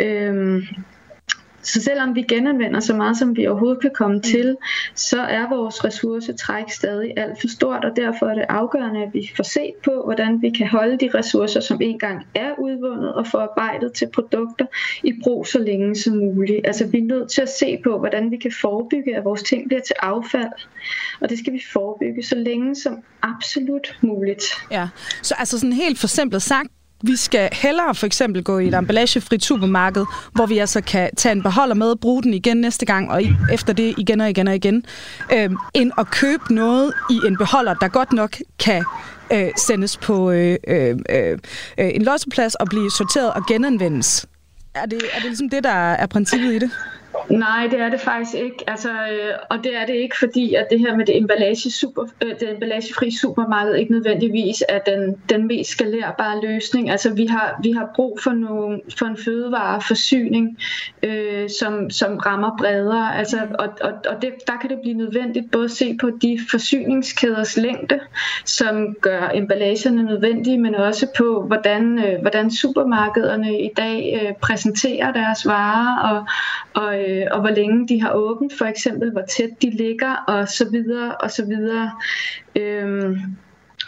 Øh, 0.00 0.62
så 1.72 1.82
selvom 1.82 2.14
vi 2.14 2.22
genanvender 2.22 2.80
så 2.80 2.94
meget, 2.94 3.16
som 3.16 3.36
vi 3.36 3.46
overhovedet 3.46 3.80
kan 3.80 3.90
komme 3.94 4.16
mm. 4.16 4.22
til, 4.22 4.56
så 4.94 5.20
er 5.20 5.48
vores 5.48 5.84
ressourcetræk 5.84 6.70
stadig 6.70 7.12
alt 7.16 7.40
for 7.40 7.48
stort, 7.48 7.84
og 7.84 7.96
derfor 7.96 8.26
er 8.26 8.34
det 8.34 8.44
afgørende, 8.48 9.02
at 9.02 9.08
vi 9.12 9.30
får 9.36 9.44
set 9.44 9.74
på, 9.84 10.02
hvordan 10.04 10.42
vi 10.42 10.50
kan 10.50 10.68
holde 10.68 10.96
de 10.96 11.10
ressourcer, 11.18 11.60
som 11.60 11.80
engang 11.82 12.26
er 12.34 12.50
udvundet 12.58 13.14
og 13.14 13.26
forarbejdet 13.26 13.92
til 13.92 14.08
produkter, 14.14 14.66
i 15.02 15.12
brug 15.22 15.46
så 15.46 15.58
længe 15.58 15.96
som 15.96 16.16
muligt. 16.16 16.60
Altså 16.66 16.86
vi 16.86 16.98
er 16.98 17.02
nødt 17.02 17.30
til 17.30 17.42
at 17.42 17.48
se 17.48 17.78
på, 17.84 17.98
hvordan 17.98 18.30
vi 18.30 18.36
kan 18.36 18.52
forebygge, 18.60 19.16
at 19.16 19.24
vores 19.24 19.42
ting 19.42 19.68
bliver 19.68 19.80
til 19.80 19.94
affald, 19.98 20.52
og 21.20 21.28
det 21.30 21.38
skal 21.38 21.52
vi 21.52 21.62
forebygge 21.72 22.22
så 22.22 22.34
længe 22.34 22.74
som 22.74 23.02
absolut 23.22 23.98
muligt. 24.00 24.44
Ja, 24.70 24.88
så 25.22 25.34
altså 25.38 25.58
sådan 25.58 25.72
helt 25.72 25.98
forsimplet 25.98 26.42
sagt, 26.42 26.68
vi 27.02 27.16
skal 27.16 27.48
hellere 27.52 27.94
for 27.94 28.06
eksempel 28.06 28.44
gå 28.44 28.58
i 28.58 28.68
et 28.68 28.74
emballagefrit 28.74 29.44
supermarked, 29.44 30.04
hvor 30.32 30.46
vi 30.46 30.58
altså 30.58 30.80
kan 30.80 31.10
tage 31.16 31.32
en 31.32 31.42
beholder 31.42 31.74
med 31.74 31.90
og 31.90 32.00
bruge 32.00 32.22
den 32.22 32.34
igen 32.34 32.56
næste 32.56 32.86
gang, 32.86 33.10
og 33.10 33.22
efter 33.52 33.72
det 33.72 33.94
igen 33.98 34.20
og 34.20 34.30
igen 34.30 34.48
og 34.48 34.54
igen, 34.54 34.84
øh, 35.32 35.50
end 35.74 35.92
at 35.98 36.10
købe 36.10 36.54
noget 36.54 36.92
i 37.10 37.20
en 37.26 37.36
beholder, 37.36 37.74
der 37.74 37.88
godt 37.88 38.12
nok 38.12 38.36
kan 38.58 38.84
øh, 39.32 39.48
sendes 39.56 39.96
på 39.96 40.30
øh, 40.30 40.56
øh, 40.68 40.96
øh, 41.10 41.38
en 41.78 42.02
losseplads 42.02 42.54
og 42.54 42.66
blive 42.66 42.90
sorteret 42.90 43.32
og 43.32 43.46
genanvendes. 43.46 44.26
Er 44.74 44.86
det, 44.86 45.02
er 45.12 45.18
det 45.18 45.24
ligesom 45.24 45.48
det, 45.48 45.64
der 45.64 45.92
er 45.92 46.06
princippet 46.06 46.52
i 46.52 46.58
det? 46.58 46.70
Nej, 47.30 47.68
det 47.70 47.80
er 47.80 47.88
det 47.88 48.00
faktisk 48.00 48.34
ikke. 48.34 48.64
Altså, 48.66 48.90
øh, 48.90 49.34
og 49.50 49.64
det 49.64 49.76
er 49.76 49.86
det 49.86 49.94
ikke, 49.94 50.18
fordi 50.18 50.54
at 50.54 50.66
det 50.70 50.80
her 50.80 50.96
med 50.96 51.06
det, 51.06 51.16
emballage 51.16 51.70
super, 51.70 52.06
øh, 52.24 52.40
det 52.40 52.50
emballagefri 52.50 53.10
supermarked 53.10 53.74
ikke 53.74 53.92
nødvendigvis 53.92 54.64
er 54.68 54.78
den, 54.78 55.16
den 55.28 55.46
mest 55.46 55.70
skalerbare 55.70 56.40
løsning. 56.42 56.90
Altså, 56.90 57.14
vi 57.14 57.26
har, 57.26 57.60
vi 57.62 57.72
har 57.72 57.90
brug 57.96 58.18
for, 58.22 58.32
nogle, 58.32 58.80
for 58.98 59.06
en 59.06 59.16
fødevareforsyning, 59.16 60.58
øh, 61.02 61.50
som, 61.60 61.90
som 61.90 62.16
rammer 62.16 62.56
bredere. 62.58 63.16
Altså, 63.18 63.38
og 63.58 63.68
og, 63.80 63.92
og 64.08 64.22
det, 64.22 64.32
der 64.46 64.52
kan 64.60 64.70
det 64.70 64.78
blive 64.82 64.96
nødvendigt 64.96 65.50
både 65.50 65.64
at 65.64 65.70
se 65.70 65.96
på 66.00 66.10
de 66.22 66.38
forsyningskæders 66.50 67.56
længde, 67.56 68.00
som 68.44 68.96
gør 69.00 69.30
emballagerne 69.34 70.02
nødvendige, 70.02 70.58
men 70.58 70.74
også 70.74 71.06
på, 71.18 71.42
hvordan, 71.46 71.98
øh, 71.98 72.20
hvordan 72.20 72.50
supermarkederne 72.50 73.60
i 73.60 73.70
dag 73.76 74.20
øh, 74.22 74.34
præsenterer 74.42 75.12
deres 75.12 75.46
varer 75.46 75.98
og, 75.98 76.26
og 76.82 76.97
øh, 76.98 77.26
og 77.30 77.40
hvor 77.40 77.50
længe 77.50 77.88
de 77.88 78.02
har 78.02 78.12
åbent, 78.12 78.52
for 78.58 78.64
eksempel 78.64 79.12
hvor 79.12 79.22
tæt 79.22 79.50
de 79.62 79.70
ligger 79.70 80.14
og 80.28 80.48
så 80.48 80.70
videre 80.70 81.14
og 81.16 81.30
så 81.30 81.44
videre. 81.46 81.90
Øh, 82.56 83.18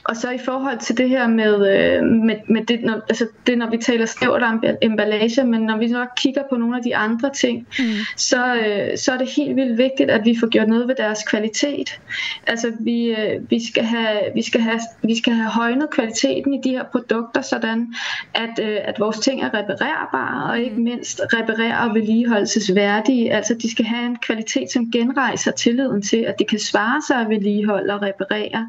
og 0.05 0.16
så 0.16 0.30
i 0.30 0.38
forhold 0.38 0.78
til 0.78 0.96
det 0.96 1.09
her 1.09 1.28
med, 1.28 1.55
øh, 1.55 2.05
med, 2.05 2.36
med 2.48 2.64
det, 2.64 2.82
når, 2.82 2.94
altså 3.09 3.26
det, 3.46 3.59
når 3.59 3.70
vi 3.70 3.76
taler 3.76 4.07
snævert 4.07 4.42
om 4.42 4.64
emballage, 4.82 5.44
men 5.44 5.61
når 5.61 5.78
vi 5.78 5.86
nok 5.86 6.09
kigger 6.16 6.42
på 6.51 6.57
nogle 6.57 6.76
af 6.76 6.82
de 6.82 6.96
andre 6.96 7.30
ting, 7.34 7.66
mm. 7.78 7.84
så, 8.16 8.55
øh, 8.55 8.98
så 8.98 9.12
er 9.12 9.18
det 9.18 9.28
helt 9.36 9.57
vildt 9.57 9.78
vigtigt, 9.78 10.11
at 10.11 10.24
vi 10.24 10.36
får 10.40 10.48
gjort 10.48 10.68
noget 10.68 10.88
ved 10.88 10.94
deres 10.94 11.22
kvalitet. 11.22 12.01
Altså 12.46 12.72
vi, 12.80 13.07
øh, 13.07 13.51
vi, 13.51 13.66
skal 13.66 13.84
have, 13.84 14.18
vi, 14.34 14.42
skal 14.42 14.61
have, 14.61 14.80
vi 15.03 15.18
skal 15.18 15.32
have 15.32 15.51
højnet 15.51 15.90
kvaliteten 15.90 16.55
i 16.55 16.61
de 16.64 16.70
her 16.70 16.84
produkter, 16.84 17.42
sådan 17.42 17.94
at, 18.34 18.59
øh, 18.62 18.78
at 18.84 19.01
vores 19.01 19.18
ting 19.18 19.42
er 19.42 19.55
reparerbare, 19.55 20.51
og 20.51 20.61
ikke 20.61 20.76
mm. 20.76 20.82
mindst 20.82 21.20
reparerer 21.34 21.88
og 21.88 21.94
vedligeholdelsesværdige. 21.94 23.32
Altså 23.32 23.55
de 23.55 23.70
skal 23.70 23.84
have 23.84 24.07
en 24.07 24.16
kvalitet, 24.16 24.72
som 24.72 24.90
genrejser 24.90 25.53
tilliden 25.53 26.03
til, 26.03 26.16
at 26.16 26.38
det 26.38 26.48
kan 26.48 26.59
svare 26.59 27.03
sig 27.07 27.16
at 27.16 27.28
vedligeholde 27.28 27.94
og 27.94 28.03
reparere. 28.03 28.68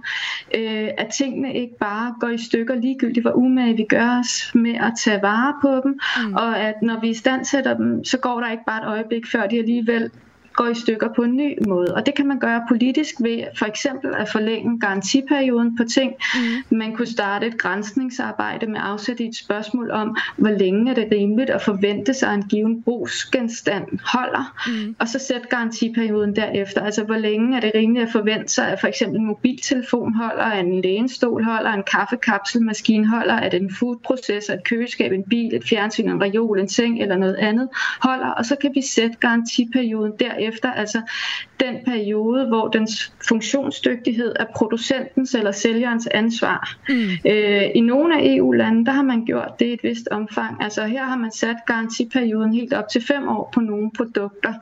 Øh, 0.56 0.90
at 0.98 1.14
tingene 1.22 1.54
ikke 1.54 1.78
bare 1.80 2.16
går 2.20 2.28
i 2.28 2.38
stykker 2.38 2.76
ligegyldigt, 2.76 3.24
hvor 3.24 3.32
umage 3.32 3.78
vi 3.78 3.86
gør 3.90 4.20
os 4.20 4.52
med 4.56 4.76
at 4.76 4.94
tage 5.04 5.22
vare 5.22 5.54
på 5.62 5.82
dem, 5.84 6.00
mm. 6.28 6.34
og 6.34 6.60
at 6.60 6.76
når 6.82 7.00
vi 7.02 7.10
istandsætter 7.10 7.78
dem, 7.78 8.04
så 8.04 8.18
går 8.18 8.40
der 8.40 8.52
ikke 8.52 8.64
bare 8.68 8.82
et 8.82 8.88
øjeblik, 8.88 9.28
før 9.32 9.48
de 9.48 9.58
alligevel 9.58 10.12
går 10.54 10.68
i 10.68 10.76
stykker 10.76 11.08
på 11.16 11.24
en 11.24 11.38
ny 11.38 11.58
måde. 11.68 11.96
Og 11.96 12.06
det 12.06 12.16
kan 12.16 12.28
man 12.28 12.40
gøre 12.40 12.66
politisk 12.68 13.16
ved 13.20 13.44
for 13.58 13.66
eksempel 13.66 14.16
at 14.18 14.30
forlænge 14.30 14.80
garantiperioden 14.80 15.78
på 15.78 15.84
ting. 15.84 16.14
Mm. 16.36 16.78
Man 16.78 16.96
kunne 16.96 17.08
starte 17.08 17.48
et 17.48 17.58
grænsningsarbejde 17.58 18.68
med 18.68 18.80
afsæt 18.84 19.20
i 19.20 19.28
et 19.28 19.36
spørgsmål 19.36 19.92
om, 19.92 20.18
hvor 20.38 20.50
længe 20.50 20.92
er 20.92 20.96
det 20.96 21.08
rimeligt 21.12 21.50
at 21.50 21.62
forvente 21.62 22.14
sig, 22.14 22.30
at 22.30 22.36
en 22.36 22.44
given 22.44 22.84
brugsgenstand 22.84 23.86
holder, 24.06 24.56
mm. 24.68 24.96
og 25.00 25.08
så 25.08 25.20
sætte 25.20 25.48
garantiperioden 25.48 26.36
derefter. 26.36 26.82
Altså 26.82 27.04
hvor 27.04 27.18
længe 27.18 27.58
er 27.58 27.62
det 27.62 27.72
rimeligt 27.76 28.06
at 28.06 28.12
forvente 28.12 28.54
sig, 28.54 28.68
at 28.68 28.80
for 28.80 28.88
eksempel 28.88 29.20
en 29.20 29.26
mobiltelefon 29.26 30.14
holder, 30.14 30.44
at 30.44 30.66
en 30.66 30.82
lænestol 30.82 31.44
holder, 31.44 31.72
en 31.72 31.84
kaffekapselmaskine 31.92 33.08
holder, 33.08 33.36
at 33.36 33.54
en 33.54 33.76
foodprocessor, 33.80 34.54
et 34.54 34.64
køleskab, 34.64 35.12
en 35.12 35.24
bil, 35.24 35.56
et 35.56 35.64
fjernsyn, 35.70 36.10
en 36.10 36.22
reol, 36.22 36.60
en 36.60 36.70
seng 36.70 37.02
eller 37.02 37.18
noget 37.18 37.36
andet 37.36 37.70
holder, 38.02 38.28
og 38.28 38.46
så 38.46 38.56
kan 38.62 38.72
vi 38.76 38.82
sætte 38.82 39.18
garantiperioden 39.20 40.14
der 40.20 40.32
derefter, 40.42 40.72
altså 40.72 41.02
den 41.60 41.76
periode, 41.86 42.48
hvor 42.48 42.68
dens 42.68 43.14
funktionsdygtighed 43.28 44.36
er 44.40 44.46
producentens 44.56 45.34
eller 45.34 45.52
sælgerens 45.52 46.08
ansvar. 46.08 46.78
Mm. 46.90 46.96
Øh, 47.26 47.70
I 47.76 47.82
nogle 47.82 48.20
af 48.20 48.36
EU-lande, 48.36 48.86
der 48.86 48.92
har 48.92 49.04
man 49.04 49.26
gjort 49.26 49.60
det 49.60 49.66
i 49.66 49.74
et 49.74 49.84
vist 49.84 50.08
omfang. 50.12 50.64
Altså 50.64 50.86
her 50.86 51.04
har 51.04 51.18
man 51.18 51.32
sat 51.32 51.58
garantiperioden 51.68 52.54
helt 52.54 52.74
op 52.74 52.90
til 52.90 53.06
fem 53.06 53.28
år 53.28 53.50
på 53.54 53.60
nogle 53.60 53.92
produkter. 53.98 54.54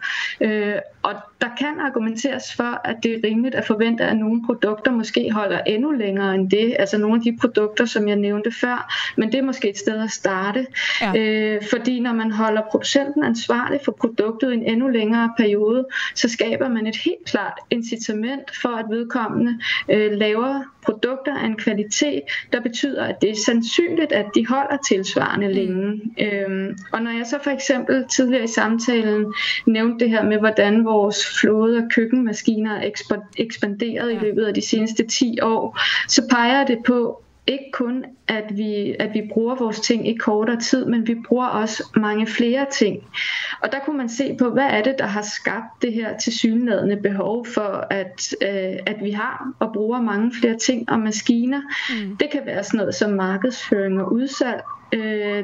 Øh, 0.41 0.75
og 1.03 1.15
der 1.41 1.47
kan 1.59 1.79
argumenteres 1.79 2.55
for, 2.55 2.81
at 2.87 2.95
det 3.03 3.11
er 3.11 3.19
rimeligt 3.23 3.55
at 3.55 3.65
forvente, 3.65 4.03
at 4.03 4.17
nogle 4.17 4.45
produkter 4.45 4.91
måske 4.91 5.31
holder 5.31 5.59
endnu 5.59 5.91
længere 5.91 6.35
end 6.35 6.49
det. 6.49 6.75
Altså 6.79 6.97
nogle 6.97 7.15
af 7.15 7.21
de 7.21 7.37
produkter, 7.41 7.85
som 7.85 8.07
jeg 8.07 8.15
nævnte 8.15 8.51
før. 8.51 8.93
Men 9.17 9.31
det 9.31 9.37
er 9.37 9.43
måske 9.43 9.69
et 9.69 9.77
sted 9.77 10.03
at 10.03 10.11
starte. 10.11 10.67
Ja. 11.01 11.13
Øh, 11.17 11.61
fordi 11.69 11.99
når 11.99 12.13
man 12.13 12.31
holder 12.31 12.61
producenten 12.71 13.23
ansvarlig 13.23 13.79
for 13.85 13.91
produktet 13.91 14.51
i 14.51 14.53
en 14.53 14.63
endnu 14.63 14.87
længere 14.87 15.33
periode, 15.37 15.87
så 16.15 16.29
skaber 16.29 16.69
man 16.69 16.87
et 16.87 16.95
helt 16.95 17.25
klart 17.25 17.59
incitament 17.69 18.57
for, 18.61 18.69
at 18.69 18.85
vedkommende 18.89 19.59
øh, 19.89 20.11
laver 20.11 20.63
produkter 20.85 21.37
af 21.37 21.45
en 21.45 21.55
kvalitet, 21.55 22.21
der 22.53 22.61
betyder, 22.61 23.03
at 23.03 23.21
det 23.21 23.29
er 23.29 23.35
sandsynligt, 23.35 24.11
at 24.11 24.25
de 24.35 24.47
holder 24.47 24.77
tilsvarende 24.87 25.47
mm. 25.47 25.53
længe. 25.53 26.01
Øhm, 26.21 26.77
og 26.91 27.01
når 27.01 27.11
jeg 27.11 27.25
så 27.25 27.39
for 27.43 27.51
eksempel 27.51 28.05
tidligere 28.07 28.43
i 28.43 28.47
samtalen 28.47 29.33
nævnte 29.65 30.05
det 30.05 30.09
her 30.09 30.23
med, 30.23 30.37
hvordan 30.37 30.85
vores 30.85 31.28
flåde 31.29 31.77
af 31.77 31.83
køkkenmaskiner 31.95 32.75
er 32.75 32.91
ekspanderet 33.37 34.13
i 34.13 34.15
løbet 34.15 34.45
af 34.45 34.53
de 34.53 34.61
seneste 34.61 35.07
10 35.07 35.39
år, 35.41 35.79
så 36.07 36.27
peger 36.29 36.65
det 36.65 36.77
på, 36.87 37.23
ikke 37.49 37.71
kun, 37.73 38.05
at 38.27 38.43
vi, 38.57 38.95
at 38.99 39.13
vi 39.13 39.29
bruger 39.33 39.55
vores 39.55 39.79
ting 39.79 40.07
i 40.07 40.17
kortere 40.17 40.59
tid, 40.59 40.85
men 40.85 41.07
vi 41.07 41.15
bruger 41.27 41.47
også 41.47 41.83
mange 41.95 42.27
flere 42.27 42.65
ting. 42.71 43.03
Og 43.63 43.71
der 43.71 43.79
kunne 43.85 43.97
man 43.97 44.09
se 44.09 44.35
på, 44.39 44.49
hvad 44.49 44.67
er 44.69 44.81
det, 44.83 44.95
der 44.99 45.05
har 45.05 45.21
skabt 45.21 45.81
det 45.81 45.93
her 45.93 46.17
tilsyneladende 46.17 46.97
behov 46.97 47.45
for, 47.45 47.87
at, 47.89 48.35
øh, 48.41 48.79
at 48.85 48.95
vi 49.01 49.11
har 49.11 49.53
og 49.59 49.73
bruger 49.73 50.01
mange 50.01 50.31
flere 50.39 50.57
ting 50.57 50.89
og 50.91 50.99
maskiner. 50.99 51.61
Mm. 51.89 52.17
Det 52.17 52.29
kan 52.31 52.41
være 52.45 52.63
sådan 52.63 52.77
noget 52.77 52.95
som 52.95 53.11
markedsføring 53.11 54.01
og 54.01 54.13
udsalg. 54.13 54.61
Øh, 54.93 55.43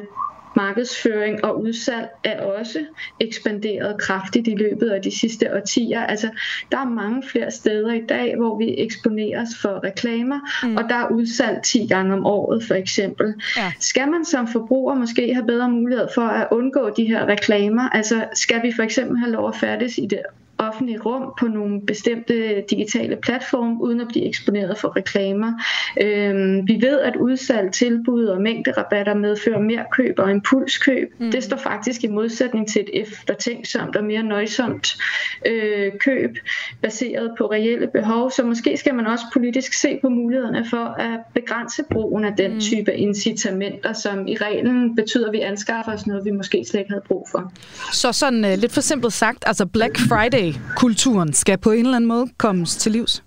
markedsføring 0.56 1.45
og 1.45 1.62
udsalg 1.62 2.08
er 2.24 2.41
også 2.41 2.80
ekspanderet 3.20 3.99
kraftigt 3.99 4.47
i 4.47 4.56
løbet 4.56 4.89
af 4.89 5.01
de 5.01 5.20
sidste 5.20 5.56
årtier. 5.56 6.01
Altså, 6.01 6.30
der 6.72 6.78
er 6.78 6.89
mange 6.89 7.24
flere 7.24 7.51
steder 7.51 7.93
i 7.93 8.01
dag, 8.10 8.36
hvor 8.38 8.58
vi 8.58 8.76
eksponeres 8.78 9.49
for 9.62 9.84
reklamer, 9.84 10.39
mm. 10.64 10.78
og 10.78 10.84
der 10.89 10.95
er 10.95 11.08
udsalg 11.08 11.64
10 11.64 11.88
gange 11.88 12.14
om 12.14 12.26
året 12.26 12.64
for 12.64 12.76
eksempel. 12.76 13.34
Ja. 13.58 13.72
Skal 13.80 14.12
man 14.12 14.26
som 14.26 14.47
forbruger 14.47 14.95
måske 14.95 15.34
have 15.34 15.45
bedre 15.45 15.70
mulighed 15.70 16.08
for 16.16 16.22
at 16.22 16.47
undgå 16.51 16.89
de 16.89 17.06
her 17.06 17.26
reklamer? 17.26 17.89
Altså, 17.89 18.26
skal 18.34 18.64
vi 18.64 18.74
for 18.76 18.84
eksempel 18.84 19.18
have 19.18 19.32
lov 19.32 19.47
at 19.47 19.56
færdes 19.56 19.97
i 19.97 20.06
det 20.06 20.20
offentlige 20.58 20.99
rum 20.99 21.34
på 21.39 21.47
nogle 21.47 21.82
bestemte 21.82 22.64
digitale 22.70 23.16
platforme, 23.16 23.82
uden 23.82 24.01
at 24.01 24.08
blive 24.08 24.26
eksponeret 24.26 24.78
for 24.78 24.95
reklamer. 24.95 25.53
Øhm, 26.01 26.68
vi 26.68 26.78
ved, 26.82 26.99
at 26.99 27.16
udsalg, 27.16 27.72
tilbud 27.72 28.26
og 28.26 28.41
mængderabatter 28.41 29.14
medfører 29.14 29.60
mere 29.60 29.86
køb 29.91 30.20
og 30.20 30.32
impulskøb. 30.32 31.14
Mm. 31.20 31.32
Det 31.32 31.43
står 31.43 31.58
faktisk 31.58 32.03
i 32.03 32.08
modsætning 32.08 32.68
til 32.68 32.82
et 32.82 33.01
eftertænksomt 33.01 33.95
og 33.95 34.03
mere 34.03 34.24
nøjsomt 34.24 34.97
øh, 35.45 35.91
køb, 35.99 36.38
baseret 36.82 37.32
på 37.38 37.51
reelle 37.51 37.88
behov. 37.88 38.32
Så 38.32 38.43
måske 38.43 38.78
skal 38.78 38.95
man 38.95 39.08
også 39.08 39.26
politisk 39.34 39.74
se 39.74 39.99
på 40.01 40.10
mulighederne 40.10 40.66
for 40.70 40.86
at 40.86 41.20
begrænse 41.34 41.84
brugen 41.91 42.26
af 42.26 42.34
den 42.38 42.53
mm. 42.53 42.60
type 42.60 42.93
incitamenter, 42.93 43.93
som 43.93 44.28
i 44.28 44.36
reglen 44.36 44.95
betyder, 44.95 45.28
at 45.28 45.34
vi 45.34 45.39
anskaffer 45.39 45.93
os 45.93 46.08
noget, 46.08 46.26
vi 46.26 46.32
måske 46.32 46.66
slet 46.70 46.80
ikke 46.80 46.91
havde 46.91 47.03
brug 47.08 47.28
for. 47.32 47.51
Så 47.93 48.12
sådan 48.12 48.45
uh, 48.45 48.51
lidt 48.58 48.72
for 48.72 48.82
simpelt 48.82 49.14
sagt, 49.14 49.43
altså 49.47 49.66
Black 49.66 49.97
Friday 50.10 50.45
kulturen 50.76 51.34
skal 51.34 51.58
på 51.58 51.72
en 51.72 51.86
eller 51.86 51.96
anden 51.96 52.08
måde 52.08 52.28
kommes 52.38 52.76
til 52.76 52.91
livs? 52.91 53.24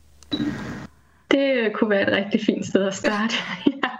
Det 1.31 1.73
kunne 1.75 1.91
være 1.91 2.03
et 2.03 2.17
rigtig 2.17 2.41
fint 2.47 2.67
sted 2.67 2.87
at 2.87 2.95
starte. 2.95 3.35
ja 3.67 3.98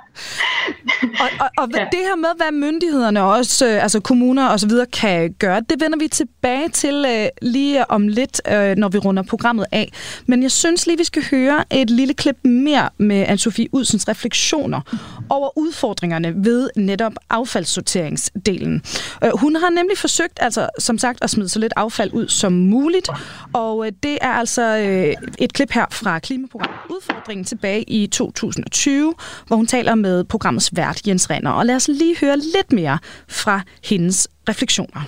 og 1.21 1.29
og, 1.41 1.49
og 1.59 1.69
ja. 1.75 1.85
det 1.93 2.01
her 2.01 2.17
med, 2.17 2.29
hvad 2.37 2.53
myndighederne 2.53 3.23
også, 3.23 3.67
øh, 3.67 3.83
altså 3.83 4.01
kommuner 4.01 4.49
og 4.49 4.61
så 4.61 4.69
videre, 4.69 4.87
kan 4.87 5.33
gøre, 5.33 5.61
det 5.61 5.81
vender 5.81 5.99
vi 5.99 6.09
tilbage 6.09 6.69
til 6.69 7.05
øh, 7.09 7.29
lige 7.43 7.91
om 7.91 8.09
lidt, 8.09 8.41
øh, 8.49 8.77
når 8.77 8.89
vi 8.89 8.99
runder 8.99 9.23
programmet 9.23 9.67
af. 9.73 9.93
Men 10.27 10.43
jeg 10.43 10.51
synes 10.51 10.87
lige, 10.87 10.99
vi 10.99 11.05
skal 11.05 11.25
høre 11.31 11.65
et 11.71 11.91
lille 11.91 12.15
klip 12.15 12.37
mere 12.45 12.89
med 12.99 13.27
Anne-Sophie 13.27 13.67
Udsens 13.73 14.09
refleksioner 14.09 14.81
over 15.29 15.59
udfordringerne 15.59 16.35
ved 16.37 16.71
netop 16.77 17.13
affaldssorteringsdelen. 17.31 18.83
Øh, 19.25 19.31
hun 19.35 19.57
har 19.57 19.71
nemlig 19.71 19.99
forsøgt, 19.99 20.39
altså 20.41 20.69
som 20.79 20.99
sagt, 20.99 21.25
at 21.25 21.31
smide 21.31 21.49
så 21.49 21.59
lidt 21.59 21.73
affald 21.77 22.13
ud 22.13 22.29
som 22.29 22.53
muligt, 22.53 23.09
og 23.53 23.87
øh, 23.87 23.93
det 24.03 24.19
er 24.21 24.33
altså 24.33 24.77
øh, 24.77 25.15
et 25.39 25.53
klip 25.53 25.71
her 25.73 25.87
fra 25.91 26.19
klimaprogrammet 26.19 26.79
Udfordringen 26.91 27.45
tilbage 27.45 27.83
i 27.83 28.07
2020, 28.07 29.15
hvor 29.47 29.57
hun 29.57 29.67
taler 29.67 29.95
med 29.95 30.08
med 30.09 30.25
programmets 30.25 30.71
vært 30.77 31.07
Jens 31.07 31.31
Renner. 31.31 31.51
Og 31.51 31.67
lad 31.67 31.77
os 31.77 31.89
lige 31.89 32.17
høre 32.21 32.37
lidt 32.37 32.73
mere 32.73 32.99
fra 33.29 33.61
hendes 33.85 34.29
refleksioner. 34.49 35.03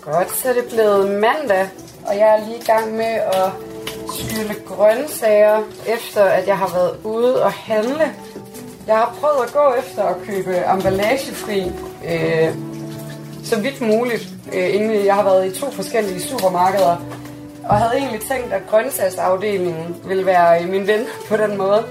Godt, 0.00 0.30
så 0.38 0.48
er 0.48 0.52
det 0.52 0.64
blevet 0.74 1.20
mandag, 1.26 1.68
og 2.06 2.14
jeg 2.20 2.28
er 2.34 2.46
lige 2.46 2.58
i 2.58 2.66
gang 2.72 2.96
med 3.02 3.14
at 3.40 3.48
skylle 4.18 4.54
grøntsager, 4.66 5.58
efter 5.96 6.22
at 6.24 6.46
jeg 6.46 6.58
har 6.58 6.70
været 6.78 6.94
ude 7.04 7.42
og 7.42 7.52
handle. 7.52 8.06
Jeg 8.86 8.96
har 8.96 9.16
prøvet 9.20 9.46
at 9.46 9.52
gå 9.52 9.66
efter 9.82 10.02
at 10.02 10.16
købe 10.26 10.52
emballagefri 10.74 11.60
øh, 12.10 12.54
så 13.44 13.60
vidt 13.60 13.80
muligt, 13.80 14.28
øh, 14.54 14.74
inden 14.74 15.06
jeg 15.06 15.14
har 15.14 15.24
været 15.24 15.46
i 15.46 15.60
to 15.60 15.70
forskellige 15.70 16.20
supermarkeder, 16.20 16.96
og 17.64 17.76
havde 17.76 17.98
egentlig 17.98 18.20
tænkt, 18.20 18.52
at 18.52 18.62
grøntsagsafdelingen 18.70 19.96
ville 20.08 20.26
være 20.26 20.66
min 20.66 20.86
ven 20.86 21.02
på 21.28 21.36
den 21.36 21.56
måde. 21.56 21.84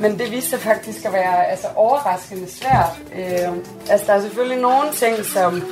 Men 0.00 0.18
det 0.18 0.30
viste 0.30 0.50
sig 0.50 0.60
faktisk 0.60 1.04
at 1.04 1.12
være 1.12 1.46
altså, 1.46 1.66
overraskende 1.76 2.50
svært. 2.50 2.98
Øh, 3.16 3.56
altså, 3.90 4.06
der 4.06 4.12
er 4.12 4.20
selvfølgelig 4.20 4.58
nogle 4.58 4.92
ting, 4.92 5.24
som 5.24 5.62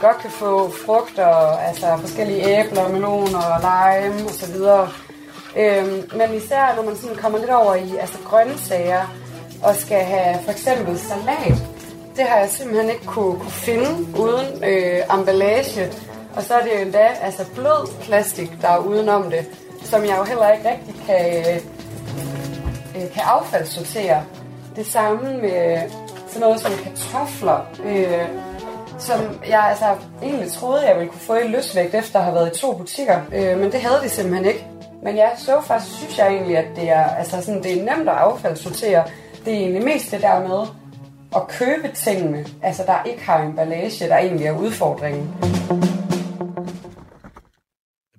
godt 0.00 0.18
kan 0.18 0.30
få 0.30 0.70
frugter, 0.70 1.58
altså 1.68 1.96
forskellige 2.00 2.60
æbler, 2.60 2.88
meloner, 2.88 3.46
lime 3.66 4.28
osv. 4.28 4.56
Øh, 5.56 6.16
men 6.18 6.34
især 6.36 6.74
når 6.76 6.82
man 6.82 6.96
sådan 6.96 7.16
kommer 7.16 7.38
lidt 7.38 7.50
over 7.50 7.74
i 7.74 7.96
altså, 7.96 8.18
grøntsager 8.24 9.02
og 9.62 9.76
skal 9.76 10.04
have 10.04 10.38
for 10.44 10.50
eksempel 10.50 10.98
salat, 10.98 11.58
det 12.16 12.24
har 12.24 12.38
jeg 12.38 12.48
simpelthen 12.50 12.90
ikke 12.90 13.06
kunne, 13.06 13.38
kunne 13.38 13.50
finde 13.50 13.90
uden 14.18 14.64
øh, 14.64 15.18
emballage. 15.18 15.90
Og 16.36 16.42
så 16.42 16.54
er 16.54 16.62
det 16.62 16.70
jo 16.74 16.80
endda 16.80 17.08
altså 17.22 17.44
blød 17.54 18.02
plastik, 18.02 18.50
der 18.62 18.68
er 18.68 18.78
udenom 18.78 19.30
det, 19.30 19.46
som 19.84 20.04
jeg 20.04 20.16
jo 20.18 20.24
heller 20.24 20.52
ikke 20.52 20.70
rigtig 20.70 20.94
kan, 21.06 21.54
øh, 21.54 21.60
øh, 22.96 23.12
kan 23.12 23.22
affaldssortere. 23.24 24.24
Det 24.76 24.86
samme 24.86 25.40
med 25.40 25.90
sådan 26.26 26.40
noget 26.40 26.60
som 26.60 26.72
kartofler, 26.84 27.66
øh, 27.84 28.28
som 28.98 29.20
jeg 29.48 29.60
altså 29.60 29.96
egentlig 30.22 30.52
troede, 30.52 30.88
jeg 30.88 30.96
ville 30.96 31.10
kunne 31.10 31.20
få 31.20 31.34
i 31.34 31.48
løsvægt 31.48 31.94
efter 31.94 32.18
at 32.18 32.24
have 32.24 32.34
været 32.34 32.56
i 32.56 32.60
to 32.60 32.76
butikker, 32.78 33.20
øh, 33.34 33.58
men 33.58 33.72
det 33.72 33.80
havde 33.80 34.00
de 34.02 34.08
simpelthen 34.08 34.46
ikke. 34.46 34.66
Men 35.02 35.16
ja, 35.16 35.36
så 35.36 35.60
faktisk 35.60 35.96
synes 35.96 36.18
jeg 36.18 36.26
egentlig, 36.28 36.56
at 36.56 36.76
det 36.76 36.90
er, 36.90 37.04
altså 37.04 37.42
sådan, 37.42 37.62
det 37.62 37.72
er 37.72 37.96
nemt 37.96 38.08
at 38.08 38.14
affaldssortere. 38.14 39.04
Det 39.44 39.54
er 39.54 39.58
egentlig 39.58 39.84
mest 39.84 40.10
det 40.10 40.22
der 40.22 40.48
med 40.48 40.66
at 41.36 41.48
købe 41.48 41.88
tingene, 41.94 42.46
altså 42.62 42.82
der 42.86 43.02
ikke 43.02 43.24
har 43.24 43.42
emballage, 43.42 44.08
der 44.08 44.16
egentlig 44.16 44.46
er 44.46 44.58
udfordringen. 44.58 45.34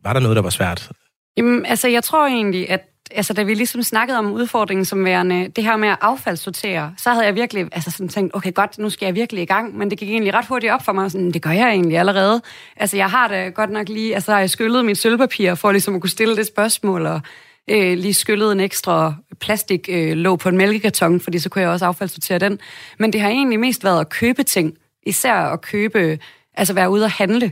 Var 0.04 0.14
der 0.14 0.20
noget, 0.20 0.36
der 0.36 0.42
var 0.42 0.50
svært? 0.50 0.92
Jamen, 1.38 1.66
altså 1.66 1.88
jeg 1.88 2.04
tror 2.04 2.26
egentlig, 2.26 2.70
at 2.70 2.82
altså, 3.12 3.34
da 3.34 3.44
vi 3.44 3.54
ligesom 3.54 3.84
snakkede 3.84 4.18
om 4.18 4.32
udfordringen 4.32 4.86
som 4.86 5.06
værende 5.06 5.48
det 5.56 5.64
her 5.64 5.78
med 5.78 5.90
at 5.90 5.98
affaldssortere, 6.02 6.94
så 6.98 7.10
havde 7.10 7.26
jeg 7.26 7.36
virkelig 7.36 7.68
altså, 7.72 7.92
sådan 7.92 8.10
tænkt, 8.10 8.36
okay 8.36 8.54
godt, 8.54 8.80
nu 8.80 8.90
skal 8.90 9.06
jeg 9.06 9.16
virkelig 9.16 9.44
i 9.44 9.46
gang, 9.46 9.78
men 9.78 9.90
det 9.90 9.98
gik 9.98 10.10
egentlig 10.10 10.34
ret 10.34 10.46
hurtigt 10.46 10.74
op 10.74 10.86
for 10.86 10.92
mig, 10.92 11.12
sådan, 11.12 11.32
det 11.32 11.42
gør 11.42 11.50
jeg 11.50 11.70
egentlig 11.70 11.98
allerede. 11.98 12.42
Altså 12.76 12.98
jeg 12.98 13.10
har 13.10 13.28
det 13.28 13.54
godt 13.54 13.70
nok 13.70 13.90
lige, 13.90 14.16
altså 14.16 14.32
har 14.32 14.40
jeg 14.40 14.50
skyllet 14.50 14.86
mit 14.86 14.98
sølvpapir 14.98 15.56
for 15.56 15.72
ligesom 15.72 15.96
at 15.96 16.02
kunne 16.02 16.10
stille 16.10 16.36
det 16.36 16.48
spørgsmål, 16.48 17.06
og 17.06 17.22
øh, 17.70 17.98
lige 17.98 18.14
skyllet 18.14 18.52
en 18.52 18.60
ekstra 18.60 19.14
plastik 19.40 19.90
øh, 19.92 20.18
låg 20.18 20.40
på 20.40 20.50
en 20.50 20.58
mælkekarton, 20.58 21.20
fordi 21.20 21.40
så 21.40 21.50
kunne 21.50 21.62
jeg 21.62 21.70
også 21.70 21.86
affaldssortere 21.86 22.40
den. 22.40 22.60
Men 23.00 23.14
det 23.14 23.22
har 23.22 23.30
egentlig 23.30 23.60
mest 23.60 23.84
været 23.84 24.00
at 24.00 24.10
købe 24.10 24.44
ting, 24.44 24.74
især 25.06 25.36
at 25.36 25.62
købe, 25.62 26.20
altså 26.54 26.74
være 26.74 26.90
ude 26.90 27.04
og 27.04 27.12
handle, 27.12 27.52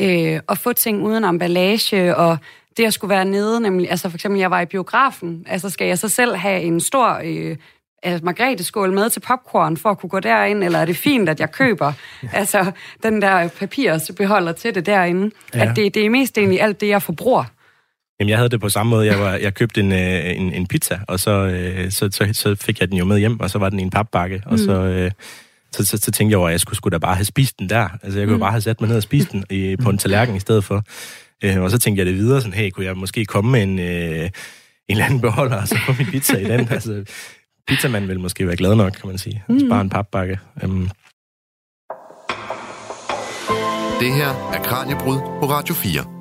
øh, 0.00 0.40
og 0.46 0.58
få 0.58 0.72
ting 0.72 1.02
uden 1.02 1.24
emballage, 1.24 2.16
og 2.16 2.38
det 2.76 2.84
at 2.84 2.92
skulle 2.92 3.08
være 3.08 3.24
nede, 3.24 3.60
nemlig, 3.60 3.90
altså 3.90 4.08
for 4.08 4.16
eksempel, 4.16 4.40
jeg 4.40 4.50
var 4.50 4.60
i 4.60 4.66
biografen, 4.66 5.44
altså 5.46 5.70
skal 5.70 5.86
jeg 5.86 5.98
så 5.98 6.08
selv 6.08 6.36
have 6.36 6.60
en 6.60 6.80
stor 6.80 7.20
øh, 7.24 7.56
altså 8.04 8.24
margrethe-skål 8.24 8.92
med 8.92 9.10
til 9.10 9.20
popcorn 9.20 9.76
for 9.76 9.90
at 9.90 9.98
kunne 9.98 10.10
gå 10.10 10.20
derind, 10.20 10.64
eller 10.64 10.78
er 10.78 10.84
det 10.84 10.96
fint, 10.96 11.28
at 11.28 11.40
jeg 11.40 11.52
køber 11.52 11.92
altså 12.32 12.72
den 13.02 13.22
der 13.22 13.48
papirsbeholder 13.48 14.52
til 14.52 14.74
det 14.74 14.86
derinde? 14.86 15.30
Ja. 15.54 15.70
At 15.70 15.76
det, 15.76 15.94
det 15.94 16.06
er 16.06 16.10
mest 16.10 16.38
egentlig 16.38 16.60
alt 16.60 16.80
det, 16.80 16.88
jeg 16.88 17.02
forbruger. 17.02 17.44
Jamen, 18.20 18.28
jeg 18.28 18.38
havde 18.38 18.48
det 18.48 18.60
på 18.60 18.68
samme 18.68 18.90
måde. 18.90 19.06
Jeg, 19.06 19.18
var, 19.18 19.34
jeg 19.34 19.54
købte 19.54 19.80
en, 19.80 19.92
øh, 19.92 20.36
en, 20.36 20.52
en 20.52 20.66
pizza, 20.66 20.98
og 21.08 21.20
så, 21.20 21.30
øh, 21.30 21.90
så, 21.90 22.08
så, 22.12 22.28
så 22.32 22.54
fik 22.54 22.80
jeg 22.80 22.88
den 22.88 22.98
jo 22.98 23.04
med 23.04 23.18
hjem, 23.18 23.40
og 23.40 23.50
så 23.50 23.58
var 23.58 23.68
den 23.70 23.80
i 23.80 23.82
en 23.82 23.90
papbakke, 23.90 24.42
og 24.46 24.58
så... 24.58 24.80
Mm. 24.80 24.86
Øh, 24.86 25.10
så, 25.72 25.86
så, 25.86 25.96
så 25.96 26.10
tænkte 26.10 26.32
jeg 26.32 26.38
over, 26.38 26.48
at 26.48 26.52
jeg 26.52 26.60
skulle, 26.60 26.76
skulle 26.76 26.92
da 26.92 26.98
bare 26.98 27.14
have 27.14 27.24
spist 27.24 27.58
den 27.58 27.68
der. 27.68 27.88
Altså, 28.02 28.18
jeg 28.18 28.28
kunne 28.28 28.36
mm. 28.36 28.40
bare 28.40 28.50
have 28.50 28.60
sat 28.60 28.80
mig 28.80 28.88
ned 28.88 28.96
og 28.96 29.02
spist 29.02 29.32
den 29.32 29.44
i, 29.50 29.76
på 29.76 29.90
en 29.90 29.98
tallerken 29.98 30.36
i 30.36 30.40
stedet 30.40 30.64
for. 30.64 30.82
Øh, 31.44 31.62
og 31.62 31.70
så 31.70 31.78
tænkte 31.78 31.98
jeg 31.98 32.06
det 32.06 32.14
videre, 32.14 32.40
sådan, 32.40 32.54
hey, 32.54 32.70
kunne 32.70 32.86
jeg 32.86 32.96
måske 32.96 33.24
komme 33.24 33.52
med 33.52 33.62
en, 33.62 33.78
øh, 33.78 34.24
en 34.24 34.30
eller 34.88 35.04
anden 35.04 35.20
beholder, 35.20 35.60
og 35.60 35.68
så 35.68 35.78
få 35.86 35.92
min 35.98 36.06
pizza 36.06 36.36
i 36.36 36.44
den? 36.44 36.68
altså, 36.70 37.04
pizzamanden 37.68 38.08
vil 38.08 38.20
måske 38.20 38.46
være 38.46 38.56
glad 38.56 38.74
nok, 38.74 38.92
kan 38.92 39.08
man 39.08 39.18
sige. 39.18 39.42
Mm. 39.48 39.60
Spare 39.60 39.80
en 39.80 39.90
papbakke. 39.90 40.38
Um. 40.64 40.90
Det 44.00 44.12
her 44.12 44.28
er 44.54 44.62
Kranjebrud 44.64 45.18
på 45.40 45.46
Radio 45.50 45.74
4. 45.74 46.13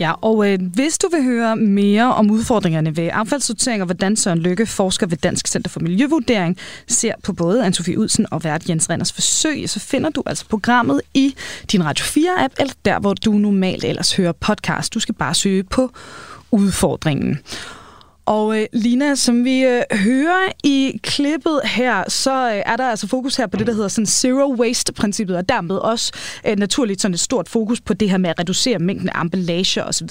Ja, 0.00 0.12
og 0.20 0.52
øh, 0.52 0.58
hvis 0.74 0.98
du 0.98 1.08
vil 1.12 1.22
høre 1.22 1.56
mere 1.56 2.14
om 2.14 2.30
udfordringerne 2.30 2.96
ved 2.96 3.10
affaldssortering 3.12 3.82
og 3.82 3.86
hvordan 3.86 4.16
Søren 4.16 4.38
Lykke, 4.38 4.66
forsker 4.66 5.06
ved 5.06 5.16
Dansk 5.16 5.46
Center 5.48 5.70
for 5.70 5.80
Miljøvurdering, 5.80 6.58
ser 6.88 7.12
på 7.22 7.32
både 7.32 7.66
Anne-Sophie 7.66 7.96
Udsen 7.96 8.26
og 8.30 8.44
vært 8.44 8.68
Jens 8.68 8.90
Renders 8.90 9.12
forsøg, 9.12 9.70
så 9.70 9.80
finder 9.80 10.10
du 10.10 10.22
altså 10.26 10.46
programmet 10.48 11.00
i 11.14 11.34
din 11.72 11.84
Radio 11.84 12.04
4-app, 12.04 12.54
eller 12.60 12.74
der, 12.84 12.98
hvor 12.98 13.14
du 13.14 13.32
normalt 13.32 13.84
ellers 13.84 14.16
hører 14.16 14.32
podcast. 14.32 14.94
Du 14.94 15.00
skal 15.00 15.14
bare 15.14 15.34
søge 15.34 15.62
på 15.62 15.90
udfordringen. 16.50 17.38
Og 18.26 18.60
øh, 18.60 18.66
Lina, 18.72 19.14
som 19.14 19.44
vi 19.44 19.64
øh, 19.64 19.82
hører 19.92 20.52
i 20.64 21.00
klippet 21.02 21.60
her, 21.64 22.04
så 22.08 22.50
øh, 22.50 22.62
er 22.66 22.76
der 22.76 22.88
altså 22.88 23.08
fokus 23.08 23.36
her 23.36 23.46
på 23.46 23.56
det, 23.56 23.66
der 23.66 23.72
hedder 23.72 23.88
sådan 23.88 24.06
zero 24.06 24.54
waste-princippet, 24.54 25.36
og 25.36 25.48
dermed 25.48 25.76
også 25.76 26.12
øh, 26.46 26.56
naturligt 26.56 27.02
sådan 27.02 27.14
et 27.14 27.20
stort 27.20 27.48
fokus 27.48 27.80
på 27.80 27.94
det 27.94 28.10
her 28.10 28.18
med 28.18 28.30
at 28.30 28.38
reducere 28.38 28.78
mængden 28.78 29.08
af 29.08 29.20
emballage 29.20 29.84
osv. 29.84 30.08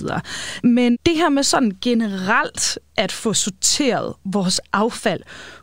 Men 0.63 0.97
det 1.05 1.15
her 1.15 1.29
med 1.29 1.43
sådan 1.43 1.71
generelt 1.81 2.79
at 2.97 3.11
få 3.11 3.33
sorteret 3.33 4.13
vores 4.25 4.61
affald 4.73 5.21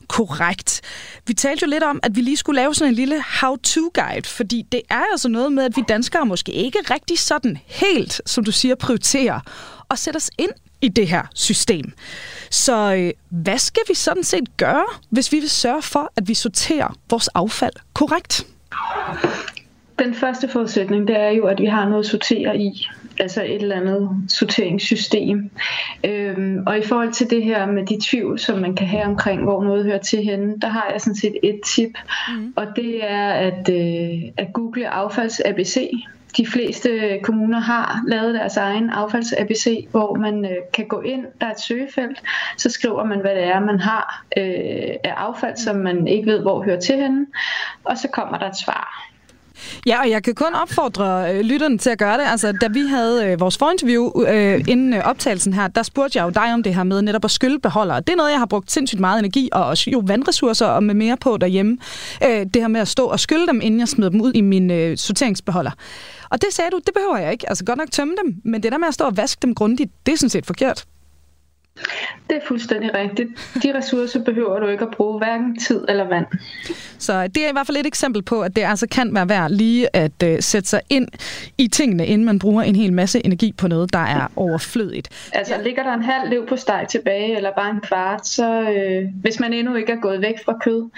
korrekt. 0.09 0.81
Vi 1.27 1.35
talte 1.35 1.63
jo 1.67 1.71
lidt 1.71 1.83
om, 1.83 2.01
at 2.03 2.17
vi 2.17 2.21
lige 2.21 2.37
skulle 2.37 2.61
lave 2.61 2.75
sådan 2.75 2.93
en 2.93 2.95
lille 2.95 3.23
how-to-guide, 3.41 4.29
fordi 4.29 4.67
det 4.73 4.81
er 4.91 5.03
altså 5.13 5.29
noget 5.29 5.53
med, 5.53 5.65
at 5.65 5.77
vi 5.77 5.83
danskere 5.89 6.27
måske 6.27 6.53
ikke 6.53 6.79
rigtig 6.91 7.19
sådan 7.19 7.59
helt, 7.67 8.23
som 8.27 8.45
du 8.45 8.53
siger, 8.53 8.75
prioriterer 8.75 9.41
og 9.89 9.99
sætte 9.99 10.17
os 10.17 10.31
ind 10.39 10.51
i 10.83 10.89
det 10.89 11.09
her 11.09 11.23
system. 11.35 11.93
Så 12.51 12.95
øh, 12.95 13.13
hvad 13.29 13.59
skal 13.59 13.83
vi 13.89 13.95
sådan 13.95 14.25
set 14.25 14.57
gøre, 14.57 14.85
hvis 15.11 15.33
vi 15.33 15.37
vil 15.37 15.51
sørge 15.51 15.83
for, 15.83 16.13
at 16.17 16.29
vi 16.29 16.35
sorterer 16.35 16.97
vores 17.11 17.29
affald 17.29 17.75
korrekt? 17.95 18.47
Den 19.99 20.15
første 20.15 20.49
forudsætning, 20.49 21.09
det 21.09 21.21
er 21.21 21.29
jo, 21.31 21.47
at 21.47 21.61
vi 21.61 21.67
har 21.67 21.89
noget 21.89 22.05
at 22.05 22.11
sortere 22.11 22.59
i. 22.59 22.89
Altså 23.19 23.43
et 23.43 23.63
eller 23.63 23.77
andet 23.77 24.11
sorteringssystem. 24.29 25.51
Øhm, 26.05 26.63
og 26.67 26.79
i 26.79 26.83
forhold 26.83 27.13
til 27.13 27.31
det 27.31 27.45
her 27.45 27.67
med 27.67 27.87
de 27.87 27.99
tvivl, 28.11 28.39
som 28.39 28.59
man 28.59 28.77
kan 28.77 28.87
have 28.87 29.05
omkring, 29.05 29.43
hvor 29.43 29.65
noget 29.65 29.85
hører 29.85 29.99
til 29.99 30.23
henne, 30.23 30.61
der 30.61 30.69
har 30.69 30.89
jeg 30.93 31.01
sådan 31.01 31.17
set 31.17 31.35
et 31.43 31.61
tip. 31.67 31.91
Mm. 32.29 32.53
Og 32.57 32.67
det 32.77 33.11
er 33.11 33.29
at, 33.29 33.69
øh, 33.69 34.23
at 34.37 34.53
google 34.53 34.89
affalds-ABC 34.89 35.91
de 36.37 36.47
fleste 36.47 37.21
kommuner 37.23 37.61
har 37.61 38.03
lavet 38.07 38.35
deres 38.35 38.57
egen 38.57 38.91
affalds-ABC, 38.91 39.87
hvor 39.91 40.15
man 40.15 40.45
øh, 40.45 40.57
kan 40.73 40.87
gå 40.87 41.01
ind, 41.01 41.27
der 41.41 41.47
er 41.47 41.51
et 41.51 41.61
søgefelt, 41.61 42.23
så 42.59 42.71
skriver 42.71 43.05
man, 43.05 43.21
hvad 43.21 43.35
det 43.35 43.45
er, 43.45 43.61
man 43.61 43.81
har 43.81 44.25
øh, 44.37 44.95
af 45.05 45.15
affald, 45.17 45.57
som 45.57 45.77
man 45.77 46.07
ikke 46.07 46.31
ved, 46.31 46.43
hvor 46.43 46.63
hører 46.63 46.81
til 46.81 46.97
henne, 46.97 47.27
og 47.85 47.99
så 47.99 48.09
kommer 48.09 48.39
der 48.39 48.49
et 48.49 48.59
svar. 48.59 49.12
Ja, 49.87 50.01
og 50.01 50.11
jeg 50.11 50.23
kan 50.23 50.35
kun 50.35 50.55
opfordre 50.55 51.35
øh, 51.35 51.41
lytterne 51.41 51.79
til 51.79 51.91
at 51.91 51.99
gøre 51.99 52.19
det. 52.19 52.25
Altså, 52.27 52.53
da 52.53 52.69
vi 52.69 52.81
havde 52.81 53.27
øh, 53.27 53.41
vores 53.41 53.59
forinterview 53.59 54.11
øh, 54.29 54.65
inden 54.69 54.95
øh, 54.95 55.01
optagelsen 55.05 55.53
her, 55.53 55.69
der 55.69 55.83
spurgte 55.83 56.19
jeg 56.19 56.25
jo 56.25 56.31
dig 56.31 56.55
om 56.55 56.63
det 56.63 56.75
her 56.75 56.83
med 56.83 57.03
netop 57.03 57.25
at 57.25 57.31
skylle 57.31 57.59
beholdere. 57.61 58.01
Det 58.01 58.09
er 58.09 58.17
noget, 58.17 58.31
jeg 58.31 58.39
har 58.39 58.47
brugt 58.47 58.73
sindssygt 58.73 59.01
meget 59.01 59.19
energi 59.19 59.49
og 59.53 59.65
også 59.65 59.91
jo 59.91 60.03
vandressourcer 60.07 60.67
og 60.67 60.83
med 60.83 60.95
mere 60.95 61.17
på 61.17 61.37
derhjemme. 61.37 61.79
Øh, 62.25 62.47
det 62.55 62.57
her 62.57 62.69
med 62.69 62.81
at 62.81 62.89
stå 62.89 63.07
og 63.07 63.21
skylle 63.21 63.47
dem, 63.47 63.61
inden 63.63 63.81
jeg 63.81 63.89
smider 63.89 64.11
dem 64.11 64.21
ud 64.21 64.33
i 64.35 64.41
min 64.41 64.71
øh, 64.71 64.97
sorteringsbeholder. 64.97 65.71
Og 66.31 66.43
det 66.43 66.49
sagde 66.53 66.71
du, 66.71 66.81
det 66.87 66.95
behøver 66.95 67.17
jeg 67.19 67.33
ikke. 67.33 67.49
Altså 67.49 67.65
godt 67.65 67.79
nok 67.79 67.91
tømme 67.91 68.15
dem, 68.25 68.41
men 68.45 68.63
det 68.63 68.73
der 68.73 68.79
med 68.79 68.89
at 68.89 68.95
stå 68.95 69.05
og 69.05 69.17
vaske 69.17 69.39
dem 69.43 69.55
grundigt, 69.55 69.91
det 70.07 70.13
er 70.13 70.17
sådan 70.17 70.31
set 70.31 70.47
forkert. 70.47 70.85
Det 72.31 72.37
er 72.37 72.47
fuldstændig 72.49 72.95
rigtigt. 72.95 73.29
De 73.63 73.79
ressourcer 73.79 74.25
behøver 74.25 74.61
du 74.61 74.67
ikke 74.67 74.85
at 74.85 74.91
bruge 74.91 75.19
hverken 75.19 75.59
tid 75.59 75.85
eller 75.89 76.05
vand. 76.09 76.27
Så 76.99 77.27
det 77.27 77.45
er 77.45 77.49
i 77.49 77.53
hvert 77.53 77.67
fald 77.67 77.77
et 77.77 77.87
eksempel 77.87 78.23
på, 78.23 78.41
at 78.41 78.57
det 78.57 78.63
altså 78.63 78.87
kan 78.91 79.15
være 79.15 79.29
værd 79.29 79.51
lige 79.51 79.97
at 79.97 80.13
uh, 80.25 80.29
sætte 80.41 80.69
sig 80.69 80.81
ind 80.91 81.09
i 81.59 81.69
tingene, 81.69 82.07
inden 82.07 82.25
man 82.25 82.39
bruger 82.39 82.63
en 82.63 82.77
hel 82.77 82.93
masse 82.93 83.27
energi 83.27 83.53
på 83.53 83.69
noget, 83.69 83.93
der 83.93 83.99
er 83.99 84.29
overflødigt. 84.37 85.31
Altså 85.33 85.55
ligger 85.65 85.83
der 85.83 85.95
en 85.95 86.03
halv 86.03 86.31
lev 86.31 86.47
på 86.47 86.57
steg 86.57 86.87
tilbage, 86.91 87.37
eller 87.37 87.51
bare 87.57 87.71
en 87.71 87.81
kvart, 87.81 88.27
så 88.27 88.61
øh, 88.71 89.09
hvis 89.23 89.41
man 89.41 89.53
endnu 89.53 89.75
ikke 89.75 89.93
er 89.93 90.01
gået 90.01 90.21
væk 90.23 90.45
fra 90.45 90.59
kød, 90.59 90.91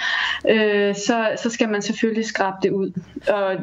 øh, 0.49 0.95
så, 0.95 1.29
så 1.43 1.51
skal 1.51 1.68
man 1.68 1.83
selvfølgelig 1.83 2.25
skrabe 2.25 2.57
det 2.62 2.70
ud. 2.70 2.93
Og 3.29 3.57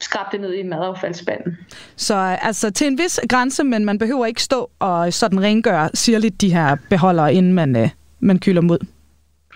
skrabe 0.00 0.28
det 0.32 0.40
ned 0.40 0.52
i 0.54 0.62
madaffaldsspanden. 0.62 1.58
Så 1.96 2.14
altså 2.42 2.70
til 2.70 2.86
en 2.86 2.98
vis 2.98 3.20
grænse, 3.28 3.64
men 3.64 3.84
man 3.84 3.98
behøver 3.98 4.26
ikke 4.26 4.42
stå 4.42 4.70
og 4.78 5.12
sådan 5.12 5.42
rengøre 5.42 5.90
sirligt 5.94 6.40
de 6.40 6.52
her 6.52 6.76
beholdere, 6.90 7.34
inden 7.34 7.52
man, 7.52 7.76
øh, 7.76 7.88
man 8.20 8.38
kylder 8.38 8.62
mod. 8.62 8.78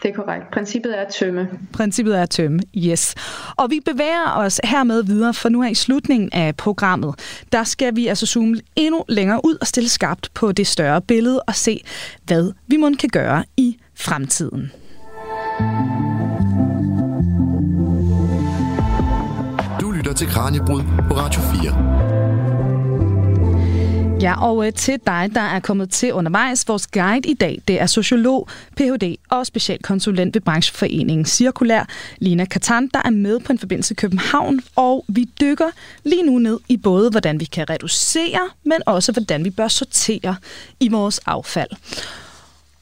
Det 0.03 0.11
er 0.11 0.15
korrekt. 0.15 0.51
Princippet 0.53 0.99
er 0.99 1.03
at 1.03 1.13
tømme. 1.13 1.49
Princippet 1.73 2.19
er 2.19 2.23
at 2.23 2.31
tømme, 2.31 2.61
yes. 2.77 3.15
Og 3.57 3.71
vi 3.71 3.81
bevæger 3.85 4.37
os 4.37 4.61
hermed 4.65 5.05
videre, 5.05 5.35
for 5.35 5.49
nu 5.49 5.63
er 5.63 5.69
i 5.69 5.75
slutningen 5.75 6.31
af 6.33 6.57
programmet, 6.57 7.15
der 7.53 7.65
skal 7.65 7.97
vi 7.97 8.07
altså 8.07 8.27
zoome 8.27 8.61
endnu 8.77 9.05
længere 9.09 9.41
ud 9.45 9.57
og 9.61 9.67
stille 9.67 9.89
skarpt 9.89 10.31
på 10.35 10.53
det 10.53 10.67
større 10.67 11.01
billede 11.01 11.43
og 11.43 11.55
se, 11.55 11.85
hvad 12.25 12.53
vi 12.67 12.77
må 12.77 12.91
kan 13.01 13.09
gøre 13.09 13.45
i 13.57 13.77
fremtiden. 13.95 14.73
Lytter 20.15 20.27
til 20.27 20.35
Kranjebrud 20.35 20.83
på 21.09 21.15
Radio 21.17 21.41
4. 21.41 24.21
Ja, 24.21 24.43
og 24.43 24.67
øh, 24.67 24.73
til 24.73 25.01
dig, 25.07 25.31
der 25.35 25.41
er 25.41 25.61
kommet 25.61 25.91
til 25.91 26.13
undervejs, 26.13 26.69
vores 26.69 26.87
guide 26.87 27.29
i 27.29 27.35
dag, 27.35 27.63
det 27.69 27.81
er 27.81 27.87
sociolog, 27.87 28.49
Ph.D. 28.77 29.17
og 29.31 29.47
specialkonsulent 29.47 30.35
ved 30.35 30.41
brancheforeningen 30.41 31.25
Cirkulær, 31.25 31.89
Lina 32.19 32.45
Katan, 32.45 32.91
der 32.95 33.01
er 33.05 33.11
med 33.11 33.41
på 33.41 33.53
en 33.53 33.59
forbindelse 33.59 33.95
i 33.95 33.95
København, 33.95 34.61
og 34.77 35.05
vi 35.09 35.25
dykker 35.41 35.69
lige 36.05 36.23
nu 36.23 36.39
ned 36.39 36.61
i 36.69 36.77
både, 36.77 37.11
hvordan 37.11 37.41
vi 37.41 37.45
kan 37.45 37.71
reducere, 37.71 38.41
men 38.65 38.79
også, 38.87 39.13
hvordan 39.13 39.45
vi 39.45 39.51
bør 39.51 39.69
sortere 39.69 40.37
i 40.81 40.89
vores 40.89 41.21
affald. 41.27 41.71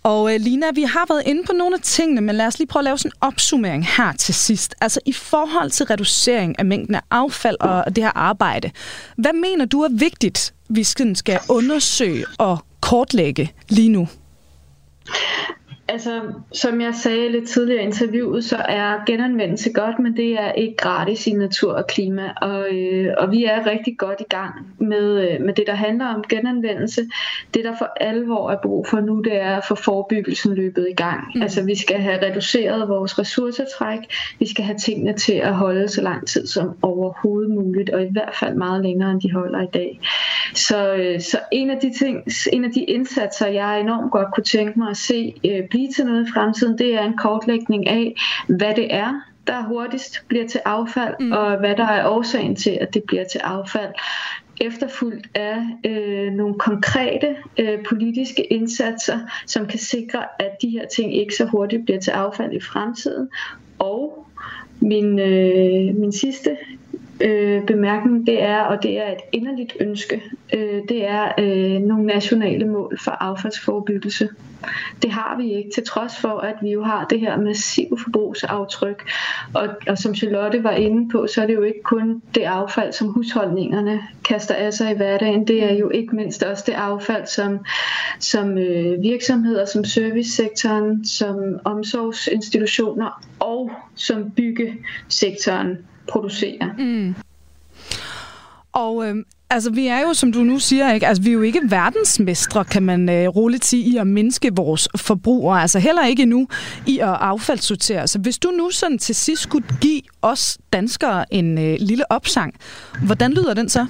Og 0.03 0.35
øh, 0.35 0.41
Lina, 0.41 0.67
vi 0.75 0.83
har 0.83 1.05
været 1.09 1.23
inde 1.27 1.43
på 1.47 1.53
nogle 1.53 1.75
af 1.75 1.81
tingene, 1.83 2.21
men 2.21 2.37
lad 2.37 2.47
os 2.47 2.59
lige 2.59 2.69
prøve 2.69 2.81
at 2.81 2.85
lave 2.85 2.99
sådan 2.99 3.09
en 3.09 3.19
opsummering 3.21 3.87
her 3.87 4.13
til 4.13 4.35
sidst. 4.35 4.75
Altså 4.81 5.01
i 5.07 5.13
forhold 5.13 5.71
til 5.71 5.87
reducering 5.87 6.59
af 6.59 6.65
mængden 6.65 6.95
af 6.95 7.01
affald 7.11 7.57
og 7.61 7.97
det 7.97 8.05
her 8.05 8.11
arbejde. 8.17 8.71
Hvad 9.17 9.33
mener 9.33 9.65
du 9.65 9.81
er 9.81 9.89
vigtigt, 9.93 10.55
vi 10.69 10.85
skal 10.85 11.39
undersøge 11.49 12.25
og 12.39 12.59
kortlægge 12.81 13.53
lige 13.69 13.89
nu? 13.89 14.09
Altså, 15.93 16.23
som 16.53 16.81
jeg 16.81 16.95
sagde 16.95 17.33
lidt 17.33 17.49
tidligere 17.49 17.83
i 17.83 17.87
interviewet, 17.87 18.45
så 18.45 18.57
er 18.57 19.05
genanvendelse 19.07 19.73
godt, 19.73 19.99
men 19.99 20.17
det 20.17 20.33
er 20.41 20.53
ikke 20.53 20.77
gratis 20.77 21.27
i 21.27 21.33
natur 21.33 21.73
og 21.73 21.87
klima. 21.87 22.33
Og, 22.43 22.75
øh, 22.75 23.15
og 23.19 23.31
vi 23.31 23.45
er 23.45 23.67
rigtig 23.67 23.99
godt 23.99 24.21
i 24.21 24.29
gang 24.29 24.55
med, 24.79 25.31
øh, 25.31 25.41
med 25.41 25.55
det, 25.55 25.65
der 25.67 25.75
handler 25.75 26.07
om 26.07 26.25
genanvendelse. 26.29 27.07
Det, 27.55 27.65
der 27.65 27.77
for 27.79 27.93
alvor 28.01 28.51
er 28.51 28.57
brug 28.63 28.87
for 28.87 29.01
nu, 29.01 29.21
det 29.21 29.41
er 29.41 29.57
at 29.57 29.65
få 29.69 29.75
forebyggelsen 29.75 30.55
løbet 30.55 30.87
i 30.91 30.95
gang. 30.95 31.21
Mm. 31.35 31.43
Altså, 31.43 31.65
vi 31.65 31.75
skal 31.75 32.01
have 32.01 32.27
reduceret 32.27 32.89
vores 32.89 33.19
ressourcetræk. 33.19 33.99
Vi 34.39 34.49
skal 34.49 34.65
have 34.65 34.79
tingene 34.79 35.13
til 35.13 35.33
at 35.35 35.55
holde 35.55 35.89
så 35.89 36.03
lang 36.03 36.27
tid 36.27 36.47
som 36.47 36.79
overhovedet 36.83 37.51
muligt, 37.51 37.91
og 37.91 38.03
i 38.03 38.09
hvert 38.13 38.35
fald 38.41 38.55
meget 38.55 38.83
længere, 38.83 39.11
end 39.11 39.21
de 39.21 39.33
holder 39.33 39.63
i 39.63 39.71
dag. 39.75 40.01
Så, 40.55 40.95
øh, 40.95 41.21
så 41.21 41.39
en, 41.53 41.71
af 41.71 41.79
de 41.83 41.93
ting, 41.99 42.23
en 42.53 42.65
af 42.65 42.71
de 42.71 42.85
indsatser, 42.85 43.47
jeg 43.47 43.81
enormt 43.81 44.13
godt 44.13 44.35
kunne 44.35 44.45
tænke 44.45 44.79
mig 44.79 44.91
at 44.91 44.97
se 44.97 45.35
øh, 45.45 45.69
blive 45.71 45.82
til 45.97 46.07
noget 46.07 46.29
i 46.29 46.33
fremtiden, 46.33 46.79
det 46.79 46.95
er 46.95 47.03
en 47.03 47.17
kortlægning 47.17 47.89
af, 47.89 48.15
hvad 48.49 48.75
det 48.75 48.95
er, 48.95 49.21
der 49.47 49.63
hurtigst 49.63 50.25
bliver 50.29 50.49
til 50.49 50.61
affald, 50.65 51.15
mm. 51.21 51.33
og 51.33 51.59
hvad 51.59 51.77
der 51.77 51.87
er 51.87 52.09
årsagen 52.09 52.57
til, 52.57 52.79
at 52.81 52.95
det 52.95 53.03
bliver 53.03 53.25
til 53.25 53.39
affald 53.39 53.93
efterfulgt 54.61 55.29
af 55.35 55.57
øh, 55.85 56.33
nogle 56.33 56.55
konkrete 56.55 57.37
øh, 57.59 57.79
politiske 57.89 58.53
indsatser, 58.53 59.19
som 59.47 59.67
kan 59.67 59.79
sikre, 59.79 60.25
at 60.39 60.51
de 60.63 60.69
her 60.69 60.87
ting 60.87 61.17
ikke 61.17 61.35
så 61.35 61.45
hurtigt 61.45 61.85
bliver 61.85 62.01
til 62.01 62.11
affald 62.11 62.53
i 62.53 62.61
fremtiden. 62.61 63.29
Og 63.79 64.27
min, 64.81 65.19
øh, 65.19 65.95
min 65.95 66.13
sidste 66.13 66.57
øh, 67.21 67.67
bemærkning, 67.67 68.27
det 68.27 68.43
er, 68.43 68.61
og 68.61 68.83
det 68.83 68.99
er 68.99 69.13
et 69.13 69.21
inderligt 69.33 69.77
ønske, 69.81 70.23
øh, 70.55 70.83
det 70.89 71.09
er 71.09 71.33
øh, 71.39 71.81
nogle 71.81 72.07
nationale 72.07 72.69
mål 72.69 72.99
for 73.05 73.11
affaldsforebyggelse. 73.11 74.29
Det 75.03 75.11
har 75.11 75.37
vi 75.37 75.53
ikke, 75.53 75.71
til 75.75 75.85
trods 75.87 76.19
for, 76.21 76.39
at 76.39 76.55
vi 76.63 76.71
jo 76.71 76.83
har 76.83 77.05
det 77.05 77.21
her 77.21 77.37
massive 77.37 77.99
forbrugsaftryk. 78.05 79.11
Og, 79.55 79.69
og 79.89 79.99
som 79.99 80.15
Charlotte 80.15 80.65
var 80.65 80.71
inde 80.71 81.09
på, 81.09 81.27
så 81.27 81.43
er 81.43 81.47
det 81.47 81.55
jo 81.55 81.63
ikke 81.63 81.83
kun 81.83 82.23
det 82.35 82.43
affald, 82.43 82.93
som 82.93 83.09
husholdningerne 83.09 84.01
kaster 84.25 84.55
af 84.55 84.73
sig 84.73 84.93
i 84.93 84.97
hverdagen. 84.97 85.47
Det 85.47 85.65
er 85.65 85.75
jo 85.75 85.91
ikke 85.91 86.17
mindst 86.17 86.43
også 86.43 86.65
det 86.67 86.73
affald, 86.73 87.27
som, 87.27 87.59
som 88.19 88.59
øh, 88.59 89.03
virksomheder, 89.03 89.65
som 89.65 89.85
servicesektoren, 89.85 91.05
som 91.05 91.37
omsorgsinstitutioner 91.65 93.23
og 93.41 93.71
som 93.95 94.31
byggesektoren 94.31 95.79
producerer. 96.09 96.69
Mm. 96.79 97.15
Og 98.73 99.09
øh, 99.09 99.17
altså, 99.51 99.71
vi 99.71 99.87
er 99.87 100.01
jo, 100.01 100.15
som 100.15 100.33
du 100.33 100.39
nu 100.39 100.59
siger, 100.59 100.93
ikke? 100.93 101.07
Altså, 101.07 101.23
vi 101.23 101.29
er 101.29 101.33
jo 101.33 101.43
ikke 101.43 101.61
verdensmestre, 101.65 102.65
kan 102.65 102.83
man 102.83 103.09
øh, 103.09 103.29
roligt 103.29 103.65
sige, 103.65 103.83
i 103.85 103.97
at 103.97 104.07
mindske 104.07 104.51
vores 104.57 104.89
forbrug, 104.97 105.53
altså 105.53 105.79
heller 105.79 106.07
ikke 106.07 106.25
nu 106.25 106.49
i 106.87 106.99
at 106.99 107.17
affaldssortere. 107.21 108.09
Så 108.09 108.19
hvis 108.19 108.39
du 108.39 108.51
nu 108.51 108.71
sådan 108.71 108.99
til 108.99 109.15
sidst 109.15 109.43
skulle 109.43 109.67
give 109.81 110.03
os 110.23 110.59
danskere 110.73 111.35
en 111.35 111.59
øh, 111.59 111.77
lille 111.81 112.13
opsang, 112.13 112.55
hvordan 113.07 113.33
lyder 113.33 113.55
den 113.55 113.69
så? 113.69 113.87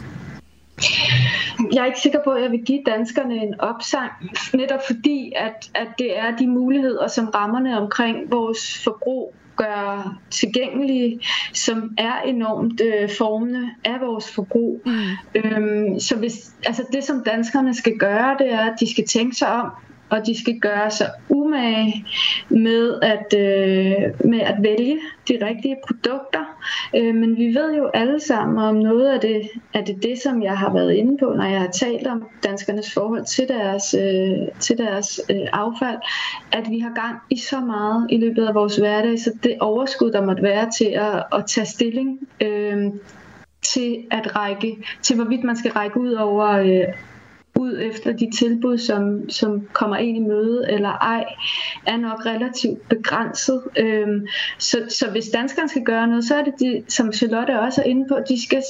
Jeg 1.72 1.82
er 1.82 1.86
ikke 1.86 2.00
sikker 2.00 2.18
på, 2.24 2.30
at 2.30 2.42
jeg 2.42 2.50
vil 2.50 2.62
give 2.64 2.80
danskerne 2.86 3.34
en 3.34 3.60
opsang, 3.60 4.10
netop 4.54 4.80
fordi, 4.86 5.32
at, 5.36 5.70
at 5.74 5.88
det 5.98 6.18
er 6.18 6.36
de 6.36 6.46
muligheder, 6.46 7.08
som 7.08 7.28
rammerne 7.28 7.80
omkring 7.80 8.16
vores 8.30 8.84
forbrug 8.84 9.34
gør 9.57 10.18
tilgængelige, 10.30 11.20
som 11.53 11.94
er 11.98 12.20
enormt 12.20 12.80
øh, 12.80 13.11
formende 13.18 13.70
af 13.84 14.00
vores 14.00 14.34
forbrug. 14.34 14.82
Mm. 14.86 14.92
Øhm, 15.34 16.00
så 16.00 16.16
hvis, 16.16 16.53
altså 16.66 16.84
det, 16.92 17.05
som 17.05 17.22
danskerne 17.26 17.74
skal 17.74 17.98
gøre, 17.98 18.36
det 18.38 18.53
er, 18.53 18.61
at 18.61 18.80
de 18.80 18.90
skal 18.90 19.07
tænke 19.07 19.36
sig 19.36 19.48
om, 19.48 19.70
og 20.12 20.26
de 20.26 20.40
skal 20.40 20.60
gøre 20.60 20.90
sig 20.90 21.10
umage 21.28 22.06
med 22.48 22.98
at, 23.02 23.34
øh, 23.38 24.28
med 24.30 24.40
at 24.40 24.56
vælge 24.58 24.98
de 25.28 25.38
rigtige 25.46 25.76
produkter. 25.86 26.44
Øh, 26.96 27.14
men 27.14 27.36
vi 27.36 27.54
ved 27.54 27.76
jo 27.76 27.90
alle 27.94 28.20
sammen 28.20 28.58
om 28.58 28.74
noget 28.74 29.08
af 29.08 29.20
det, 29.20 29.48
er 29.74 29.84
det, 29.84 30.02
det, 30.02 30.18
som 30.18 30.42
jeg 30.42 30.58
har 30.58 30.72
været 30.72 30.92
inde 30.92 31.18
på, 31.18 31.24
når 31.36 31.44
jeg 31.44 31.60
har 31.60 31.70
talt 31.70 32.06
om 32.06 32.26
danskernes 32.44 32.94
forhold 32.94 33.24
til 33.24 33.48
deres, 33.48 33.94
øh, 33.94 34.60
til 34.60 34.78
deres 34.78 35.20
øh, 35.30 35.46
affald, 35.52 35.98
at 36.52 36.70
vi 36.70 36.78
har 36.78 36.94
gang 36.94 37.18
i 37.30 37.36
så 37.36 37.60
meget 37.60 38.06
i 38.10 38.16
løbet 38.16 38.46
af 38.46 38.54
vores 38.54 38.76
hverdag, 38.76 39.18
så 39.18 39.30
det 39.42 39.56
overskud, 39.60 40.12
der 40.12 40.26
måtte 40.26 40.42
være 40.42 40.70
til 40.78 40.84
at, 40.84 41.24
at 41.32 41.46
tage 41.46 41.66
stilling 41.66 42.18
øh, 42.40 42.90
til 43.62 44.04
at 44.10 44.36
række, 44.36 44.76
til 45.02 45.16
hvorvidt 45.16 45.44
man 45.44 45.56
skal 45.56 45.72
række 45.72 46.00
ud 46.00 46.12
over 46.12 46.48
øh, 46.48 46.94
ud 47.59 47.78
efter 47.80 48.12
de 48.12 48.30
tilbud, 48.30 48.78
som, 48.78 49.30
som 49.30 49.68
kommer 49.72 49.96
ind 49.96 50.16
i 50.16 50.20
møde 50.20 50.66
eller 50.70 50.88
ej, 50.88 51.24
er 51.86 51.96
nok 51.96 52.26
relativt 52.26 52.88
begrænset. 52.88 53.62
Øhm, 53.78 54.26
så, 54.59 54.78
så 54.88 55.11
hvis 55.11 55.28
danskerne 55.28 55.68
skal 55.68 55.84
gøre 55.84 56.07
noget, 56.07 56.24
så 56.24 56.34
er 56.34 56.44
det, 56.44 56.55
de, 56.61 56.82
som 56.88 57.12
Charlotte 57.12 57.61
også 57.61 57.80
er 57.80 57.86
inde 57.86 58.09
på, 58.09 58.18
de 58.28 58.46
skal 58.46 58.62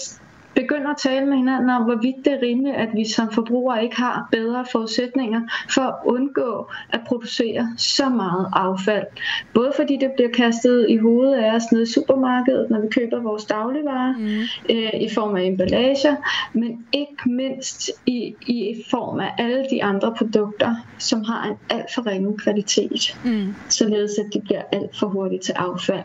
begynder 0.55 0.91
at 0.91 0.97
tale 0.97 1.27
med 1.27 1.37
hinanden 1.37 1.71
om, 1.71 1.83
hvorvidt 1.83 2.25
det 2.25 2.33
er 2.33 2.43
rimeligt, 2.43 2.77
at 2.77 2.89
vi 2.95 3.05
som 3.09 3.31
forbrugere 3.31 3.85
ikke 3.85 3.97
har 3.97 4.29
bedre 4.31 4.67
forudsætninger 4.73 5.41
for 5.75 5.83
at 5.83 5.95
undgå 6.05 6.71
at 6.91 7.01
producere 7.07 7.69
så 7.77 8.09
meget 8.09 8.47
affald. 8.53 9.07
Både 9.55 9.73
fordi 9.77 9.97
det 9.97 10.11
bliver 10.17 10.31
kastet 10.31 10.87
i 10.89 10.97
hovedet 10.97 11.35
af 11.35 11.55
os 11.55 11.73
nede 11.73 11.83
i 11.83 11.87
supermarkedet, 11.87 12.71
når 12.71 12.81
vi 12.81 12.89
køber 12.89 13.21
vores 13.21 13.45
dagligvarer 13.45 14.15
mm. 14.19 14.75
øh, 14.77 15.01
i 15.01 15.09
form 15.15 15.37
af 15.37 15.43
emballager, 15.43 16.17
men 16.53 16.87
ikke 16.93 17.31
mindst 17.31 17.91
i, 18.07 18.35
i 18.47 18.85
form 18.91 19.21
af 19.21 19.35
alle 19.39 19.67
de 19.71 19.85
andre 19.85 20.15
produkter, 20.19 20.75
som 20.99 21.25
har 21.25 21.49
en 21.49 21.57
alt 21.71 21.95
for 21.95 22.07
ringe 22.07 22.39
kvalitet, 22.39 23.19
mm. 23.25 23.55
således 23.69 24.13
at 24.19 24.35
de 24.35 24.41
bliver 24.41 24.63
alt 24.73 24.99
for 24.99 25.07
hurtigt 25.07 25.43
til 25.43 25.53
affald. 25.53 26.05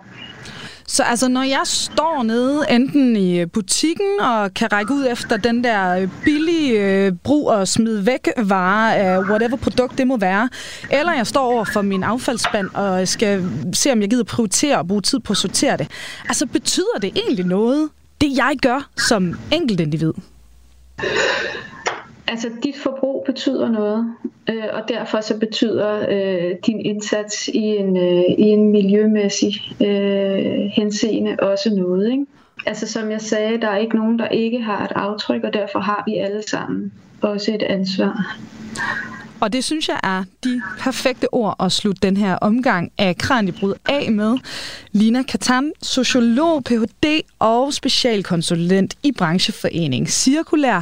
Så 0.90 1.04
altså, 1.04 1.28
når 1.28 1.44
jeg 1.44 1.62
står 1.64 2.24
nede 2.24 2.66
enten 2.70 3.16
i 3.16 3.40
øh, 3.40 3.48
butikken 3.48 4.20
og 4.20 4.54
kan 4.54 4.72
række 4.72 4.94
ud 4.94 5.08
efter 5.12 5.38
den 5.38 5.64
der 5.64 5.98
øh, 5.98 6.10
billige 6.24 6.72
øh, 6.80 7.14
brug 7.24 7.50
og 7.50 7.68
smid 7.68 7.98
væk 8.00 8.30
vare 8.38 8.96
af 8.96 9.20
whatever 9.20 9.58
produkt 9.58 9.98
det 9.98 10.08
må 10.08 10.18
være, 10.18 10.50
eller 10.92 11.14
jeg 11.14 11.28
står 11.28 11.42
over 11.42 11.64
for 11.64 11.82
min 11.82 12.04
affaldsspand 12.04 12.70
og 12.74 13.08
skal 13.08 13.50
se, 13.74 13.92
om 13.92 14.02
jeg 14.02 14.10
gider 14.10 14.24
prioritere 14.24 14.80
at 14.80 14.88
bruge 14.88 15.02
tid 15.02 15.20
på 15.20 15.34
at 15.34 15.38
sortere 15.38 15.78
det. 15.78 15.88
Altså, 16.28 16.46
betyder 16.46 17.00
det 17.02 17.12
egentlig 17.16 17.46
noget, 17.46 17.90
det 18.22 18.38
jeg 18.38 18.56
gør 18.62 18.90
som 18.98 19.40
enkeltindivid? 19.52 20.14
Altså, 22.28 22.50
dit 22.64 22.76
forbrug 22.76 23.24
betyder 23.26 23.70
noget, 23.70 24.14
øh, 24.50 24.64
og 24.74 24.82
derfor 24.88 25.22
så 25.22 25.40
betyder 25.40 26.06
øh, 26.10 26.56
din 26.66 26.80
indsats 26.80 27.48
i 27.48 27.58
en, 27.58 27.98
øh, 27.98 28.24
i 28.38 28.44
en 28.44 28.72
miljømæssig 28.72 29.54
øh, 29.82 30.72
henseende 30.74 31.36
også 31.40 31.76
noget. 31.76 32.12
Ikke? 32.12 32.26
Altså, 32.66 32.88
som 32.88 33.12
jeg 33.12 33.22
sagde, 33.22 33.62
der 33.62 33.68
er 33.68 33.78
ikke 33.78 33.96
nogen, 33.96 34.20
der 34.20 34.28
ikke 34.28 34.62
har 34.62 34.86
et 34.86 34.92
aftryk, 34.96 35.44
og 35.44 35.54
derfor 35.54 35.80
har 35.80 36.04
vi 36.08 36.16
alle 36.16 36.44
sammen 36.48 36.92
også 37.22 37.54
et 37.54 37.64
ansvar. 37.64 38.38
Og 39.40 39.54
det 39.54 39.64
synes 39.64 39.90
jeg 39.90 40.00
er 40.04 40.24
de 40.44 40.62
perfekte 40.80 41.34
ord 41.34 41.56
at 41.60 41.72
slutte 41.72 42.08
den 42.08 42.18
her 42.18 42.36
omgang 42.36 42.92
af 42.98 43.18
Kranjebrud 43.18 43.74
af 43.90 44.12
med. 44.12 44.38
Lina 44.92 45.22
Katan, 45.22 45.72
sociolog, 45.82 46.64
Ph.D. 46.64 47.06
og 47.40 47.74
specialkonsulent 47.74 48.96
i 49.04 49.12
brancheforening 49.12 50.10
Cirkulær 50.10 50.82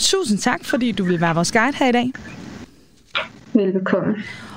Tusind 0.00 0.38
tak, 0.38 0.64
fordi 0.64 0.92
du 0.92 1.04
vil 1.04 1.20
være 1.20 1.34
vores 1.34 1.52
guide 1.52 1.76
her 1.76 1.88
i 1.88 1.92
dag. 1.92 2.12
Velbekomme. 3.52 4.14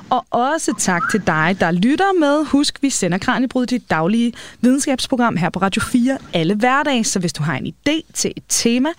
Og 0.10 0.26
også 0.30 0.74
tak 0.80 1.12
til 1.12 1.22
dig, 1.28 1.58
der 1.60 1.72
lytter 1.72 2.20
med. 2.20 2.46
Husk, 2.46 2.78
vi 2.82 2.90
sender 2.90 3.18
Kranjebrud 3.18 3.66
dit 3.66 3.90
daglige 3.90 4.34
videnskabsprogram 4.62 5.38
her 5.38 5.50
på 5.50 5.60
Radio 5.60 5.82
4 5.82 6.18
alle 6.34 6.56
hverdage. 6.56 7.04
Så 7.04 7.20
hvis 7.20 7.34
du 7.34 7.44
har 7.44 7.56
en 7.58 7.68
idé 7.68 8.12
til 8.14 8.34
et 8.38 8.44
tema, 8.50 8.90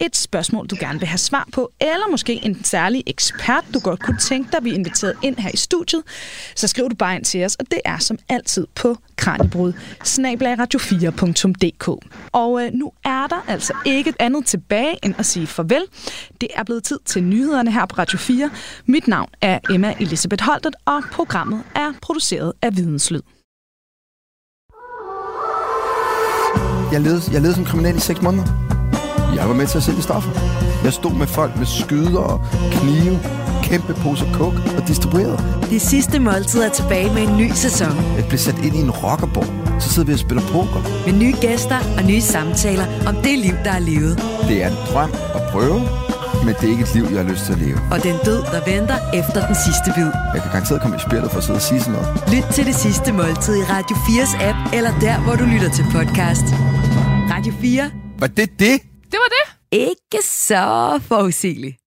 et 0.00 0.16
spørgsmål, 0.16 0.66
du 0.66 0.76
gerne 0.80 0.98
vil 0.98 1.08
have 1.08 1.18
svar 1.18 1.48
på, 1.52 1.70
eller 1.80 2.10
måske 2.10 2.44
en 2.44 2.64
særlig 2.64 3.02
ekspert, 3.06 3.64
du 3.74 3.80
godt 3.80 4.00
kunne 4.00 4.18
tænke 4.18 4.48
dig, 4.52 4.64
vi 4.64 4.70
inviteret 4.70 5.14
ind 5.22 5.36
her 5.36 5.50
i 5.54 5.56
studiet, 5.56 6.02
så 6.56 6.68
skriv 6.68 6.90
du 6.90 6.94
bare 6.94 7.16
ind 7.16 7.24
til 7.24 7.44
os, 7.44 7.54
og 7.54 7.66
det 7.70 7.80
er 7.84 7.98
som 7.98 8.18
altid 8.28 8.66
på 8.74 8.96
kranjebrud, 9.22 9.72
radio4.dk. 10.02 11.88
Og 12.32 12.64
øh, 12.64 12.72
nu 12.72 12.92
er 13.04 13.26
der 13.26 13.44
altså 13.48 13.72
ikke 13.84 14.14
andet 14.18 14.46
tilbage 14.46 14.96
end 15.02 15.14
at 15.18 15.26
sige 15.26 15.46
farvel. 15.46 15.82
Det 16.40 16.48
er 16.54 16.64
blevet 16.64 16.84
tid 16.84 16.98
til 17.04 17.22
nyhederne 17.22 17.72
her 17.72 17.86
på 17.86 17.94
Radio 17.98 18.18
4. 18.18 18.50
Mit 18.86 19.08
navn 19.08 19.28
er 19.40 19.58
Emma 19.70 19.94
Elisabeth 20.00 20.44
Holtet, 20.44 20.74
og 20.84 21.02
programmet 21.12 21.62
er 21.74 21.92
produceret 22.02 22.52
af 22.62 22.76
Videnslyd. 22.76 23.20
Jeg 26.92 27.00
levede, 27.00 27.22
jeg 27.32 27.40
levede 27.40 27.54
som 27.54 27.64
kriminel 27.64 27.96
i 27.96 28.00
6 28.00 28.22
måneder. 28.22 28.46
Jeg 29.34 29.48
var 29.48 29.54
med 29.54 29.66
til 29.66 29.78
at 29.78 29.82
sælge 29.82 30.02
stoffer. 30.02 30.30
Jeg 30.84 30.92
stod 30.92 31.14
med 31.14 31.26
folk 31.26 31.56
med 31.56 31.66
skyder 31.66 32.20
og 32.20 32.40
knive, 32.72 33.41
kæmpe 33.62 33.94
poser 33.94 34.32
coke 34.32 34.58
og 34.76 34.88
distribuerede. 34.88 35.38
Det 35.70 35.80
sidste 35.80 36.18
måltid 36.18 36.62
er 36.62 36.68
tilbage 36.68 37.14
med 37.14 37.22
en 37.22 37.36
ny 37.36 37.50
sæson. 37.54 37.96
Jeg 38.16 38.24
blev 38.28 38.38
sat 38.38 38.58
ind 38.64 38.76
i 38.76 38.80
en 38.80 38.90
rockerborg. 38.90 39.80
Så 39.82 39.88
sidder 39.88 40.06
vi 40.06 40.12
og 40.12 40.18
spiller 40.18 40.42
poker. 40.42 40.80
Med 41.06 41.18
nye 41.18 41.34
gæster 41.40 41.78
og 41.98 42.02
nye 42.04 42.20
samtaler 42.20 42.86
om 43.08 43.14
det 43.16 43.38
liv, 43.38 43.54
der 43.64 43.72
er 43.72 43.78
levet. 43.78 44.14
Det 44.48 44.62
er 44.64 44.68
en 44.68 44.76
drøm 44.92 45.10
at 45.34 45.42
prøve, 45.52 45.80
men 46.44 46.54
det 46.58 46.64
er 46.68 46.72
ikke 46.74 46.82
et 46.82 46.94
liv, 46.94 47.04
jeg 47.14 47.20
har 47.24 47.30
lyst 47.32 47.44
til 47.46 47.52
at 47.52 47.58
leve. 47.58 47.78
Og 47.92 48.02
den 48.02 48.16
død, 48.24 48.40
der 48.54 48.60
venter 48.72 48.98
efter 49.20 49.46
den 49.46 49.56
sidste 49.66 49.88
bid. 49.96 50.10
Jeg 50.34 50.40
kan 50.42 50.50
garanteret 50.54 50.80
komme 50.82 50.96
i 50.96 51.00
spillet 51.08 51.30
for 51.30 51.38
at 51.38 51.44
sidde 51.44 51.56
og 51.56 51.62
sige 51.62 51.80
sådan 51.80 51.94
noget. 51.98 52.08
Lyt 52.34 52.46
til 52.54 52.64
det 52.66 52.74
sidste 52.74 53.12
måltid 53.12 53.54
i 53.62 53.64
Radio 53.74 53.96
4's 53.96 54.34
app, 54.48 54.58
eller 54.76 54.92
der, 55.00 55.16
hvor 55.24 55.34
du 55.40 55.44
lytter 55.44 55.70
til 55.70 55.84
podcast. 55.96 56.46
Radio 57.34 57.52
4. 57.60 57.90
Var 58.18 58.26
det 58.26 58.48
det? 58.64 58.76
Det 59.12 59.18
var 59.24 59.30
det. 59.36 59.44
Ikke 59.72 60.18
så 60.22 61.00
forudsigeligt. 61.08 61.81